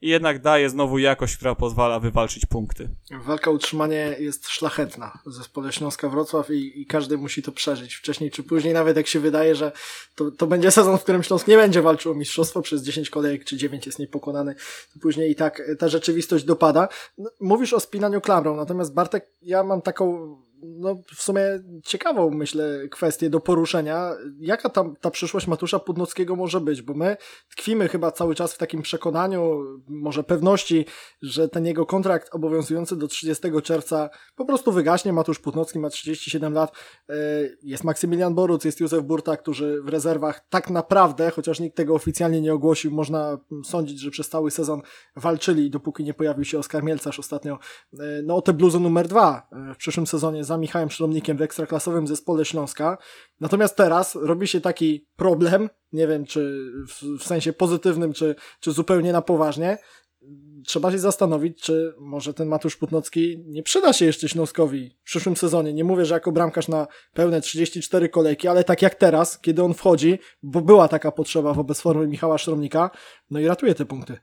i 0.00 0.08
jednak 0.08 0.42
daje 0.42 0.70
znowu 0.70 0.98
jakość, 0.98 1.36
która 1.36 1.54
pozwala 1.54 2.00
wywalczyć 2.00 2.46
punkty. 2.46 2.88
Walka 3.10 3.50
o 3.50 3.54
utrzymanie 3.54 4.16
jest 4.18 4.48
szlachetna 4.48 5.18
w 5.26 5.32
zespole 5.32 5.72
Śląska 5.72 6.08
Wrocław 6.08 6.50
i, 6.50 6.80
i 6.80 6.86
każdy 6.86 7.18
musi 7.18 7.42
to 7.42 7.52
przeżyć 7.52 7.94
wcześniej 7.94 8.30
czy 8.30 8.42
później, 8.42 8.74
nawet 8.74 8.96
jak 8.96 9.06
się 9.06 9.20
wydaje, 9.20 9.54
że 9.54 9.72
to, 10.14 10.30
to 10.30 10.46
będzie 10.46 10.70
sezon, 10.70 10.98
w 10.98 11.02
którym 11.02 11.22
Śląsk 11.22 11.48
nie 11.48 11.56
będzie 11.56 11.82
walczył 11.82 12.12
o 12.12 12.14
mistrzostwo 12.14 12.62
przez 12.62 12.82
10 12.82 13.10
kolejek 13.10 13.44
czy 13.44 13.56
9 13.56 13.86
jest 13.86 13.98
niepokonany, 13.98 14.54
to 14.94 15.00
później 15.00 15.30
i 15.30 15.34
tak 15.34 15.62
ta 15.78 15.88
rzeczywistość 15.88 16.44
dopada. 16.44 16.88
No, 17.18 17.30
Mówisz 17.40 17.72
o 17.72 17.80
spinaniu 17.80 18.20
klamrą, 18.20 18.56
natomiast 18.56 18.94
Bartek, 18.94 19.30
ja 19.42 19.64
mam 19.64 19.82
taką 19.82 20.36
no, 20.62 20.96
w 21.16 21.22
sumie 21.22 21.42
ciekawą, 21.84 22.30
myślę, 22.30 22.88
kwestię 22.90 23.30
do 23.30 23.40
poruszenia. 23.40 24.10
Jaka 24.40 24.68
tam 24.68 24.96
ta 25.00 25.10
przyszłość 25.10 25.46
Matusza 25.46 25.78
Pudnockiego 25.78 26.36
może 26.36 26.60
być? 26.60 26.82
Bo 26.82 26.94
my 26.94 27.16
tkwimy 27.50 27.88
chyba 27.88 28.12
cały 28.12 28.34
czas 28.34 28.54
w 28.54 28.58
takim 28.58 28.82
przekonaniu, 28.82 29.64
może 29.88 30.24
pewności, 30.24 30.86
że 31.22 31.48
ten 31.48 31.66
jego 31.66 31.86
kontrakt 31.86 32.34
obowiązujący 32.34 32.96
do 32.96 33.08
30 33.08 33.48
czerwca 33.62 34.10
po 34.36 34.44
prostu 34.44 34.72
wygaśnie. 34.72 35.12
Matusz 35.12 35.38
Pudnocki 35.38 35.78
ma 35.78 35.90
37 35.90 36.52
lat. 36.52 36.72
E, 37.08 37.14
jest 37.62 37.84
Maksymilian 37.84 38.34
Boruc, 38.34 38.64
jest 38.64 38.80
Józef 38.80 39.02
Burta, 39.04 39.36
którzy 39.36 39.82
w 39.82 39.88
rezerwach 39.88 40.48
tak 40.50 40.70
naprawdę, 40.70 41.30
chociaż 41.30 41.60
nikt 41.60 41.76
tego 41.76 41.94
oficjalnie 41.94 42.40
nie 42.40 42.54
ogłosił, 42.54 42.90
można 42.90 43.38
sądzić, 43.64 44.00
że 44.00 44.10
przez 44.10 44.28
cały 44.28 44.50
sezon 44.50 44.82
walczyli, 45.16 45.70
dopóki 45.70 46.04
nie 46.04 46.14
pojawił 46.14 46.44
się 46.44 46.58
Oskar 46.58 46.84
Mielcarz 46.84 47.18
ostatnio, 47.18 47.58
e, 47.92 48.22
no 48.22 48.36
o 48.36 48.42
tę 48.42 48.52
bluzę 48.52 48.80
numer 48.80 49.08
dwa 49.08 49.48
e, 49.52 49.74
w 49.74 49.76
przyszłym 49.76 50.06
sezonie 50.06 50.44
za 50.48 50.58
Michałem 50.58 50.90
Szlomnikiem 50.90 51.36
w 51.36 51.42
ekstraklasowym 51.42 52.06
zespole 52.06 52.44
Śląska. 52.44 52.98
Natomiast 53.40 53.76
teraz 53.76 54.14
robi 54.14 54.46
się 54.46 54.60
taki 54.60 55.06
problem, 55.16 55.68
nie 55.92 56.06
wiem 56.06 56.24
czy 56.24 56.72
w, 56.88 57.18
w 57.18 57.22
sensie 57.26 57.52
pozytywnym, 57.52 58.12
czy, 58.12 58.34
czy 58.60 58.72
zupełnie 58.72 59.12
na 59.12 59.22
poważnie, 59.22 59.78
trzeba 60.66 60.92
się 60.92 60.98
zastanowić, 60.98 61.62
czy 61.62 61.94
może 61.98 62.34
ten 62.34 62.48
Matusz 62.48 62.76
Putnocki 62.76 63.44
nie 63.46 63.62
przyda 63.62 63.92
się 63.92 64.04
jeszcze 64.04 64.28
Śląskowi 64.28 64.96
w 65.00 65.04
przyszłym 65.04 65.36
sezonie. 65.36 65.72
Nie 65.72 65.84
mówię, 65.84 66.04
że 66.04 66.14
jako 66.14 66.32
bramkarz 66.32 66.68
na 66.68 66.86
pełne 67.12 67.40
34 67.40 68.08
kolejki, 68.08 68.48
ale 68.48 68.64
tak 68.64 68.82
jak 68.82 68.94
teraz, 68.94 69.40
kiedy 69.40 69.62
on 69.62 69.74
wchodzi, 69.74 70.18
bo 70.42 70.60
była 70.60 70.88
taka 70.88 71.12
potrzeba 71.12 71.54
wobec 71.54 71.80
formy 71.80 72.06
Michała 72.06 72.38
Szromnika, 72.38 72.90
no 73.30 73.40
i 73.40 73.46
ratuje 73.46 73.74
te 73.74 73.84
punkty. 73.84 74.18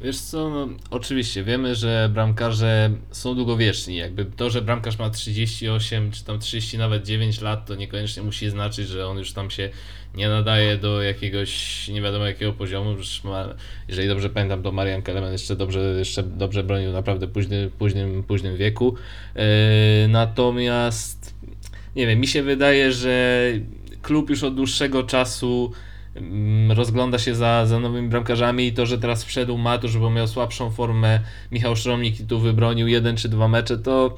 Wiesz 0.00 0.18
co, 0.18 0.50
no, 0.50 0.68
oczywiście 0.90 1.44
wiemy, 1.44 1.74
że 1.74 2.10
bramkarze 2.12 2.90
są 3.10 3.34
długowieczni. 3.34 3.96
Jakby 3.96 4.24
to, 4.24 4.50
że 4.50 4.62
bramkarz 4.62 4.98
ma 4.98 5.10
38 5.10 6.10
czy 6.10 6.24
tam 6.24 6.38
30 6.38 6.78
nawet 6.78 7.06
9 7.06 7.40
lat, 7.40 7.66
to 7.66 7.74
niekoniecznie 7.74 8.22
musi 8.22 8.50
znaczyć, 8.50 8.88
że 8.88 9.06
on 9.06 9.18
już 9.18 9.32
tam 9.32 9.50
się 9.50 9.70
nie 10.14 10.28
nadaje 10.28 10.76
do 10.76 11.02
jakiegoś 11.02 11.88
nie 11.88 12.02
wiadomo 12.02 12.26
jakiego 12.26 12.52
poziomu. 12.52 12.96
Ma, 13.24 13.54
jeżeli 13.88 14.08
dobrze 14.08 14.30
pamiętam, 14.30 14.62
to 14.62 14.72
Marian 14.72 15.02
Kelemen 15.02 15.32
jeszcze 15.32 15.56
dobrze, 15.56 15.80
jeszcze 15.98 16.22
dobrze 16.22 16.64
bronił 16.64 16.92
naprawdę 16.92 17.28
późny, 17.28 17.70
późnym, 17.78 18.22
późnym 18.22 18.56
wieku. 18.56 18.94
Yy, 19.34 19.42
natomiast 20.08 21.34
nie 21.96 22.06
wiem, 22.06 22.20
mi 22.20 22.26
się 22.26 22.42
wydaje, 22.42 22.92
że 22.92 23.44
klub 24.02 24.30
już 24.30 24.44
od 24.44 24.54
dłuższego 24.54 25.02
czasu 25.02 25.72
rozgląda 26.74 27.18
się 27.18 27.34
za, 27.34 27.66
za 27.66 27.80
nowymi 27.80 28.08
bramkarzami 28.08 28.66
i 28.66 28.72
to, 28.72 28.86
że 28.86 28.98
teraz 28.98 29.24
wszedł 29.24 29.58
Matusz, 29.58 29.98
bo 29.98 30.10
miał 30.10 30.28
słabszą 30.28 30.70
formę, 30.70 31.20
Michał 31.52 31.76
Szromnik 31.76 32.20
i 32.20 32.26
tu 32.26 32.40
wybronił 32.40 32.88
jeden 32.88 33.16
czy 33.16 33.28
dwa 33.28 33.48
mecze, 33.48 33.78
to 33.78 34.14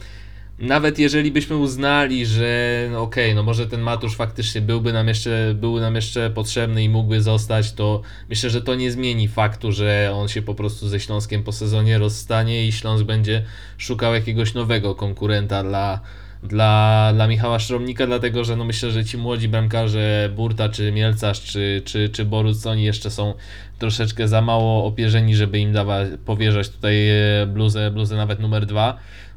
nawet 0.60 0.98
jeżeli 0.98 1.30
byśmy 1.30 1.56
uznali, 1.56 2.26
że 2.26 2.88
no 2.92 3.02
okej, 3.02 3.24
okay, 3.24 3.34
no 3.34 3.42
może 3.42 3.66
ten 3.66 3.80
Matusz 3.80 4.16
faktycznie 4.16 4.60
byłby 4.60 4.92
nam 4.92 5.08
jeszcze, 5.08 5.54
byłby 5.54 5.80
nam 5.80 5.94
jeszcze 5.94 6.30
potrzebny 6.30 6.84
i 6.84 6.88
mógłby 6.88 7.22
zostać, 7.22 7.72
to 7.72 8.02
myślę, 8.28 8.50
że 8.50 8.62
to 8.62 8.74
nie 8.74 8.92
zmieni 8.92 9.28
faktu, 9.28 9.72
że 9.72 10.12
on 10.14 10.28
się 10.28 10.42
po 10.42 10.54
prostu 10.54 10.88
ze 10.88 11.00
Śląskiem 11.00 11.42
po 11.42 11.52
sezonie 11.52 11.98
rozstanie 11.98 12.66
i 12.66 12.72
Śląsk 12.72 13.04
będzie 13.04 13.44
szukał 13.78 14.14
jakiegoś 14.14 14.54
nowego 14.54 14.94
konkurenta 14.94 15.62
dla, 15.62 16.00
dla, 16.42 17.10
dla 17.14 17.26
Michała 17.26 17.58
Szromnika, 17.58 18.06
dlatego 18.06 18.44
że 18.44 18.56
no 18.56 18.64
myślę, 18.64 18.90
że 18.90 19.04
ci 19.04 19.18
młodzi 19.18 19.48
bramkarze 19.48 20.30
Burta, 20.36 20.68
czy 20.68 20.92
Mielcarz, 20.92 21.40
czy, 21.40 21.82
czy, 21.84 22.08
czy 22.08 22.24
Boruc, 22.24 22.66
oni 22.66 22.84
jeszcze 22.84 23.10
są 23.10 23.34
troszeczkę 23.78 24.28
za 24.28 24.42
mało 24.42 24.84
opierzeni, 24.84 25.36
żeby 25.36 25.58
im 25.58 25.72
dawać, 25.72 26.08
powierzać 26.24 26.68
tutaj 26.68 27.08
e, 27.08 27.46
bluzę, 27.46 27.90
bluzę 27.90 28.16
nawet 28.16 28.40
numer 28.40 28.66
dwa. 28.66 28.96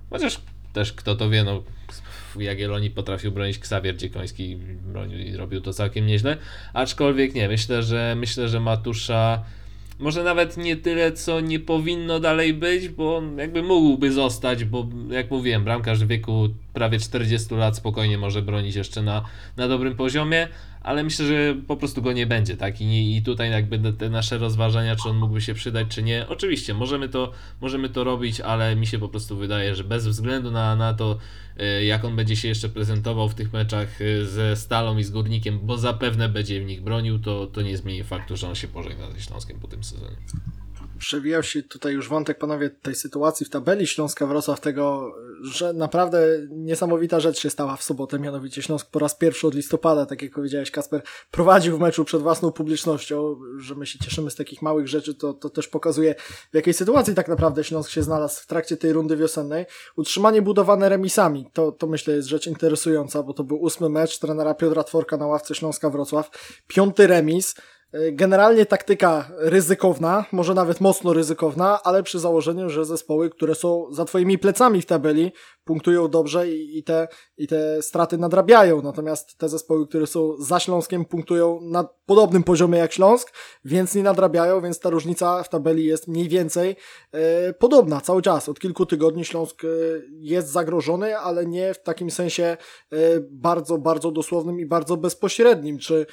Chociaż 0.09 0.41
też 0.73 0.93
kto 0.93 1.15
to 1.15 1.29
wie, 1.29 1.43
no 1.43 1.63
Jagiellonii 2.39 2.89
potrafił 2.89 3.31
bronić 3.31 3.59
Ksawier 3.59 3.97
Dziekoński 3.97 4.57
bronił 4.93 5.19
i 5.19 5.35
robił 5.35 5.61
to 5.61 5.73
całkiem 5.73 6.05
nieźle. 6.05 6.37
Aczkolwiek 6.73 7.35
nie, 7.35 7.47
myślę, 7.47 7.83
że 7.83 8.15
myślę, 8.17 8.49
że 8.49 8.59
Matusza 8.59 9.43
może 10.03 10.23
nawet 10.23 10.57
nie 10.57 10.75
tyle, 10.75 11.11
co 11.11 11.39
nie 11.39 11.59
powinno 11.59 12.19
dalej 12.19 12.53
być, 12.53 12.89
bo 12.89 13.21
jakby 13.37 13.63
mógłby 13.63 14.11
zostać, 14.11 14.65
bo 14.65 14.87
jak 15.09 15.31
mówiłem, 15.31 15.63
bramkarz 15.63 16.03
w 16.03 16.07
wieku 16.07 16.49
prawie 16.73 16.99
40 16.99 17.55
lat 17.55 17.77
spokojnie 17.77 18.17
może 18.17 18.41
bronić 18.41 18.75
jeszcze 18.75 19.01
na, 19.01 19.25
na 19.57 19.67
dobrym 19.67 19.95
poziomie, 19.95 20.47
ale 20.83 21.03
myślę, 21.03 21.25
że 21.25 21.55
po 21.67 21.77
prostu 21.77 22.01
go 22.01 22.13
nie 22.13 22.27
będzie, 22.27 22.57
tak? 22.57 22.81
I, 22.81 23.17
i 23.17 23.21
tutaj 23.21 23.51
jakby 23.51 23.93
te 23.93 24.09
nasze 24.09 24.37
rozważania, 24.37 24.95
czy 24.95 25.09
on 25.09 25.17
mógłby 25.17 25.41
się 25.41 25.53
przydać, 25.53 25.87
czy 25.87 26.03
nie. 26.03 26.27
Oczywiście, 26.27 26.73
możemy 26.73 27.09
to, 27.09 27.31
możemy 27.61 27.89
to 27.89 28.03
robić, 28.03 28.41
ale 28.41 28.75
mi 28.75 28.87
się 28.87 28.99
po 28.99 29.09
prostu 29.09 29.37
wydaje, 29.37 29.75
że 29.75 29.83
bez 29.83 30.07
względu 30.07 30.51
na, 30.51 30.75
na 30.75 30.93
to, 30.93 31.17
y, 31.79 31.85
jak 31.85 32.05
on 32.05 32.15
będzie 32.15 32.35
się 32.35 32.47
jeszcze 32.47 32.69
prezentował 32.69 33.29
w 33.29 33.35
tych 33.35 33.53
meczach 33.53 34.01
y, 34.01 34.25
ze 34.25 34.55
Stalą 34.55 34.97
i 34.97 35.03
z 35.03 35.11
Górnikiem, 35.11 35.59
bo 35.63 35.77
zapewne 35.77 36.29
będzie 36.29 36.61
w 36.61 36.65
nich 36.65 36.81
bronił, 36.81 37.19
to, 37.19 37.47
to 37.47 37.61
nie 37.61 37.77
zmieni 37.77 38.03
faktu, 38.03 38.37
że 38.37 38.47
on 38.47 38.55
się 38.55 38.67
pożegna 38.67 39.11
ze 39.11 39.19
Śląskiem 39.19 39.59
po 39.59 39.67
tym 39.67 39.83
sezonie 39.83 40.15
przewijał 41.03 41.43
się 41.43 41.63
tutaj 41.63 41.93
już 41.93 42.09
wątek, 42.09 42.37
panowie, 42.37 42.69
tej 42.69 42.95
sytuacji 42.95 43.45
w 43.45 43.49
tabeli 43.49 43.87
Śląska 43.87 44.25
Wrocław, 44.27 44.61
tego, 44.61 45.15
że 45.41 45.73
naprawdę 45.73 46.19
niesamowita 46.49 47.19
rzecz 47.19 47.39
się 47.39 47.49
stała 47.49 47.75
w 47.77 47.83
sobotę, 47.83 48.19
mianowicie 48.19 48.61
Śląsk 48.61 48.87
po 48.91 48.99
raz 48.99 49.15
pierwszy 49.15 49.47
od 49.47 49.55
listopada, 49.55 50.05
tak 50.05 50.21
jak 50.21 50.31
powiedziałeś 50.31 50.71
Kasper, 50.71 51.01
prowadził 51.31 51.77
w 51.77 51.79
meczu 51.79 52.05
przed 52.05 52.21
własną 52.21 52.51
publicznością, 52.51 53.35
że 53.57 53.75
my 53.75 53.85
się 53.85 53.99
cieszymy 53.99 54.31
z 54.31 54.35
takich 54.35 54.61
małych 54.61 54.87
rzeczy, 54.87 55.15
to, 55.15 55.33
to 55.33 55.49
też 55.49 55.67
pokazuje 55.67 56.15
w 56.51 56.55
jakiej 56.55 56.73
sytuacji 56.73 57.15
tak 57.15 57.27
naprawdę 57.27 57.63
Śląsk 57.63 57.89
się 57.89 58.03
znalazł 58.03 58.41
w 58.41 58.47
trakcie 58.47 58.77
tej 58.77 58.93
rundy 58.93 59.17
wiosennej. 59.17 59.65
Utrzymanie 59.95 60.41
budowane 60.41 60.89
remisami, 60.89 61.49
to, 61.53 61.71
to 61.71 61.87
myślę 61.87 62.15
jest 62.15 62.27
rzecz 62.27 62.47
interesująca, 62.47 63.23
bo 63.23 63.33
to 63.33 63.43
był 63.43 63.57
ósmy 63.57 63.89
mecz 63.89 64.19
trenera 64.19 64.53
Piotra 64.53 64.83
Tworka 64.83 65.17
na 65.17 65.27
ławce 65.27 65.55
Śląska 65.55 65.89
Wrocław, 65.89 66.29
piąty 66.67 67.07
remis, 67.07 67.55
Generalnie 68.11 68.65
taktyka 68.65 69.29
ryzykowna, 69.37 70.25
może 70.31 70.53
nawet 70.53 70.81
mocno 70.81 71.13
ryzykowna, 71.13 71.83
ale 71.83 72.03
przy 72.03 72.19
założeniu, 72.19 72.69
że 72.69 72.85
zespoły, 72.85 73.29
które 73.29 73.55
są 73.55 73.87
za 73.91 74.05
twoimi 74.05 74.37
plecami 74.37 74.81
w 74.81 74.85
tabeli, 74.85 75.31
punktują 75.63 76.07
dobrze 76.07 76.49
i, 76.49 76.77
i, 76.77 76.83
te, 76.83 77.07
i 77.37 77.47
te 77.47 77.81
straty 77.81 78.17
nadrabiają. 78.17 78.81
Natomiast 78.81 79.37
te 79.37 79.49
zespoły, 79.49 79.87
które 79.87 80.07
są 80.07 80.37
za 80.39 80.59
Śląskiem, 80.59 81.05
punktują 81.05 81.59
na 81.61 81.89
podobnym 82.05 82.43
poziomie 82.43 82.79
jak 82.79 82.93
Śląsk, 82.93 83.33
więc 83.65 83.95
nie 83.95 84.03
nadrabiają, 84.03 84.61
więc 84.61 84.79
ta 84.79 84.89
różnica 84.89 85.43
w 85.43 85.49
tabeli 85.49 85.85
jest 85.85 86.07
mniej 86.07 86.29
więcej 86.29 86.75
e, 87.11 87.53
podobna 87.53 88.01
cały 88.01 88.21
czas. 88.21 88.49
Od 88.49 88.59
kilku 88.59 88.85
tygodni 88.85 89.25
Śląsk 89.25 89.63
e, 89.63 89.67
jest 90.09 90.47
zagrożony, 90.47 91.17
ale 91.17 91.45
nie 91.45 91.73
w 91.73 91.83
takim 91.83 92.11
sensie 92.11 92.43
e, 92.43 92.57
bardzo, 93.31 93.77
bardzo 93.77 94.11
dosłownym 94.11 94.59
i 94.59 94.65
bardzo 94.65 94.97
bezpośrednim. 94.97 95.77
Czy 95.77 96.05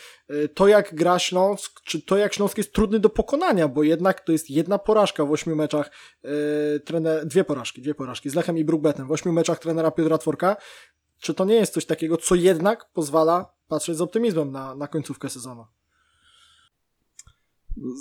to 0.54 0.68
jak 0.68 0.94
gra 0.94 1.18
Śląsk, 1.18 1.80
czy 1.84 2.02
to 2.02 2.16
jak 2.16 2.34
Śląsk 2.34 2.58
jest 2.58 2.72
trudny 2.72 2.98
do 2.98 3.10
pokonania, 3.10 3.68
bo 3.68 3.82
jednak 3.82 4.20
to 4.20 4.32
jest 4.32 4.50
jedna 4.50 4.78
porażka 4.78 5.24
w 5.24 5.32
ośmiu 5.32 5.56
meczach, 5.56 5.90
trener, 6.84 7.26
dwie 7.26 7.44
porażki, 7.44 7.82
dwie 7.82 7.94
porażki 7.94 8.30
z 8.30 8.34
Lechem 8.34 8.58
i 8.58 8.64
Brugbetem 8.64 9.06
w 9.06 9.12
ośmiu 9.12 9.32
meczach 9.32 9.39
trenera 9.44 9.90
Piotra 9.90 10.18
Tworka, 10.18 10.56
czy 11.20 11.34
to 11.34 11.44
nie 11.44 11.54
jest 11.54 11.74
coś 11.74 11.86
takiego, 11.86 12.16
co 12.16 12.34
jednak 12.34 12.90
pozwala 12.92 13.52
patrzeć 13.68 13.96
z 13.96 14.00
optymizmem 14.00 14.52
na, 14.52 14.74
na 14.74 14.88
końcówkę 14.88 15.28
sezonu? 15.28 15.66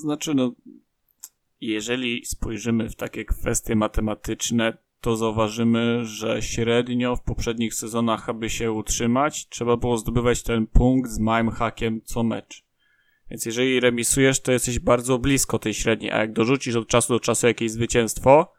Znaczy, 0.02 0.34
no, 0.34 0.52
jeżeli 1.62 2.26
spojrzymy 2.26 2.90
w 2.90 2.96
takie 2.96 3.26
kwestie 3.26 3.76
matematyczne, 3.76 4.78
to 5.02 5.16
zauważymy, 5.16 6.06
że 6.06 6.42
średnio 6.42 7.16
w 7.16 7.22
poprzednich 7.22 7.74
sezonach, 7.74 8.30
aby 8.30 8.50
się 8.50 8.72
utrzymać, 8.72 9.50
trzeba 9.50 9.78
było 9.78 9.98
zdobywać 9.98 10.44
ten 10.44 10.68
punkt 10.68 11.10
z 11.10 11.20
małym 11.20 11.52
hakiem 11.52 12.02
co 12.06 12.24
mecz. 12.24 12.64
Więc 13.30 13.46
jeżeli 13.46 13.80
remisujesz, 13.80 14.42
to 14.42 14.52
jesteś 14.52 14.80
bardzo 14.80 15.20
blisko 15.20 15.60
tej 15.60 15.74
średniej, 15.74 16.12
a 16.12 16.18
jak 16.18 16.34
dorzucisz 16.34 16.76
od 16.76 16.88
czasu 16.88 17.14
do 17.14 17.20
czasu 17.20 17.48
jakieś 17.48 17.72
zwycięstwo, 17.72 18.54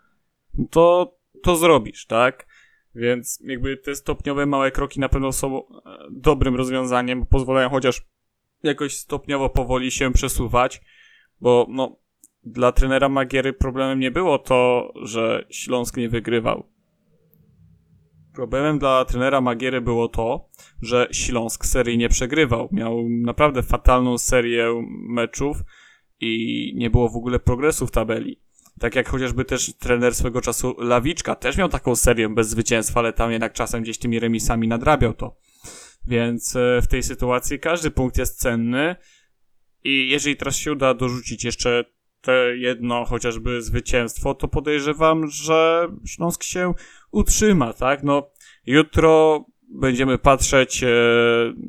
to 0.70 1.14
to 1.42 1.56
zrobisz, 1.56 2.06
tak? 2.06 2.46
Więc 2.94 3.42
jakby 3.44 3.76
te 3.76 3.94
stopniowe 3.94 4.46
małe 4.46 4.70
kroki 4.70 5.00
na 5.00 5.09
pewno 5.09 5.33
są 5.33 5.59
e, 5.59 5.62
dobrym 6.11 6.57
rozwiązaniem, 6.57 7.20
bo 7.20 7.26
pozwalają 7.26 7.68
chociaż 7.70 8.03
jakoś 8.62 8.96
stopniowo 8.96 9.48
powoli 9.48 9.90
się 9.90 10.12
przesuwać, 10.12 10.81
bo 11.40 11.66
no, 11.70 11.96
dla 12.44 12.72
trenera 12.72 13.09
Magiery 13.09 13.53
problemem 13.53 14.00
nie 14.00 14.11
było 14.11 14.38
to, 14.38 14.92
że 15.03 15.46
Śląsk 15.50 15.96
nie 15.96 16.09
wygrywał. 16.09 16.66
Problemem 18.35 18.79
dla 18.79 19.05
trenera 19.05 19.40
Magiery 19.40 19.81
było 19.81 20.09
to, 20.09 20.48
że 20.83 21.09
Śląsk 21.12 21.64
serii 21.66 21.98
nie 21.98 22.09
przegrywał. 22.09 22.68
Miał 22.72 23.09
naprawdę 23.09 23.62
fatalną 23.62 24.18
serię 24.18 24.83
meczów 25.09 25.57
i 26.20 26.72
nie 26.76 26.90
było 26.90 27.09
w 27.09 27.16
ogóle 27.16 27.38
progresu 27.38 27.87
w 27.87 27.90
tabeli. 27.90 28.40
Tak 28.80 28.94
jak 28.94 29.08
chociażby 29.08 29.44
też 29.44 29.74
trener 29.78 30.14
swego 30.14 30.40
czasu 30.40 30.76
Lawiczka 30.78 31.34
też 31.34 31.56
miał 31.56 31.68
taką 31.68 31.96
serię 31.96 32.28
bez 32.28 32.48
zwycięstwa, 32.48 33.00
ale 33.00 33.12
tam 33.12 33.32
jednak 33.32 33.52
czasem 33.52 33.83
gdzieś 33.83 33.98
tymi 33.98 34.20
remisami 34.20 34.68
nadrabiał 34.68 35.14
to. 35.14 35.37
Więc 36.06 36.56
e, 36.56 36.83
w 36.83 36.87
tej 36.87 37.02
sytuacji 37.02 37.58
każdy 37.58 37.90
punkt 37.90 38.18
jest 38.18 38.40
cenny 38.40 38.96
i 39.85 40.08
jeżeli 40.08 40.37
teraz 40.37 40.56
się 40.56 40.72
uda 40.72 40.94
dorzucić 40.94 41.44
jeszcze 41.44 41.85
te 42.20 42.56
jedno 42.56 43.04
chociażby 43.04 43.62
zwycięstwo, 43.62 44.35
to 44.35 44.48
podejrzewam, 44.48 45.26
że 45.26 45.88
Śląsk 46.06 46.42
się 46.42 46.74
utrzyma, 47.10 47.72
tak? 47.72 48.02
No, 48.02 48.31
Jutro 48.66 49.44
będziemy 49.68 50.18
patrzeć 50.18 50.83
e, 50.83 50.88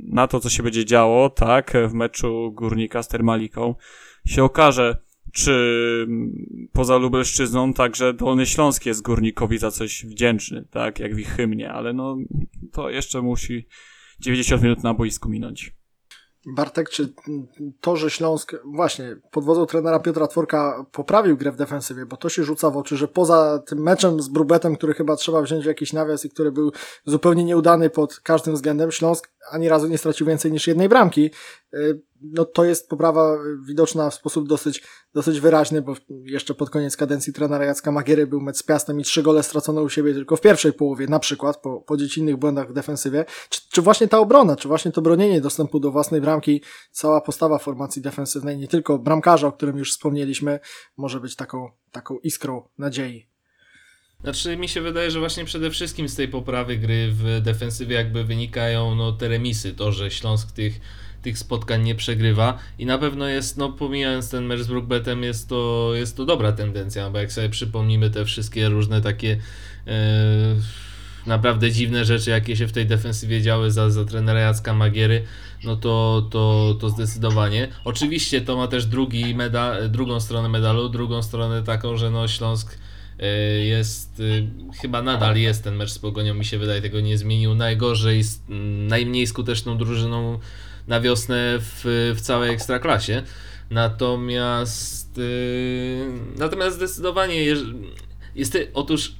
na 0.07 0.28
to, 0.28 0.39
co 0.39 0.49
się 0.49 0.64
będzie 0.64 0.86
działo, 0.86 1.30
tak, 1.30 1.74
w 1.88 1.93
meczu 1.93 2.51
Górnika 2.51 3.03
z 3.03 3.07
Termaliką. 3.07 3.76
Się 4.26 4.43
okaże, 4.43 4.97
czy 5.32 5.52
mm, 6.08 6.46
poza 6.74 6.98
Lubelszczyzną 6.98 7.74
także 7.74 8.14
Dolny 8.14 8.46
Śląsk 8.46 8.86
jest 8.86 9.02
Górnikowi 9.02 9.58
za 9.58 9.72
coś 9.72 10.06
wdzięczny, 10.06 10.66
tak, 10.72 11.00
jak 11.00 11.16
w 11.16 11.20
ich 11.20 11.30
hymnie, 11.30 11.72
ale 11.72 11.94
no, 11.94 12.18
to 12.72 12.90
jeszcze 12.90 13.22
musi 13.22 13.68
90 14.20 14.64
minut 14.64 14.84
na 14.84 14.94
boisku 14.94 15.30
minąć. 15.30 15.82
Bartek, 16.46 16.90
czy 16.90 17.14
to, 17.82 17.96
że 17.96 18.10
Śląsk 18.10 18.56
właśnie 18.66 19.16
pod 19.32 19.44
wodzą 19.44 19.66
trenera 19.66 20.00
Piotra 20.00 20.28
Tworka 20.28 20.86
poprawił 20.92 21.38
grę 21.38 21.52
w 21.52 21.56
defensywie, 21.56 22.06
bo 22.06 22.18
to 22.18 22.30
się 22.30 22.44
rzuca 22.44 22.70
w 22.70 22.78
oczy, 22.78 22.98
że 22.98 23.08
poza 23.08 23.60
tym 23.60 23.80
meczem 23.80 24.22
z 24.22 24.28
Brubetem, 24.28 24.76
który 24.76 24.94
chyba 24.94 25.16
trzeba 25.16 25.42
wziąć 25.42 25.64
w 25.64 25.68
jakiś 25.68 25.94
nawias 25.94 26.26
i 26.26 26.30
który 26.30 26.52
był 26.52 26.72
zupełnie 27.06 27.44
nieudany 27.44 27.90
pod 27.90 28.20
każdym 28.20 28.54
względem, 28.54 28.92
Śląsk 28.92 29.32
ani 29.52 29.70
razu 29.70 29.88
nie 29.88 29.98
stracił 29.98 30.28
więcej 30.28 30.52
niż 30.52 30.68
jednej 30.68 30.89
bramki. 30.89 31.32
Y, 31.74 32.02
no 32.22 32.46
to 32.46 32.64
jest 32.64 32.89
poprawa 32.89 33.38
widoczna 33.68 34.10
w 34.10 34.14
sposób 34.14 34.48
dosyć, 34.48 34.84
dosyć 35.14 35.39
wyraźny, 35.39 35.82
bo 35.82 35.96
jeszcze 36.10 36.54
pod 36.54 36.70
koniec 36.70 36.98
kadencji 36.98 37.34
trenera 37.34 37.66
Jacka 37.66 37.92
Magiery 37.92 38.28
był 38.28 38.42
mecz 38.42 38.58
z 38.58 38.64
Piastem 38.64 39.00
i 39.00 39.04
trzy 39.04 39.24
gole 39.24 39.44
stracone 39.44 39.82
u 39.82 39.89
siebie 39.89 40.14
tylko 40.14 40.36
w 40.36 40.42
pierwszej 40.42 40.74
połowie, 40.74 41.08
na 41.08 41.20
przykład 41.20 41.58
po, 41.58 41.82
po 41.82 41.98
dziecinnych 41.98 42.38
błędach 42.38 42.70
w 42.70 42.74
defensywie. 42.74 43.26
Czy, 43.50 43.62
czy 43.70 43.82
właśnie 43.82 44.08
ta 44.08 44.20
obrona, 44.20 44.56
czy 44.56 44.68
właśnie 44.68 44.92
to 44.92 45.02
bronienie 45.02 45.42
dostępu 45.42 45.80
do 45.80 45.92
własnej 45.92 46.22
bramki, 46.22 46.62
cała 46.92 47.22
postawa 47.22 47.58
formacji 47.58 48.02
defensywnej, 48.02 48.58
nie 48.58 48.68
tylko 48.68 49.00
bramkarza, 49.00 49.48
o 49.48 49.52
którym 49.52 49.78
już 49.78 49.92
wspomnieliśmy, 49.92 50.60
może 50.98 51.20
być 51.20 51.36
taką, 51.36 51.70
taką 51.92 52.18
iskrą 52.18 52.64
nadziei. 52.78 53.31
Znaczy 54.24 54.57
mi 54.57 54.69
się 54.69 54.82
wydaje, 54.82 55.11
że 55.11 55.19
właśnie 55.19 55.45
przede 55.45 55.72
wszystkim 55.72 56.09
z 56.09 56.15
tej 56.15 56.28
poprawy 56.28 56.78
gry 56.78 57.11
w 57.11 57.41
defensywie 57.41 57.95
jakby 57.95 58.24
wynikają 58.24 58.95
no, 58.95 59.11
te 59.11 59.28
remisy, 59.28 59.74
to, 59.74 59.91
że 59.91 60.11
Śląsk 60.11 60.51
tych 60.51 60.82
tych 61.22 61.38
spotkań 61.38 61.84
nie 61.84 61.95
przegrywa 61.95 62.57
i 62.80 62.86
na 62.86 62.97
pewno 62.97 63.28
jest, 63.28 63.57
no 63.57 63.69
pomijając 63.69 64.30
ten 64.30 64.45
mecz 64.45 64.59
z 64.59 64.67
Brookbetem, 64.67 65.24
jest 65.24 65.49
to, 65.49 65.91
jest 65.93 66.17
to 66.17 66.26
dobra 66.26 66.51
tendencja, 66.51 67.09
bo 67.09 67.19
jak 67.19 67.32
sobie 67.32 67.49
przypomnimy 67.49 68.09
te 68.09 68.26
wszystkie 68.26 68.69
różne 68.69 69.01
takie 69.01 69.38
e, 69.88 70.55
naprawdę 71.26 71.72
dziwne 71.72 72.05
rzeczy, 72.05 72.30
jakie 72.30 72.55
się 72.55 72.67
w 72.67 72.72
tej 72.72 72.86
defensywie 72.86 73.41
działy 73.41 73.72
za, 73.72 73.89
za 73.89 74.05
trenera 74.05 74.39
Jacka 74.39 74.74
Magiery, 74.74 75.24
no 75.63 75.76
to, 75.76 76.28
to, 76.32 76.76
to 76.80 76.89
zdecydowanie. 76.89 77.67
Oczywiście 77.84 78.41
to 78.41 78.57
ma 78.57 78.67
też 78.67 78.86
drugi 78.86 79.36
medal, 79.36 79.91
drugą 79.91 80.19
stronę 80.19 80.49
medalu, 80.49 80.89
drugą 80.89 81.24
stronę 81.24 81.63
taką, 81.63 81.97
że 81.97 82.09
no 82.09 82.28
Śląsk 82.28 82.78
jest, 83.65 84.19
y, 84.19 84.47
chyba 84.82 85.01
nadal 85.01 85.38
jest 85.38 85.63
ten 85.63 85.76
mecz 85.76 85.91
z 85.91 85.99
Pogonią, 85.99 86.34
mi 86.34 86.45
się 86.45 86.57
wydaje, 86.57 86.82
tego 86.82 87.01
nie 87.01 87.17
zmienił. 87.17 87.55
Najgorzej, 87.55 88.24
najmniej 88.88 89.28
skuteczną 89.28 89.78
drużyną 89.78 90.39
na 90.88 91.01
wiosnę 91.01 91.59
w, 91.59 92.13
w 92.15 92.22
całej 92.22 92.53
ekstraklasie. 92.53 93.24
Natomiast 93.69 95.17
yy, 95.17 96.07
natomiast 96.38 96.76
zdecydowanie 96.76 97.43
jest, 97.43 97.63
jest 98.36 98.57
otóż 98.74 99.15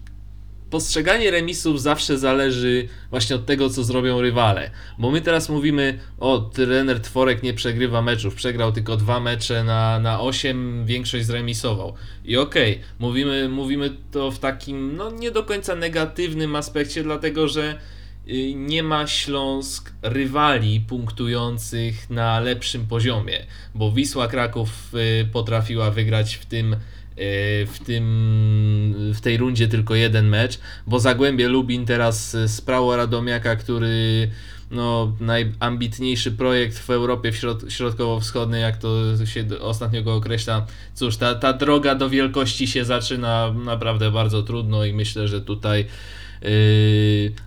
postrzeganie 0.72 1.32
remisów 1.32 1.82
zawsze 1.82 2.17
zależy 2.17 2.88
właśnie 3.09 3.36
od 3.36 3.45
tego, 3.45 3.69
co 3.69 3.84
zrobią 3.84 4.22
rywale. 4.22 4.72
Bo 4.97 5.11
my 5.11 5.22
teraz 5.22 5.49
mówimy, 5.49 5.99
o, 6.19 6.39
trener 6.39 6.99
Tworek 6.99 7.43
nie 7.43 7.53
przegrywa 7.53 8.01
meczów, 8.01 8.36
przegrał 8.36 8.72
tylko 8.72 8.97
dwa 8.97 9.19
mecze 9.19 9.63
na, 9.63 9.99
na 9.99 10.22
8, 10.22 10.86
większość 10.86 11.26
zremisował. 11.26 11.93
I 12.26 12.38
okej, 12.38 12.72
okay, 12.72 12.86
mówimy, 12.99 13.49
mówimy 13.49 13.89
to 14.11 14.32
w 14.32 14.39
takim, 14.39 14.95
no 14.97 15.11
nie 15.11 15.32
do 15.32 15.43
końca 15.43 15.76
negatywnym 15.76 16.55
aspekcie, 16.55 17.03
dlatego 17.03 17.47
że 17.47 17.80
Y, 18.28 18.53
nie 18.55 18.84
ma 18.84 19.07
Śląsk 19.07 19.93
rywali 20.01 20.80
punktujących 20.80 22.09
na 22.09 22.39
lepszym 22.39 22.88
poziomie, 22.88 23.45
bo 23.76 23.91
Wisła 23.91 24.28
Kraków 24.28 24.69
y, 24.95 25.26
potrafiła 25.26 25.91
wygrać 25.91 26.36
w 26.36 26.45
tym 26.45 26.76
w, 27.67 27.78
tym, 27.86 29.13
w 29.15 29.22
tej 29.22 29.38
rundzie 29.38 29.67
tylko 29.67 29.95
jeden 29.95 30.28
mecz, 30.28 30.59
bo 30.88 30.99
Zagłębie 30.99 31.47
Lubin 31.47 31.86
teraz 31.86 32.38
sprało 32.47 32.95
Radomiaka, 32.95 33.55
który 33.55 34.28
no, 34.72 35.15
najambitniejszy 35.19 36.32
projekt 36.32 36.80
w 36.80 36.89
Europie 36.89 37.34
środ 37.34 37.63
środkowo-wschodniej, 37.69 38.61
jak 38.61 38.78
to 38.78 39.26
się 39.26 39.45
ostatnio 39.59 40.03
go 40.03 40.15
określa. 40.15 40.65
Cóż, 40.93 41.17
ta, 41.17 41.36
ta 41.36 41.53
droga 41.53 41.95
do 41.95 42.09
wielkości 42.09 42.67
się 42.67 42.86
zaczyna 42.86 43.53
naprawdę 43.65 44.11
bardzo 44.11 44.43
trudno 44.43 44.86
i 44.86 44.93
myślę, 44.93 45.28
że 45.28 45.41
tutaj 45.41 45.86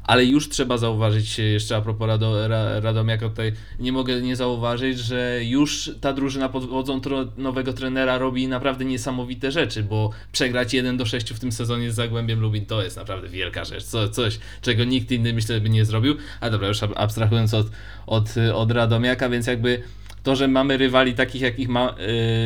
ale 0.05 0.24
już 0.24 0.49
trzeba 0.49 0.78
zauważyć 0.78 1.38
jeszcze 1.38 1.76
a 1.76 1.80
propos 1.80 2.09
Rado, 2.09 2.49
Radomiaka 2.80 3.28
tutaj 3.28 3.53
nie 3.80 3.92
mogę 3.92 4.20
nie 4.22 4.36
zauważyć, 4.36 4.99
że 4.99 5.40
już 5.45 5.90
ta 6.01 6.12
drużyna 6.12 6.49
pod 6.49 6.64
wodzą 6.64 7.01
nowego 7.36 7.72
trenera 7.72 8.18
robi 8.18 8.49
naprawdę 8.49 8.84
niesamowite 8.84 9.53
rzeczy, 9.53 9.82
bo 9.82 10.11
przegrać 10.32 10.74
1 10.74 10.97
do 10.97 11.07
6 11.07 11.30
w 11.30 11.40
tym 11.40 11.53
sezonie 11.53 11.92
z 11.92 11.95
Zagłębiem 11.95 12.40
Lubin 12.40 12.66
to 12.66 12.82
jest 12.82 12.97
naprawdę 12.97 13.28
wielka 13.28 13.64
rzecz, 13.64 13.84
Co, 13.84 14.09
coś 14.09 14.38
czego 14.62 14.84
nikt 14.84 15.11
inny 15.11 15.32
myślę 15.32 15.61
by 15.61 15.70
nie 15.70 15.84
zrobił, 15.84 16.16
a 16.40 16.51
dobra 16.51 16.68
już 16.68 16.82
abstrahując 16.82 17.55
od, 17.55 17.66
od, 18.07 18.34
od 18.55 18.70
Radomiaka, 18.70 19.28
więc 19.28 19.47
jakby 19.47 19.82
to, 20.25 20.37
że 20.37 20.49
mamy 20.49 20.77
rywali 20.77 21.14
takich, 21.14 21.43
jakich 21.43 21.68
ma 21.68 21.95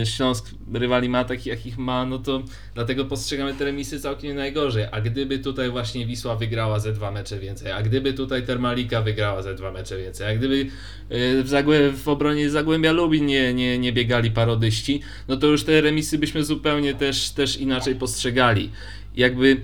yy, 0.00 0.06
Śląsk, 0.06 0.50
rywali 0.74 1.08
ma 1.08 1.24
takich, 1.24 1.46
jakich 1.46 1.78
ma, 1.78 2.06
no 2.06 2.18
to 2.18 2.42
dlatego 2.74 3.04
postrzegamy 3.04 3.54
te 3.54 3.64
remisy 3.64 4.00
całkiem 4.00 4.36
najgorzej. 4.36 4.84
A 4.92 5.00
gdyby 5.00 5.38
tutaj 5.38 5.70
właśnie 5.70 6.06
Wisła 6.06 6.36
wygrała 6.36 6.78
ze 6.78 6.92
dwa 6.92 7.10
mecze 7.10 7.38
więcej, 7.38 7.72
a 7.72 7.82
gdyby 7.82 8.12
tutaj 8.12 8.46
Termalika 8.46 9.02
wygrała 9.02 9.42
ze 9.42 9.54
dwa 9.54 9.72
mecze 9.72 9.98
więcej, 9.98 10.26
a 10.26 10.36
gdyby 10.36 10.56
yy, 10.56 11.42
w, 11.42 11.48
Zagłę 11.48 11.92
w 11.92 12.08
obronie 12.08 12.50
Zagłębia 12.50 12.92
Lubin 12.92 13.26
nie, 13.26 13.54
nie, 13.54 13.78
nie 13.78 13.92
biegali 13.92 14.30
parodyści, 14.30 15.00
no 15.28 15.36
to 15.36 15.46
już 15.46 15.64
te 15.64 15.80
remisy 15.80 16.18
byśmy 16.18 16.44
zupełnie 16.44 16.94
też, 16.94 17.30
też 17.30 17.56
inaczej 17.56 17.94
postrzegali. 17.94 18.70
Jakby 19.16 19.62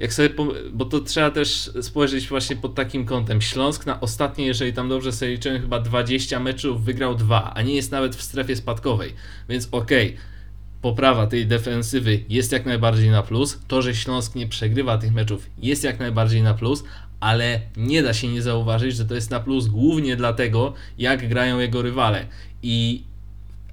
jak 0.00 0.12
sobie, 0.12 0.30
bo 0.72 0.84
to 0.84 1.00
trzeba 1.00 1.30
też 1.30 1.70
spojrzeć 1.82 2.28
właśnie 2.28 2.56
pod 2.56 2.74
takim 2.74 3.04
kątem. 3.04 3.40
Śląsk 3.40 3.86
na 3.86 4.00
ostatnie, 4.00 4.46
jeżeli 4.46 4.72
tam 4.72 4.88
dobrze 4.88 5.12
sobie 5.12 5.32
liczyłem, 5.32 5.62
chyba 5.62 5.80
20 5.80 6.40
meczów 6.40 6.84
wygrał 6.84 7.14
dwa, 7.14 7.54
a 7.54 7.62
nie 7.62 7.74
jest 7.74 7.92
nawet 7.92 8.16
w 8.16 8.22
strefie 8.22 8.56
spadkowej. 8.56 9.14
Więc 9.48 9.68
okej, 9.72 10.06
okay, 10.08 10.20
poprawa 10.82 11.26
tej 11.26 11.46
defensywy 11.46 12.24
jest 12.28 12.52
jak 12.52 12.66
najbardziej 12.66 13.10
na 13.10 13.22
plus. 13.22 13.58
To, 13.68 13.82
że 13.82 13.94
Śląsk 13.94 14.34
nie 14.34 14.46
przegrywa 14.46 14.98
tych 14.98 15.12
meczów 15.12 15.46
jest 15.58 15.84
jak 15.84 15.98
najbardziej 15.98 16.42
na 16.42 16.54
plus, 16.54 16.84
ale 17.20 17.60
nie 17.76 18.02
da 18.02 18.14
się 18.14 18.28
nie 18.28 18.42
zauważyć, 18.42 18.96
że 18.96 19.04
to 19.04 19.14
jest 19.14 19.30
na 19.30 19.40
plus 19.40 19.66
głównie 19.66 20.16
dlatego, 20.16 20.74
jak 20.98 21.28
grają 21.28 21.58
jego 21.58 21.82
rywale. 21.82 22.26
I 22.62 23.04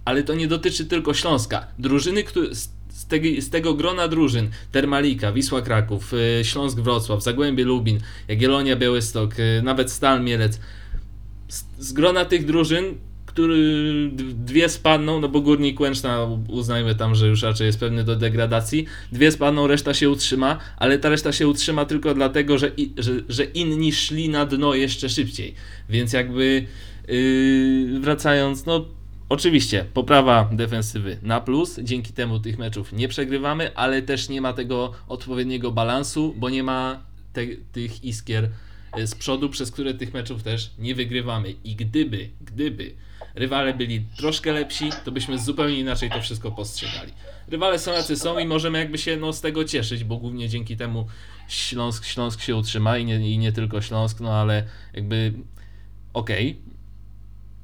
ale 0.06 0.24
to 0.24 0.36
nie 0.36 0.48
dotyczy 0.48 0.86
tylko 0.86 1.14
Śląska. 1.14 1.68
Drużyny, 1.80 2.24
które 2.24 2.48
tego, 3.06 3.28
z 3.39 3.50
tego 3.50 3.74
grona 3.74 4.08
drużyn 4.08 4.50
Termalika, 4.72 5.32
Wisła 5.32 5.62
Kraków, 5.62 6.14
y, 6.14 6.41
Śląsk 6.43 6.80
Wrocław, 6.80 7.24
Zagłębie 7.24 7.64
Lubin, 7.64 8.00
Jagiellonia 8.28 8.76
Białystok, 8.76 9.39
y, 9.39 9.62
nawet 9.64 9.91
Stal 9.91 10.24
Mielec. 10.24 10.60
Z, 11.48 11.64
z 11.80 11.93
grona 11.93 12.26
tych 12.26 12.45
drużyn, 12.45 12.95
który 13.26 14.10
dwie 14.34 14.70
spadną, 14.70 15.20
no 15.20 15.30
bo 15.30 15.41
Górnik 15.41 15.80
Łęczna 15.80 16.28
uznajmy 16.50 16.95
tam, 16.95 17.16
że 17.16 17.28
już 17.28 17.43
raczej 17.43 17.66
jest 17.66 17.80
pewny 17.80 18.04
do 18.04 18.16
degradacji, 18.16 18.86
dwie 19.12 19.32
spadną, 19.32 19.68
reszta 19.68 19.93
się 19.93 20.10
utrzyma, 20.10 20.60
ale 20.78 21.00
ta 21.00 21.10
reszta 21.10 21.32
się 21.32 21.48
utrzyma 21.48 21.86
tylko 21.86 22.14
dlatego, 22.14 22.58
że, 22.58 22.72
że, 22.98 23.12
że 23.30 23.43
inni 23.43 23.93
szli 23.93 24.30
na 24.30 24.45
dno 24.45 24.76
jeszcze 24.76 25.10
szybciej. 25.10 25.54
Więc 25.89 26.14
jakby 26.14 26.66
yy, 27.08 28.00
wracając, 28.00 28.66
no 28.66 28.86
Oczywiście, 29.30 29.86
poprawa 29.94 30.50
defensywy 30.52 31.18
na 31.22 31.42
plus, 31.42 31.80
dzięki 31.84 32.14
temu 32.14 32.40
tych 32.40 32.58
meczów 32.58 32.94
nie 32.94 33.08
przegrywamy, 33.08 33.76
ale 33.76 34.02
też 34.02 34.30
nie 34.30 34.42
ma 34.42 34.54
tego 34.54 34.94
odpowiedniego 35.08 35.72
balansu, 35.72 36.34
bo 36.38 36.50
nie 36.50 36.64
ma 36.64 37.04
te, 37.34 37.42
tych 37.72 38.04
iskier 38.04 38.50
e, 38.94 39.08
z 39.08 39.16
przodu, 39.16 39.50
przez 39.50 39.72
które 39.72 39.94
tych 39.94 40.14
meczów 40.14 40.44
też 40.44 40.72
nie 40.80 40.96
wygrywamy. 40.96 41.56
I 41.64 41.76
gdyby, 41.76 42.30
gdyby 42.42 42.94
rywale 43.36 43.74
byli 43.74 44.02
troszkę 44.18 44.52
lepsi, 44.52 44.90
to 45.06 45.12
byśmy 45.12 45.40
zupełnie 45.40 45.80
inaczej 45.80 46.10
to 46.10 46.22
wszystko 46.22 46.52
postrzegali. 46.52 47.14
Rywale 47.48 47.80
są 47.80 47.92
jacy 47.92 48.16
są 48.16 48.40
i 48.40 48.46
możemy 48.46 48.80
jakby 48.80 48.98
się 48.98 49.18
no, 49.18 49.34
z 49.34 49.42
tego 49.42 49.66
cieszyć, 49.66 50.04
bo 50.04 50.18
głównie 50.18 50.50
dzięki 50.50 50.78
temu 50.78 51.08
Śląsk, 51.48 52.06
Śląsk 52.06 52.42
się 52.42 52.56
utrzyma 52.56 52.98
i 52.98 53.06
nie, 53.06 53.34
i 53.34 53.38
nie 53.38 53.52
tylko 53.52 53.82
Śląsk, 53.82 54.20
no 54.20 54.34
ale 54.34 54.64
jakby 54.94 55.34
okej, 56.14 56.50
okay. 56.50 56.64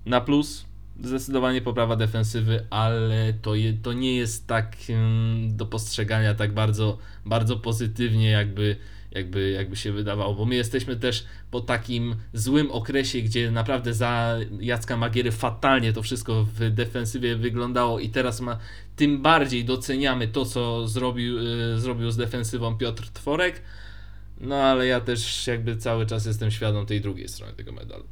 na 0.06 0.22
plus 0.22 0.66
zdecydowanie 1.02 1.62
poprawa 1.62 1.96
defensywy, 1.96 2.66
ale 2.70 3.34
to, 3.42 3.56
je, 3.56 3.74
to 3.74 3.94
nie 3.94 4.16
jest 4.16 4.48
tak 4.48 4.78
um, 4.90 5.58
do 5.58 5.66
postrzegania 5.66 6.34
tak 6.34 6.54
bardzo, 6.54 6.98
bardzo 7.26 7.58
pozytywnie, 7.58 8.30
jakby, 8.30 8.76
jakby, 9.12 9.52
jakby 9.52 9.76
się 9.76 9.92
wydawało, 9.92 10.34
bo 10.36 10.46
my 10.46 10.56
jesteśmy 10.56 10.96
też 10.96 11.26
po 11.52 11.62
takim 11.62 12.16
złym 12.34 12.72
okresie, 12.72 13.22
gdzie 13.22 13.52
naprawdę 13.52 13.94
za 13.94 14.38
Jacka 14.60 14.98
Magiery 14.98 15.32
fatalnie 15.32 15.94
to 15.94 16.02
wszystko 16.02 16.44
w 16.44 16.70
defensywie 16.70 17.36
wyglądało 17.36 18.00
i 18.00 18.10
teraz 18.10 18.42
ma 18.42 18.58
tym 18.96 19.22
bardziej 19.22 19.66
doceniamy 19.66 20.28
to, 20.28 20.46
co 20.46 20.88
zrobił, 20.88 21.40
y, 21.40 21.80
zrobił 21.80 22.12
z 22.12 22.18
defensywą 22.18 22.78
Piotr 22.78 23.10
Tworek. 23.10 23.62
No 24.42 24.56
ale 24.56 24.88
ja 24.88 25.02
też 25.02 25.48
jakby 25.48 25.78
cały 25.78 26.06
czas 26.06 26.26
jestem 26.26 26.52
świadom 26.52 26.86
tej 26.86 27.02
drugiej 27.02 27.28
strony 27.28 27.54
tego 27.54 27.72
medalu. 27.72 28.04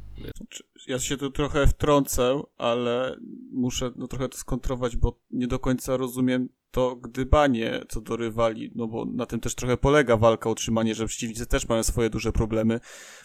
Ja 0.86 0.98
się 0.98 1.16
tu 1.16 1.30
trochę 1.30 1.66
wtrącę, 1.66 2.42
ale 2.58 3.16
muszę 3.52 3.90
no, 3.96 4.08
trochę 4.08 4.28
to 4.28 4.38
skontrować, 4.38 4.96
bo 4.96 5.20
nie 5.30 5.46
do 5.46 5.58
końca 5.58 5.96
rozumiem 5.96 6.48
to 6.72 6.96
gdybanie 6.96 7.80
co 7.88 8.00
do 8.00 8.16
rywali, 8.16 8.72
no 8.74 8.86
bo 8.86 9.04
na 9.04 9.26
tym 9.26 9.40
też 9.40 9.54
trochę 9.54 9.76
polega 9.76 10.16
walka 10.16 10.48
o 10.48 10.52
utrzymanie, 10.52 10.94
że 10.94 11.06
przeciwnicy 11.06 11.46
też 11.46 11.68
mają 11.68 11.82
swoje 11.82 12.10
duże 12.10 12.32
problemy, 12.32 12.80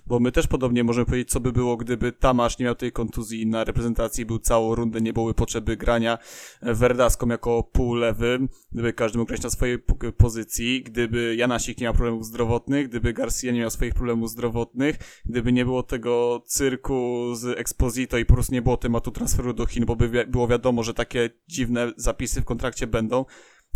bo 0.08 0.20
my 0.20 0.32
też 0.32 0.48
podobnie 0.48 0.84
możemy 0.84 1.06
powiedzieć, 1.06 1.30
co 1.30 1.40
by 1.40 1.52
było, 1.52 1.78
gdyby 1.78 2.12
Tamasz 2.12 2.60
nie 2.60 2.66
miał 2.66 2.76
tej 2.76 2.92
kontuzji 2.92 3.48
na 3.48 3.64
reprezentacji, 3.64 4.26
był 4.26 4.40
całą 4.40 4.76
rundę, 4.76 5.02
nie 5.02 5.14
były 5.14 5.34
potrzeby 5.34 5.78
grania 5.78 6.18
Verdaską 6.62 7.28
jako 7.28 7.64
półlewy, 7.64 8.40
gdyby 8.72 8.94
każdy 8.94 9.18
mógł 9.18 9.28
grać 9.28 9.44
na 9.44 9.50
swojej 9.50 9.80
pozycji, 10.18 10.84
gdyby 10.84 11.36
Janasik 11.36 11.78
nie 11.78 11.84
miał 11.84 11.94
problemów 11.94 12.26
zdrowotnych, 12.26 12.90
gdyby 12.90 13.14
Garcia 13.14 13.52
nie 13.52 13.60
miał 13.60 13.70
swoich 13.70 13.94
problemów 13.94 14.30
zdrowotnych, 14.30 14.98
gdyby 15.26 15.54
nie 15.54 15.66
było 15.66 15.84
tego 15.84 16.44
cyrku 16.46 17.30
z 17.36 17.60
Exposito 17.60 18.18
i 18.18 18.26
po 18.26 18.34
prostu 18.34 18.54
nie 18.54 18.62
było 18.62 18.78
tematu 18.78 19.12
transferu 19.12 19.54
do 19.54 19.66
Chin, 19.66 19.86
bo 19.86 19.96
by 19.96 20.26
było 20.28 20.48
wiadomo, 20.48 20.84
że 20.84 20.94
takie 20.94 21.30
dziwne 21.48 21.92
zapisy 21.98 22.42
w 22.42 22.46
kontrakcie 22.46 22.88
będą, 22.88 23.26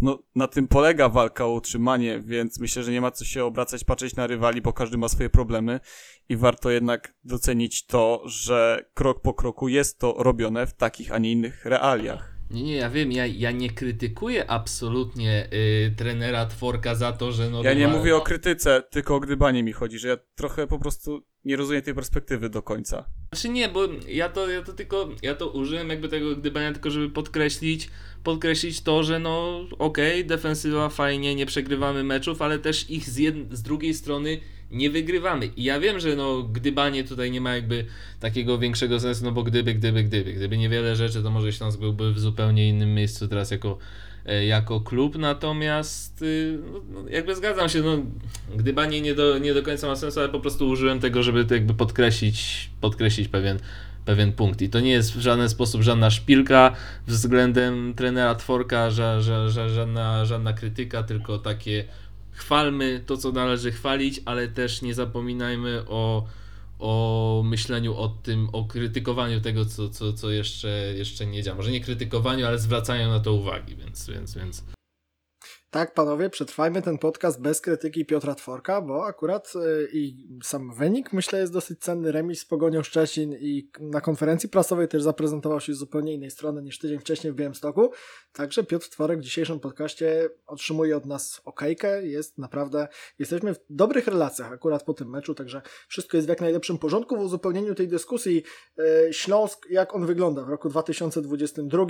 no, 0.02 0.20
na 0.36 0.48
tym 0.48 0.68
polega 0.68 1.10
walka 1.10 1.46
o 1.46 1.52
utrzymanie, 1.52 2.20
więc 2.20 2.60
myślę, 2.60 2.84
że 2.84 2.92
nie 2.92 3.02
ma 3.02 3.12
co 3.12 3.26
się 3.26 3.46
obracać, 3.46 3.84
patrzeć 3.84 4.16
na 4.16 4.28
rywali, 4.28 4.62
bo 4.62 4.74
każdy 4.74 4.98
ma 4.98 5.10
swoje 5.10 5.30
problemy 5.30 5.80
i 6.30 6.38
warto 6.38 6.70
jednak 6.70 7.14
docenić 7.24 7.86
to, 7.86 8.22
że 8.26 8.86
krok 8.94 9.22
po 9.22 9.34
kroku 9.34 9.68
jest 9.68 10.00
to 10.00 10.16
robione 10.18 10.68
w 10.68 10.74
takich, 10.74 11.12
a 11.12 11.18
nie 11.18 11.32
innych 11.32 11.66
realiach. 11.66 12.31
Nie, 12.54 12.64
nie, 12.64 12.76
ja 12.76 12.90
wiem, 12.90 13.12
ja, 13.12 13.26
ja 13.26 13.52
nie 13.52 13.70
krytykuję 13.70 14.50
absolutnie 14.50 15.48
y, 15.54 15.94
trenera 15.98 16.46
Tworka 16.46 16.96
za 16.96 17.12
to, 17.12 17.32
że 17.32 17.50
no... 17.50 17.64
Ja 17.64 17.74
nie 17.74 17.88
ma- 17.88 17.98
mówię 17.98 18.16
o 18.16 18.22
krytyce, 18.22 18.84
tylko 18.90 19.16
o 19.16 19.20
gdybanie 19.20 19.64
mi 19.64 19.72
chodzi, 19.72 20.00
że 20.00 20.08
ja 20.08 20.18
trochę 20.36 20.68
po 20.68 20.80
prostu 20.80 21.24
nie 21.46 21.56
rozumiem 21.56 21.82
tej 21.82 21.94
perspektywy 21.94 22.50
do 22.50 22.62
końca. 22.62 23.06
Znaczy 23.34 23.50
nie, 23.50 23.70
bo 23.70 23.88
ja 24.08 24.30
to, 24.30 24.50
ja 24.50 24.62
to 24.64 24.74
tylko, 24.74 25.10
ja 25.22 25.36
to 25.36 25.50
użyłem 25.50 25.90
jakby 25.90 26.10
tego 26.10 26.36
gdybania 26.36 26.72
tylko, 26.72 26.92
żeby 26.92 27.10
podkreślić, 27.10 27.90
podkreślić 28.24 28.82
to, 28.82 29.04
że 29.04 29.20
no 29.20 29.66
okej, 29.80 30.26
defensywa 30.26 30.90
fajnie, 30.90 31.36
nie 31.36 31.46
przegrywamy 31.46 32.04
meczów, 32.04 32.42
ale 32.42 32.60
też 32.60 32.90
ich 32.90 33.10
z, 33.10 33.18
jed- 33.18 33.56
z 33.56 33.62
drugiej 33.62 33.94
strony 33.94 34.40
nie 34.72 34.90
wygrywamy. 34.90 35.46
I 35.46 35.64
ja 35.64 35.80
wiem, 35.80 36.00
że 36.00 36.16
no 36.16 36.44
gdybanie 36.44 37.04
tutaj 37.04 37.32
nie 37.32 37.42
ma 37.42 37.56
jakby 37.56 37.86
takiego 38.20 38.58
większego 38.58 39.00
sensu, 39.00 39.26
no 39.26 39.32
bo 39.32 39.44
gdyby, 39.44 39.74
gdyby, 39.74 40.04
gdyby, 40.04 40.34
gdyby 40.34 40.58
niewiele 40.58 40.96
rzeczy, 40.96 41.24
to 41.24 41.32
może 41.32 41.54
Śląsk 41.54 41.80
byłby 41.80 42.14
w 42.14 42.20
zupełnie 42.20 42.70
innym 42.70 42.94
miejscu 42.94 43.28
teraz 43.28 43.52
jako 43.52 43.78
e, 44.26 44.46
jako 44.46 44.82
klub, 44.82 45.16
natomiast 45.16 46.22
y, 46.22 46.60
no, 46.74 46.82
no, 46.94 47.10
jakby 47.10 47.36
zgadzam 47.36 47.70
się, 47.70 47.82
no 47.82 47.98
gdybanie 48.56 49.02
nie 49.02 49.16
do, 49.16 49.38
nie 49.38 49.54
do 49.54 49.64
końca 49.64 49.88
ma 49.88 49.96
sensu, 49.96 50.20
ale 50.20 50.30
po 50.30 50.40
prostu 50.40 50.70
użyłem 50.70 51.00
tego, 51.00 51.24
żeby 51.24 51.46
to 51.46 51.54
jakby 51.54 51.74
podkreślić, 51.74 52.70
podkreślić 52.82 53.28
pewien, 53.28 53.60
pewien 54.06 54.34
punkt. 54.34 54.62
I 54.62 54.70
to 54.70 54.80
nie 54.80 54.92
jest 54.92 55.18
w 55.18 55.20
żaden 55.20 55.50
sposób 55.50 55.82
żadna 55.82 56.10
szpilka 56.10 56.76
względem 57.08 57.94
trenera 57.94 58.36
Tworka, 58.36 58.92
ża, 58.92 59.22
ża, 59.22 59.50
ża, 59.50 59.70
żadna, 59.70 60.26
żadna 60.26 60.54
krytyka, 60.54 61.04
tylko 61.04 61.38
takie 61.38 61.86
chwalmy 62.42 63.04
to, 63.06 63.18
co 63.18 63.32
należy 63.32 63.72
chwalić, 63.72 64.22
ale 64.26 64.48
też 64.48 64.82
nie 64.82 64.94
zapominajmy 64.94 65.84
o, 65.88 66.28
o 66.80 67.42
myśleniu 67.46 67.96
o 67.96 68.08
tym, 68.08 68.50
o 68.52 68.66
krytykowaniu 68.66 69.42
tego, 69.42 69.66
co, 69.66 69.90
co, 69.90 70.14
co 70.14 70.32
jeszcze, 70.32 70.94
jeszcze 70.98 71.26
nie 71.26 71.44
działa. 71.44 71.58
Może 71.58 71.72
nie 71.72 71.82
krytykowaniu, 71.82 72.46
ale 72.46 72.60
zwracaniu 72.60 73.10
na 73.10 73.20
to 73.20 73.34
uwagi, 73.34 73.76
więc, 73.76 74.10
więc, 74.10 74.36
więc 74.36 74.64
Tak, 75.72 75.94
panowie, 75.94 76.30
przetrwajmy 76.30 76.82
ten 76.82 76.98
podcast 76.98 77.42
bez 77.42 77.62
krytyki 77.62 78.06
Piotra 78.06 78.36
Tworka, 78.36 78.82
bo 78.82 79.06
akurat 79.06 79.54
y, 79.56 79.88
i 79.94 80.28
sam 80.44 80.74
wynik, 80.74 81.14
myślę, 81.14 81.40
jest 81.40 81.54
dosyć 81.54 81.80
cenny. 81.80 82.12
Remis 82.12 82.40
z 82.40 82.46
Pogonią 82.46 82.84
Szczecin 82.84 83.34
i 83.40 83.70
na 83.80 84.02
konferencji 84.02 84.50
prasowej 84.50 84.88
też 84.88 85.04
zaprezentował 85.04 85.60
się 85.60 85.74
z 85.74 85.78
zupełnie 85.78 86.14
innej 86.14 86.32
strony 86.32 86.62
niż 86.62 86.80
tydzień 86.80 87.00
wcześniej 87.00 87.34
w 87.34 87.36
Białymstoku. 87.36 87.92
Także 88.34 88.64
Piotr 88.64 88.90
Tworek 88.90 89.20
w 89.20 89.22
dzisiejszym 89.22 89.60
podcaście 89.60 90.30
otrzymuje 90.48 90.98
od 90.98 91.06
nas 91.06 91.42
okejkę. 91.46 92.08
Jest 92.08 92.38
naprawdę, 92.38 92.88
jesteśmy 93.20 93.54
w 93.54 93.60
dobrych 93.70 94.08
relacjach 94.08 94.52
akurat 94.52 94.84
po 94.84 94.94
tym 94.94 95.10
meczu, 95.10 95.36
także 95.36 95.62
wszystko 95.88 96.18
jest 96.18 96.28
w 96.28 96.30
jak 96.30 96.42
najlepszym 96.42 96.78
porządku. 96.78 97.18
W 97.18 97.20
uzupełnieniu 97.20 97.76
tej 97.76 97.88
dyskusji 97.88 98.44
y, 98.80 99.14
Śląsk, 99.14 99.68
jak 99.70 99.96
on 99.96 100.06
wygląda 100.06 100.44
w 100.44 100.50
roku 100.50 100.70
2022, 100.70 101.86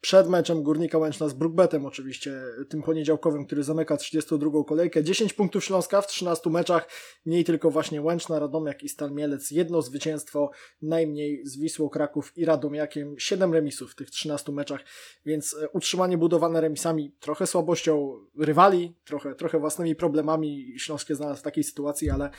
przed 0.00 0.28
meczem 0.28 0.62
Górnika 0.62 0.98
Łęczna 0.98 1.28
z 1.28 1.32
Brookbetem 1.32 1.86
oczywiście, 1.86 2.42
tym 2.68 2.82
poniedziałkowym, 3.22 3.46
który 3.46 3.62
zamyka 3.62 3.96
32 3.96 4.64
kolejkę. 4.64 5.04
10 5.04 5.32
punktów 5.32 5.64
Śląska 5.64 6.00
w 6.00 6.06
13 6.06 6.50
meczach, 6.50 6.88
mniej 7.26 7.44
tylko 7.44 7.70
właśnie 7.70 8.02
Łęczna, 8.02 8.38
Radomiak 8.38 8.82
i 8.82 8.88
Stal 8.88 9.12
Mielec. 9.12 9.50
Jedno 9.50 9.82
zwycięstwo, 9.82 10.50
najmniej 10.82 11.46
z 11.46 11.58
Wisłą 11.58 11.88
Kraków 11.88 12.32
i 12.36 12.44
Radomiakiem. 12.44 13.14
7 13.18 13.52
remisów 13.52 13.92
w 13.92 13.94
tych 13.94 14.10
13 14.10 14.52
meczach, 14.52 14.80
więc 15.26 15.56
e, 15.62 15.68
utrzymanie 15.68 16.18
budowane 16.18 16.60
remisami, 16.60 17.14
trochę 17.20 17.46
słabością 17.46 18.18
rywali, 18.38 18.94
trochę, 19.04 19.34
trochę 19.34 19.58
własnymi 19.58 19.94
problemami. 19.94 20.74
Śląskie 20.78 21.14
znalazł 21.14 21.40
w 21.40 21.42
takiej 21.42 21.64
sytuacji, 21.64 22.10
ale 22.10 22.30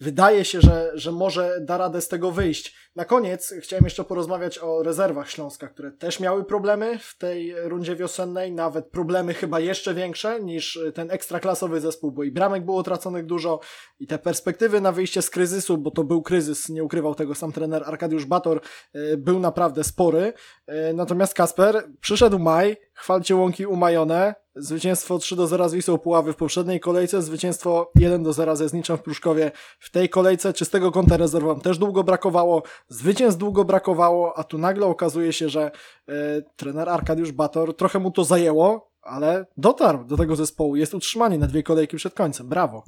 wydaje 0.00 0.44
się, 0.44 0.60
że, 0.60 0.90
że 0.94 1.12
może 1.12 1.60
da 1.60 1.78
radę 1.78 2.00
z 2.00 2.08
tego 2.08 2.30
wyjść. 2.30 2.76
Na 2.96 3.04
koniec 3.04 3.54
chciałem 3.60 3.84
jeszcze 3.84 4.04
porozmawiać 4.04 4.58
o 4.58 4.82
rezerwach 4.82 5.30
Śląska, 5.30 5.68
które 5.68 5.92
też 5.92 6.20
miały 6.20 6.44
problemy 6.44 6.98
w 6.98 7.18
tej 7.18 7.54
rundzie 7.68 7.96
wiosennej, 7.96 8.52
nawet 8.52 8.86
problemy 8.86 9.34
chyba 9.34 9.60
jeszcze 9.60 9.94
większe 9.94 10.25
niż 10.34 10.78
ten 10.94 11.10
ekstraklasowy 11.10 11.80
zespół, 11.80 12.12
bo 12.12 12.24
i 12.24 12.30
bramek 12.30 12.64
było 12.64 12.82
traconych 12.82 13.26
dużo 13.26 13.60
i 14.00 14.06
te 14.06 14.18
perspektywy 14.18 14.80
na 14.80 14.92
wyjście 14.92 15.22
z 15.22 15.30
kryzysu, 15.30 15.78
bo 15.78 15.90
to 15.90 16.04
był 16.04 16.22
kryzys, 16.22 16.68
nie 16.68 16.84
ukrywał 16.84 17.14
tego 17.14 17.34
sam 17.34 17.52
trener 17.52 17.82
Arkadiusz 17.86 18.24
Bator, 18.24 18.60
e, 18.92 19.16
był 19.16 19.38
naprawdę 19.40 19.84
spory. 19.84 20.32
E, 20.66 20.92
Natomiast 20.92 21.34
Kasper, 21.34 21.84
przyszedł 22.00 22.38
maj, 22.38 22.76
chwalcie 22.94 23.36
łąki 23.36 23.66
umajone, 23.66 24.34
zwycięstwo 24.56 25.18
3 25.18 25.36
do 25.36 25.46
0 25.46 25.68
z 25.68 25.74
Wisłą 25.74 25.98
Puławy 25.98 26.32
w 26.32 26.36
poprzedniej 26.36 26.80
kolejce, 26.80 27.22
zwycięstwo 27.22 27.90
1 27.94 28.22
do 28.22 28.32
0 28.32 28.56
ze 28.56 28.68
Zniczem 28.68 28.96
w 28.96 29.02
Pruszkowie 29.02 29.50
w 29.78 29.90
tej 29.90 30.08
kolejce, 30.08 30.52
czystego 30.52 30.92
konta 30.92 31.16
rezerwom 31.16 31.60
też 31.60 31.78
długo 31.78 32.04
brakowało, 32.04 32.62
zwycięstw 32.88 33.38
długo 33.38 33.64
brakowało, 33.64 34.38
a 34.38 34.44
tu 34.44 34.58
nagle 34.58 34.86
okazuje 34.86 35.32
się, 35.32 35.48
że 35.48 35.70
e, 36.08 36.12
trener 36.56 36.88
Arkadiusz 36.88 37.32
Bator, 37.32 37.76
trochę 37.76 37.98
mu 37.98 38.10
to 38.10 38.24
zajęło, 38.24 38.85
ale 39.06 39.46
dotarł 39.56 40.04
do 40.04 40.16
tego 40.16 40.36
zespołu, 40.36 40.76
jest 40.76 40.94
utrzymanie 40.94 41.38
na 41.38 41.46
dwie 41.46 41.62
kolejki 41.62 41.96
przed 41.96 42.14
końcem, 42.14 42.48
brawo. 42.48 42.84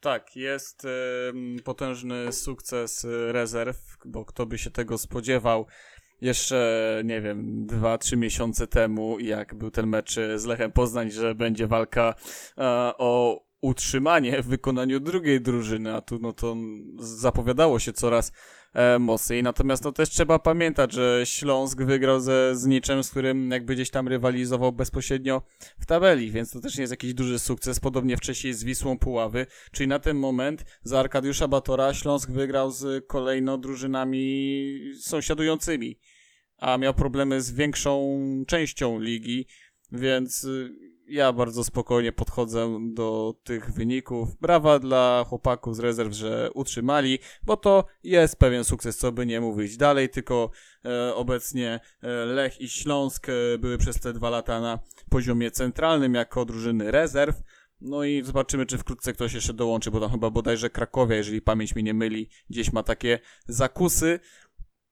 Tak, 0.00 0.36
jest 0.36 0.84
em, 0.84 1.56
potężny 1.64 2.32
sukces 2.32 3.04
e, 3.04 3.32
rezerw, 3.32 3.96
bo 4.04 4.24
kto 4.24 4.46
by 4.46 4.58
się 4.58 4.70
tego 4.70 4.98
spodziewał? 4.98 5.66
Jeszcze, 6.20 7.02
nie 7.04 7.20
wiem, 7.20 7.66
dwa, 7.66 7.98
trzy 7.98 8.16
miesiące 8.16 8.66
temu, 8.66 9.18
jak 9.18 9.54
był 9.54 9.70
ten 9.70 9.86
mecz 9.86 10.18
e, 10.18 10.38
z 10.38 10.44
Lechem 10.44 10.72
Poznań, 10.72 11.10
że 11.10 11.34
będzie 11.34 11.66
walka 11.66 12.14
e, 12.58 12.62
o 12.98 13.44
utrzymanie 13.60 14.42
w 14.42 14.46
wykonaniu 14.46 15.00
drugiej 15.00 15.40
drużyny, 15.40 15.94
a 15.94 16.00
tu 16.00 16.18
no 16.18 16.32
to 16.32 16.56
zapowiadało 16.98 17.78
się 17.78 17.92
coraz 17.92 18.32
e, 18.74 18.98
mocniej. 18.98 19.42
Natomiast 19.42 19.84
no 19.84 19.92
też 19.92 20.10
trzeba 20.10 20.38
pamiętać, 20.38 20.92
że 20.92 21.22
Śląsk 21.24 21.82
wygrał 21.82 22.20
ze 22.20 22.56
Zniczem, 22.56 23.04
z 23.04 23.10
którym 23.10 23.50
jakby 23.50 23.74
gdzieś 23.74 23.90
tam 23.90 24.08
rywalizował 24.08 24.72
bezpośrednio 24.72 25.42
w 25.80 25.86
tabeli, 25.86 26.30
więc 26.30 26.50
to 26.50 26.60
też 26.60 26.76
nie 26.76 26.82
jest 26.82 26.92
jakiś 26.92 27.14
duży 27.14 27.38
sukces, 27.38 27.80
podobnie 27.80 28.16
wcześniej 28.16 28.54
z 28.54 28.64
Wisłą 28.64 28.98
Puławy, 28.98 29.46
czyli 29.72 29.88
na 29.88 29.98
ten 29.98 30.16
moment 30.16 30.64
za 30.82 31.00
Arkadiusza 31.00 31.48
Batora 31.48 31.94
Śląsk 31.94 32.30
wygrał 32.30 32.70
z 32.70 33.06
kolejno 33.06 33.58
drużynami 33.58 34.94
sąsiadującymi, 35.00 35.98
a 36.58 36.78
miał 36.78 36.94
problemy 36.94 37.40
z 37.40 37.52
większą 37.52 38.18
częścią 38.46 39.00
ligi, 39.00 39.46
więc 39.92 40.44
y, 40.44 40.93
ja 41.08 41.32
bardzo 41.32 41.64
spokojnie 41.64 42.12
podchodzę 42.12 42.78
do 42.92 43.34
tych 43.44 43.72
wyników. 43.72 44.36
Brawa 44.36 44.78
dla 44.78 45.24
chłopaków 45.28 45.76
z 45.76 45.78
rezerw, 45.78 46.12
że 46.12 46.50
utrzymali, 46.54 47.18
bo 47.42 47.56
to 47.56 47.84
jest 48.02 48.36
pewien 48.36 48.64
sukces, 48.64 48.96
co 48.96 49.12
by 49.12 49.26
nie 49.26 49.40
mówić. 49.40 49.76
Dalej 49.76 50.08
tylko 50.08 50.50
e, 50.84 51.14
obecnie 51.14 51.80
e, 52.02 52.08
Lech 52.24 52.60
i 52.60 52.68
Śląsk 52.68 53.28
e, 53.28 53.58
były 53.58 53.78
przez 53.78 54.00
te 54.00 54.12
dwa 54.12 54.30
lata 54.30 54.60
na 54.60 54.78
poziomie 55.10 55.50
centralnym 55.50 56.14
jako 56.14 56.44
drużyny 56.44 56.90
rezerw. 56.90 57.42
No 57.80 58.04
i 58.04 58.22
zobaczymy, 58.24 58.66
czy 58.66 58.78
wkrótce 58.78 59.12
ktoś 59.12 59.32
jeszcze 59.32 59.52
dołączy, 59.52 59.90
bo 59.90 60.00
tam 60.00 60.10
chyba 60.10 60.30
bodajże 60.30 60.70
Krakowia, 60.70 61.16
jeżeli 61.16 61.42
pamięć 61.42 61.74
mi 61.74 61.84
nie 61.84 61.94
myli, 61.94 62.28
gdzieś 62.50 62.72
ma 62.72 62.82
takie 62.82 63.18
zakusy. 63.48 64.20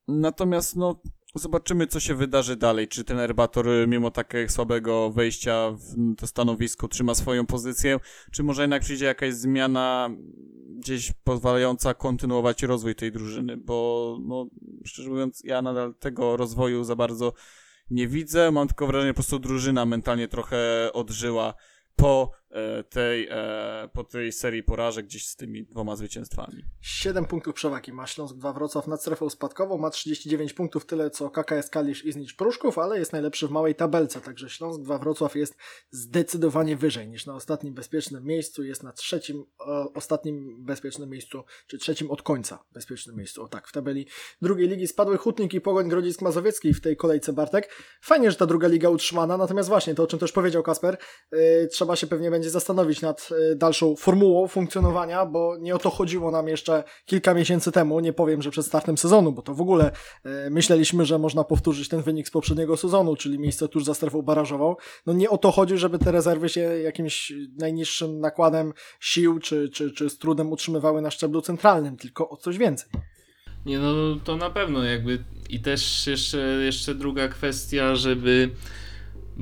Natomiast 0.09 0.77
no, 0.77 1.01
zobaczymy, 1.35 1.87
co 1.87 2.01
się 2.01 2.15
wydarzy 2.15 2.57
dalej. 2.57 2.89
Czy 2.89 3.05
ten 3.05 3.17
Herbator, 3.17 3.69
y, 3.69 3.87
mimo 3.87 4.11
takiego 4.11 4.53
słabego 4.53 5.11
wejścia 5.11 5.71
w 5.71 6.17
to 6.17 6.27
stanowisko, 6.27 6.89
trzyma 6.89 7.15
swoją 7.15 7.47
pozycję, 7.47 7.99
czy 8.33 8.43
może 8.43 8.63
jednak 8.63 8.83
przyjdzie 8.83 9.05
jakaś 9.05 9.35
zmiana 9.35 10.11
gdzieś 10.79 11.13
pozwalająca 11.25 11.95
kontynuować 11.95 12.63
rozwój 12.63 12.95
tej 12.95 13.13
drużyny, 13.13 13.57
bo 13.57 14.19
no, 14.25 14.47
szczerze 14.85 15.11
mówiąc, 15.11 15.43
ja 15.45 15.63
nadal 15.63 15.95
tego 15.95 16.37
rozwoju 16.37 16.85
za 16.85 16.97
bardzo 16.97 17.33
nie 17.91 18.09
widzę. 18.09 18.51
Mam 18.51 18.69
tylko 18.69 18.87
wrażenie, 18.87 19.09
że 19.09 19.15
po 19.15 19.17
prostu 19.17 19.39
drużyna 19.39 19.87
mentalnie 19.87 20.29
trochę 20.29 20.91
odżyła 20.93 21.55
po 21.97 22.31
tej, 22.91 23.29
e, 23.31 23.89
po 23.93 24.05
tej 24.05 24.33
serii 24.33 24.63
porażek 24.63 25.07
gdzieś 25.07 25.27
z 25.29 25.37
tymi 25.37 25.65
dwoma 25.65 25.97
zwycięstwami. 25.97 26.63
7 26.81 27.25
punktów 27.25 27.55
przewagi 27.55 27.93
ma 27.93 28.07
Śląsk 28.07 28.37
2 28.37 28.53
Wrocław 28.53 28.87
nad 28.87 29.01
strefą 29.01 29.31
spadkową, 29.31 29.79
ma 29.79 29.91
39 29.91 30.53
punktów, 30.53 30.87
tyle 30.87 31.11
co 31.11 31.31
KKS 31.31 31.71
Kalisz 31.71 32.05
i 32.05 32.13
Znicz 32.13 32.37
Pruszków, 32.37 32.79
ale 32.79 32.99
jest 32.99 33.13
najlepszy 33.13 33.49
w 33.49 33.51
małej 33.51 33.75
tabelce, 33.75 34.21
także 34.21 34.51
Śląsk 34.51 34.81
2 34.81 34.99
Wrocław 34.99 35.37
jest 35.37 35.57
zdecydowanie 35.91 36.77
wyżej 36.77 37.09
niż 37.09 37.27
na 37.27 37.35
ostatnim 37.35 37.75
bezpiecznym 37.75 38.25
miejscu, 38.25 38.63
jest 38.63 38.83
na 38.83 38.93
trzecim 38.93 39.45
ostatnim 39.95 40.65
bezpiecznym 40.65 41.11
miejscu, 41.11 41.45
czy 41.67 41.79
trzecim 41.79 42.11
od 42.11 42.23
końca 42.23 42.65
bezpiecznym 42.73 43.17
miejscu, 43.17 43.43
o 43.43 43.49
tak, 43.49 43.69
w 43.69 43.73
tabeli 43.73 44.07
drugiej 44.43 44.69
ligi 44.69 44.89
spadły 44.89 45.19
Hutnik 45.19 45.55
i 45.55 45.61
Pogoń 45.61 45.89
Grodzisk 45.89 46.23
Mazowiecki 46.23 46.75
w 46.75 46.81
tej 46.81 46.97
kolejce 46.97 47.33
Bartek. 47.33 47.71
Fajnie, 48.03 48.31
że 48.31 48.37
ta 48.37 48.47
druga 48.47 48.69
liga 48.69 48.89
utrzymana, 48.89 49.37
natomiast 49.37 49.69
właśnie 49.69 49.95
to, 49.95 50.03
o 50.03 50.07
czym 50.07 50.19
też 50.19 50.33
powiedział 50.33 50.63
Kasper, 50.63 50.97
yy, 51.33 51.69
trzeba 51.71 51.97
się 51.97 52.07
pewnie 52.07 52.31
będzie 52.31 52.42
zastanowić 52.51 53.01
nad 53.01 53.29
yy, 53.31 53.57
dalszą 53.57 53.97
formułą 53.97 54.49
funkcjonowania, 54.49 55.27
bo 55.27 55.57
nie 55.61 55.75
o 55.75 55.79
to 55.79 55.91
chodziło 55.91 56.31
nam 56.31 56.49
jeszcze 56.49 56.85
kilka 57.05 57.35
miesięcy 57.35 57.73
temu, 57.73 58.01
nie 58.01 58.13
powiem, 58.13 58.43
że 58.43 58.51
przed 58.51 58.67
startem 58.67 58.99
sezonu, 58.99 59.33
bo 59.33 59.43
to 59.43 59.55
w 59.55 59.61
ogóle 59.61 59.91
yy, 60.25 60.31
myśleliśmy, 60.51 61.05
że 61.05 61.19
można 61.19 61.45
powtórzyć 61.45 61.89
ten 61.89 62.03
wynik 62.03 62.29
z 62.29 62.31
poprzedniego 62.31 62.77
sezonu, 62.77 63.17
czyli 63.17 63.39
miejsce 63.39 63.69
tuż 63.69 63.85
za 63.85 63.95
strefą 63.95 64.23
barażową. 64.23 64.77
No 65.07 65.13
nie 65.13 65.31
o 65.31 65.39
to 65.39 65.51
chodzi, 65.51 65.79
żeby 65.79 65.99
te 65.99 66.13
rezerwy 66.13 66.49
się 66.49 66.61
jakimś 66.61 67.33
najniższym 67.59 68.21
nakładem 68.21 68.73
sił 69.01 69.39
czy, 69.39 69.69
czy, 69.69 69.91
czy 69.91 70.11
z 70.11 70.19
trudem 70.19 70.53
utrzymywały 70.53 71.03
na 71.03 71.11
szczeblu 71.11 71.41
centralnym, 71.41 71.97
tylko 71.97 72.29
o 72.29 72.37
coś 72.37 72.59
więcej. 72.59 72.89
Nie 73.67 73.79
no, 73.79 73.93
to 74.25 74.37
na 74.37 74.51
pewno 74.51 74.85
jakby 74.85 75.25
i 75.51 75.61
też 75.61 76.07
jeszcze, 76.07 76.39
jeszcze 76.39 76.95
druga 76.95 77.29
kwestia, 77.29 77.97
żeby 77.97 78.51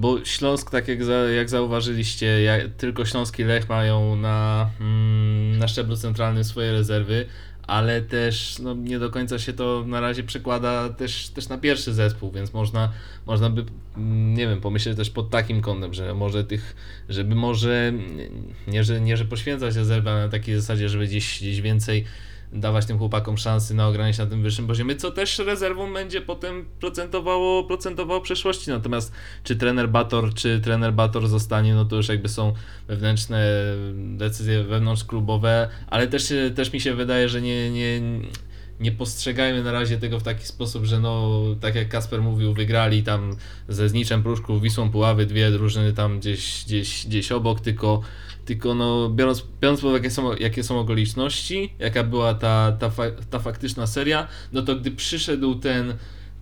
bo 0.00 0.24
Śląsk, 0.24 0.70
tak 0.70 0.88
jak, 0.88 1.04
za, 1.04 1.12
jak 1.12 1.48
zauważyliście, 1.48 2.38
tylko 2.76 3.04
Śląsk 3.04 3.38
i 3.38 3.44
Lech 3.44 3.68
mają 3.68 4.16
na, 4.16 4.70
mm, 4.80 5.58
na 5.58 5.68
szczeblu 5.68 5.96
centralnym 5.96 6.44
swoje 6.44 6.72
rezerwy, 6.72 7.26
ale 7.62 8.02
też 8.02 8.58
no, 8.58 8.74
nie 8.74 8.98
do 8.98 9.10
końca 9.10 9.38
się 9.38 9.52
to 9.52 9.84
na 9.86 10.00
razie 10.00 10.22
przekłada 10.22 10.88
też, 10.88 11.28
też 11.28 11.48
na 11.48 11.58
pierwszy 11.58 11.94
zespół, 11.94 12.30
więc 12.32 12.52
można, 12.52 12.92
można 13.26 13.50
by, 13.50 13.64
mm, 13.96 14.34
nie 14.34 14.48
wiem, 14.48 14.60
pomyśleć 14.60 14.96
też 14.96 15.10
pod 15.10 15.30
takim 15.30 15.60
kątem, 15.60 15.94
że 15.94 16.14
może 16.14 16.44
tych, 16.44 16.76
żeby 17.08 17.34
może, 17.34 17.92
nie 18.68 18.84
że, 18.84 19.00
nie, 19.00 19.16
że 19.16 19.24
poświęcać 19.24 19.76
rezerwę 19.76 20.10
ale 20.10 20.20
na 20.20 20.28
takiej 20.28 20.56
zasadzie, 20.56 20.88
żeby 20.88 21.06
gdzieś, 21.06 21.40
gdzieś 21.40 21.60
więcej 21.60 22.04
dawać 22.52 22.86
tym 22.86 22.98
chłopakom 22.98 23.38
szansy 23.38 23.74
na 23.74 23.88
ogranie 23.88 24.14
się 24.14 24.24
na 24.24 24.30
tym 24.30 24.42
wyższym 24.42 24.66
poziomie, 24.66 24.96
co 24.96 25.10
też 25.10 25.38
rezerwą 25.38 25.92
będzie 25.92 26.20
potem 26.20 26.64
procentowało, 26.80 27.64
procentowało 27.64 28.20
przeszłości. 28.20 28.70
Natomiast 28.70 29.12
czy 29.44 29.56
trener 29.56 29.88
Bator, 29.88 30.34
czy 30.34 30.60
trener 30.60 30.92
Bator 30.92 31.28
zostanie, 31.28 31.74
no 31.74 31.84
to 31.84 31.96
już 31.96 32.08
jakby 32.08 32.28
są 32.28 32.52
wewnętrzne 32.88 33.46
decyzje 33.94 34.64
wewnątrzklubowe, 34.64 35.68
ale 35.86 36.08
też, 36.08 36.32
też 36.54 36.72
mi 36.72 36.80
się 36.80 36.94
wydaje, 36.94 37.28
że 37.28 37.42
nie, 37.42 37.70
nie, 37.70 38.00
nie 38.80 38.92
postrzegajmy 38.92 39.62
na 39.62 39.72
razie 39.72 39.98
tego 39.98 40.20
w 40.20 40.22
taki 40.22 40.46
sposób, 40.46 40.84
że 40.84 41.00
no, 41.00 41.42
tak 41.60 41.74
jak 41.74 41.88
Kasper 41.88 42.22
mówił, 42.22 42.54
wygrali 42.54 43.02
tam 43.02 43.36
ze 43.68 43.88
Zniczem 43.88 44.22
Pruszków, 44.22 44.62
Wisłą 44.62 44.90
Puławy, 44.90 45.26
dwie 45.26 45.50
drużyny 45.50 45.92
tam 45.92 46.18
gdzieś, 46.20 46.64
gdzieś, 46.64 47.06
gdzieś 47.06 47.32
obok, 47.32 47.60
tylko 47.60 48.00
tylko 48.50 48.74
no, 48.74 49.10
biorąc, 49.10 49.44
biorąc 49.62 49.80
pod 49.80 49.90
uwagę, 49.90 49.98
jakie 49.98 50.10
są, 50.10 50.36
jakie 50.36 50.64
są 50.64 50.80
okoliczności, 50.80 51.72
jaka 51.78 52.04
była 52.04 52.34
ta, 52.34 52.72
ta, 52.72 52.90
fa 52.90 53.02
ta 53.30 53.38
faktyczna 53.38 53.86
seria, 53.86 54.28
no 54.52 54.62
to 54.62 54.76
gdy 54.76 54.90
przyszedł 54.90 55.54
ten, 55.54 55.94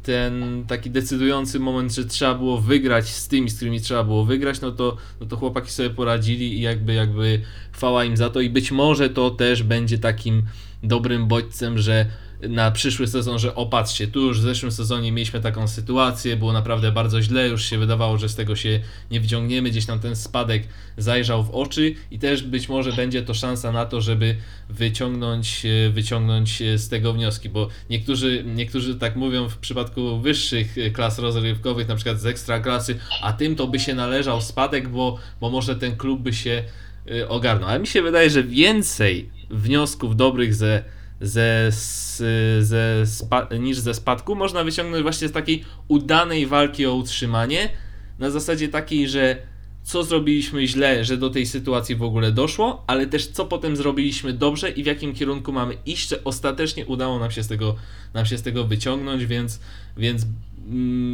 ten 0.02 0.64
taki 0.68 0.90
decydujący 0.90 1.60
moment, 1.60 1.94
że 1.94 2.04
trzeba 2.04 2.34
było 2.34 2.60
wygrać 2.60 3.08
z 3.08 3.28
tymi, 3.28 3.50
z 3.50 3.56
którymi 3.56 3.80
trzeba 3.80 4.04
było 4.04 4.24
wygrać, 4.24 4.60
no 4.60 4.72
to, 4.72 4.96
no 5.20 5.26
to 5.26 5.36
chłopaki 5.36 5.70
sobie 5.70 5.90
poradzili 5.90 6.58
i 6.58 6.60
jakby, 6.60 6.94
jakby 6.94 7.42
chwała 7.72 8.04
im 8.04 8.16
za 8.16 8.30
to. 8.30 8.40
I 8.40 8.50
być 8.50 8.72
może 8.72 9.10
to 9.10 9.30
też 9.30 9.62
będzie 9.62 9.98
takim 9.98 10.42
dobrym 10.82 11.26
bodźcem, 11.26 11.78
że 11.78 12.06
na 12.42 12.70
przyszły 12.70 13.06
sezon, 13.06 13.38
że 13.38 13.54
opatrzcie, 13.54 14.06
tu 14.06 14.20
już 14.20 14.40
w 14.40 14.42
zeszłym 14.42 14.72
sezonie 14.72 15.12
mieliśmy 15.12 15.40
taką 15.40 15.68
sytuację, 15.68 16.36
było 16.36 16.52
naprawdę 16.52 16.92
bardzo 16.92 17.22
źle, 17.22 17.48
już 17.48 17.64
się 17.64 17.78
wydawało, 17.78 18.18
że 18.18 18.28
z 18.28 18.34
tego 18.34 18.56
się 18.56 18.80
nie 19.10 19.20
wyciągniemy, 19.20 19.70
gdzieś 19.70 19.86
tam 19.86 20.00
ten 20.00 20.16
spadek 20.16 20.62
zajrzał 20.96 21.44
w 21.44 21.50
oczy 21.50 21.94
i 22.10 22.18
też 22.18 22.42
być 22.42 22.68
może 22.68 22.92
będzie 22.92 23.22
to 23.22 23.34
szansa 23.34 23.72
na 23.72 23.86
to, 23.86 24.00
żeby 24.00 24.36
wyciągnąć, 24.68 25.66
wyciągnąć 25.92 26.62
z 26.76 26.88
tego 26.88 27.12
wnioski, 27.12 27.48
bo 27.48 27.68
niektórzy, 27.90 28.44
niektórzy 28.46 28.94
tak 28.94 29.16
mówią 29.16 29.48
w 29.48 29.58
przypadku 29.58 30.20
wyższych 30.20 30.76
klas 30.92 31.18
rozrywkowych, 31.18 31.88
na 31.88 31.96
przykład 31.96 32.20
z 32.20 32.26
ekstra 32.26 32.60
klasy, 32.60 32.98
a 33.22 33.32
tym 33.32 33.56
to 33.56 33.66
by 33.66 33.80
się 33.80 33.94
należał 33.94 34.40
spadek, 34.42 34.88
bo, 34.88 35.18
bo 35.40 35.50
może 35.50 35.76
ten 35.76 35.96
klub 35.96 36.20
by 36.20 36.32
się 36.32 36.64
ogarnął. 37.28 37.68
Ale 37.68 37.78
mi 37.78 37.86
się 37.86 38.02
wydaje, 38.02 38.30
że 38.30 38.42
więcej 38.42 39.30
wniosków 39.50 40.16
dobrych 40.16 40.54
ze 40.54 40.84
ze, 41.20 41.70
ze 42.60 43.06
spa, 43.06 43.48
niż 43.60 43.78
ze 43.78 43.94
spadku 43.94 44.34
można 44.34 44.64
wyciągnąć 44.64 45.02
właśnie 45.02 45.28
z 45.28 45.32
takiej 45.32 45.64
udanej 45.88 46.46
walki 46.46 46.86
o 46.86 46.94
utrzymanie 46.94 47.68
na 48.18 48.30
zasadzie 48.30 48.68
takiej, 48.68 49.08
że 49.08 49.36
co 49.82 50.04
zrobiliśmy 50.04 50.66
źle, 50.66 51.04
że 51.04 51.16
do 51.16 51.30
tej 51.30 51.46
sytuacji 51.46 51.96
w 51.96 52.02
ogóle 52.02 52.32
doszło, 52.32 52.84
ale 52.86 53.06
też 53.06 53.26
co 53.26 53.44
potem 53.44 53.76
zrobiliśmy 53.76 54.32
dobrze 54.32 54.70
i 54.70 54.82
w 54.82 54.86
jakim 54.86 55.14
kierunku 55.14 55.52
mamy 55.52 55.74
iść, 55.86 56.08
że 56.08 56.24
ostatecznie 56.24 56.86
udało 56.86 57.18
nam 57.18 57.30
się 57.30 57.42
z 57.42 57.48
tego, 57.48 57.76
nam 58.14 58.26
się 58.26 58.38
z 58.38 58.42
tego 58.42 58.64
wyciągnąć, 58.64 59.26
więc, 59.26 59.60
więc 59.96 60.22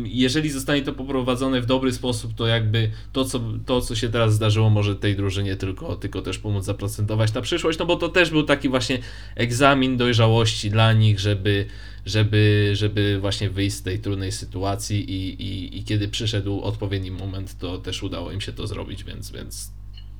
jeżeli 0.04 0.50
zostanie 0.50 0.82
to 0.82 0.92
poprowadzone 0.92 1.60
w 1.60 1.66
dobry 1.66 1.92
sposób, 1.92 2.34
to 2.34 2.46
jakby 2.46 2.90
to 3.12 3.24
co, 3.24 3.40
to, 3.66 3.80
co 3.80 3.94
się 3.94 4.08
teraz 4.08 4.34
zdarzyło, 4.34 4.70
może 4.70 4.96
tej 4.96 5.16
drużynie 5.16 5.56
tylko, 5.56 5.96
tylko 5.96 6.22
też 6.22 6.38
pomóc 6.38 6.64
zaprocentować 6.64 7.34
na 7.34 7.40
przyszłość, 7.40 7.78
no 7.78 7.86
bo 7.86 7.96
to 7.96 8.08
też 8.08 8.30
był 8.30 8.42
taki 8.42 8.68
właśnie 8.68 8.98
egzamin 9.36 9.96
dojrzałości 9.96 10.70
dla 10.70 10.92
nich, 10.92 11.20
żeby, 11.20 11.66
żeby, 12.06 12.70
żeby 12.74 13.18
właśnie 13.20 13.50
wyjść 13.50 13.76
z 13.76 13.82
tej 13.82 13.98
trudnej 13.98 14.32
sytuacji 14.32 15.10
i, 15.10 15.42
i, 15.42 15.78
i 15.78 15.84
kiedy 15.84 16.08
przyszedł 16.08 16.60
odpowiedni 16.60 17.10
moment, 17.10 17.58
to 17.58 17.78
też 17.78 18.02
udało 18.02 18.32
im 18.32 18.40
się 18.40 18.52
to 18.52 18.66
zrobić, 18.66 19.04
więc, 19.04 19.30
więc 19.30 19.70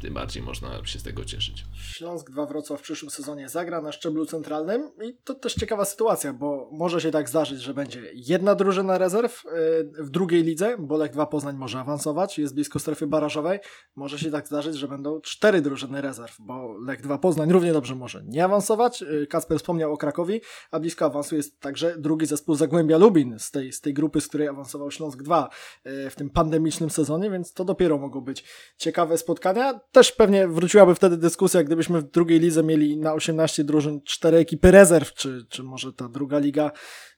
tym 0.03 0.14
bardziej 0.14 0.42
można 0.42 0.86
się 0.86 0.99
z 0.99 1.03
tego 1.03 1.24
cieszyć. 1.24 1.64
Śląsk 1.74 2.30
2 2.30 2.47
Wrocław 2.47 2.80
w 2.80 2.82
przyszłym 2.82 3.11
sezonie 3.11 3.49
zagra 3.49 3.82
na 3.82 3.92
szczeblu 3.92 4.26
centralnym 4.26 4.90
i 5.03 5.16
to 5.24 5.34
też 5.34 5.55
ciekawa 5.55 5.84
sytuacja, 5.84 6.32
bo 6.32 6.68
może 6.72 7.01
się 7.01 7.11
tak 7.11 7.28
zdarzyć, 7.28 7.61
że 7.61 7.74
będzie 7.74 8.03
jedna 8.14 8.55
drużyna 8.55 8.99
rezerw 8.99 9.45
yy, 9.45 10.05
w 10.05 10.11
drugiej 10.11 10.42
lidze, 10.42 10.76
bo 10.78 10.97
Lech 10.97 11.12
2 11.12 11.26
Poznań 11.26 11.57
może 11.57 11.80
awansować, 11.80 12.38
jest 12.38 12.55
blisko 12.55 12.78
strefy 12.78 13.07
barażowej. 13.07 13.59
Może 13.97 14.18
się 14.18 14.30
tak 14.30 14.47
zdarzyć, 14.47 14.76
że 14.76 14.88
będą 14.88 15.20
cztery 15.20 15.61
drużyny 15.61 16.01
rezerw, 16.01 16.36
bo 16.40 16.78
Lech 16.78 17.01
2 17.01 17.18
Poznań 17.18 17.53
równie 17.53 17.72
dobrze 17.72 17.95
może 17.95 18.22
nie 18.24 18.45
awansować. 18.45 19.01
Yy, 19.01 19.26
Kasper 19.26 19.59
wspomniał 19.59 19.92
o 19.92 19.97
Krakowi, 19.97 20.40
a 20.70 20.80
blisko 20.80 21.05
awansu 21.05 21.36
jest 21.36 21.61
także 21.61 21.99
drugi 21.99 22.26
zespół 22.26 22.55
Zagłębia 22.55 22.99
Lubin 22.99 23.38
z 23.38 23.51
tej, 23.51 23.72
z 23.72 23.80
tej 23.80 23.95
grupy, 23.95 24.20
z 24.20 24.28
której 24.28 24.49
awansował 24.49 24.90
Śląsk 24.90 25.22
2 25.22 25.49
yy, 25.84 26.11
w 26.11 26.14
tym 26.14 26.30
pandemicznym 26.30 26.90
sezonie, 26.90 27.30
więc 27.30 27.53
to 27.53 27.64
dopiero 27.64 27.99
mogą 27.99 28.20
być 28.20 28.45
ciekawe 28.76 29.18
spotkania 29.18 29.80
też 29.95 30.12
pewnie 30.12 30.49
wróciłaby 30.49 30.95
wtedy 30.95 31.16
dyskusja, 31.16 31.64
gdybyśmy 31.64 32.01
w 32.01 32.11
drugiej 32.11 32.40
lidze 32.40 32.62
mieli 32.62 32.97
na 32.97 33.12
18 33.12 33.64
drużyn 33.64 34.01
4 34.05 34.36
ekipy 34.36 34.70
rezerw, 34.70 35.14
czy, 35.14 35.47
czy 35.49 35.62
może 35.62 35.92
ta 35.92 36.09
druga 36.09 36.38
liga 36.38 36.70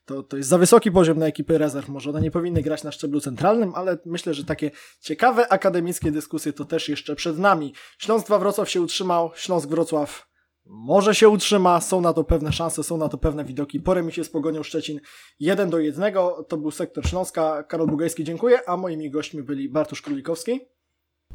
to, 0.05 0.23
to 0.23 0.37
jest 0.37 0.49
za 0.49 0.59
wysoki 0.59 0.93
poziom 0.93 1.19
na 1.19 1.27
ekipy 1.27 1.59
rezerw. 1.59 1.89
Może 1.89 2.11
one 2.11 2.21
nie 2.21 2.31
powinny 2.31 2.63
grać 2.63 2.85
na 2.85 2.93
szczeblu 2.93 3.21
centralnym, 3.21 3.73
ale 3.75 3.99
myślę, 4.05 4.35
że 4.35 4.45
takie 4.45 4.71
ciekawe 5.01 5.49
akademickie 5.49 6.11
dyskusje 6.11 6.53
to 6.53 6.65
też 6.65 6.89
jeszcze 6.89 7.17
przed 7.17 7.39
nami. 7.39 7.75
Śląsk 7.99 8.27
2 8.27 8.39
Wrocław 8.39 8.71
się 8.71 8.81
utrzymał, 8.81 9.31
Śląsk 9.35 9.69
Wrocław 9.69 10.27
może 10.65 11.15
się 11.15 11.29
utrzyma, 11.29 11.81
są 11.81 12.01
na 12.01 12.13
to 12.13 12.25
pewne 12.25 12.53
szanse, 12.53 12.83
są 12.83 12.97
na 12.97 13.09
to 13.09 13.19
pewne 13.19 13.45
widoki. 13.45 13.81
Po 13.81 13.95
remisie 13.95 14.25
z 14.25 14.31
Pogonią 14.31 14.63
Szczecin 14.63 15.01
1 15.41 15.71
do 15.71 15.79
1. 15.79 16.15
To 16.49 16.57
był 16.57 16.71
sektor 16.71 17.09
Śląska. 17.09 17.63
Karol 17.63 17.87
Bugajski, 17.87 18.25
dziękuję, 18.25 18.69
a 18.69 18.77
moimi 18.77 19.11
gośćmi 19.11 19.43
byli 19.43 19.69
Bartosz 19.69 20.03
Królikowski. 20.03 20.61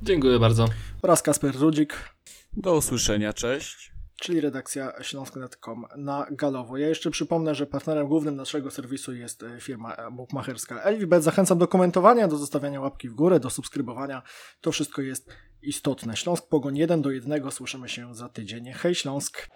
Dziękuję 0.02 0.40
bardzo. 0.40 0.68
Oraz 1.02 1.22
Kasper 1.22 1.56
Rudzik. 1.56 1.94
Do 2.58 2.76
usłyszenia, 2.76 3.34
cześć. 3.34 3.92
Czyli 4.22 4.42
redakcja 4.42 4.94
śląsk.com 5.02 5.86
na 5.98 6.28
Galowo. 6.32 6.78
Ja 6.78 6.88
jeszcze 6.88 7.12
przypomnę, 7.12 7.56
że 7.56 7.66
partnerem 7.66 8.08
głównym 8.08 8.36
naszego 8.36 8.72
serwisu 8.72 9.14
jest 9.14 9.46
firma 9.60 9.98
bukmacherska 10.12 10.82
Elwibet. 10.82 11.24
Zachęcam 11.24 11.58
do 11.58 11.68
komentowania, 11.68 12.28
do 12.28 12.38
zostawiania 12.38 12.82
łapki 12.82 13.10
w 13.10 13.14
górę, 13.14 13.40
do 13.40 13.50
subskrybowania. 13.50 14.22
To 14.62 14.72
wszystko 14.72 15.02
jest 15.02 15.30
istotne. 15.62 16.16
Śląsk 16.16 16.48
Pogoń 16.48 16.78
1 16.78 17.02
do 17.02 17.12
1. 17.12 17.52
Słyszymy 17.52 17.90
się 17.90 18.16
za 18.16 18.30
tydzień. 18.30 18.72
Hej 18.74 18.96
Śląsk! 18.96 19.48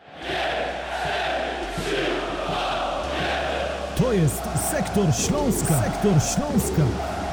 To 3.97 4.13
jest 4.13 4.43
Sektor 4.71 5.13
Śląska. 5.13 5.83
Sektor 5.83 6.13
Śląska. 6.21 7.24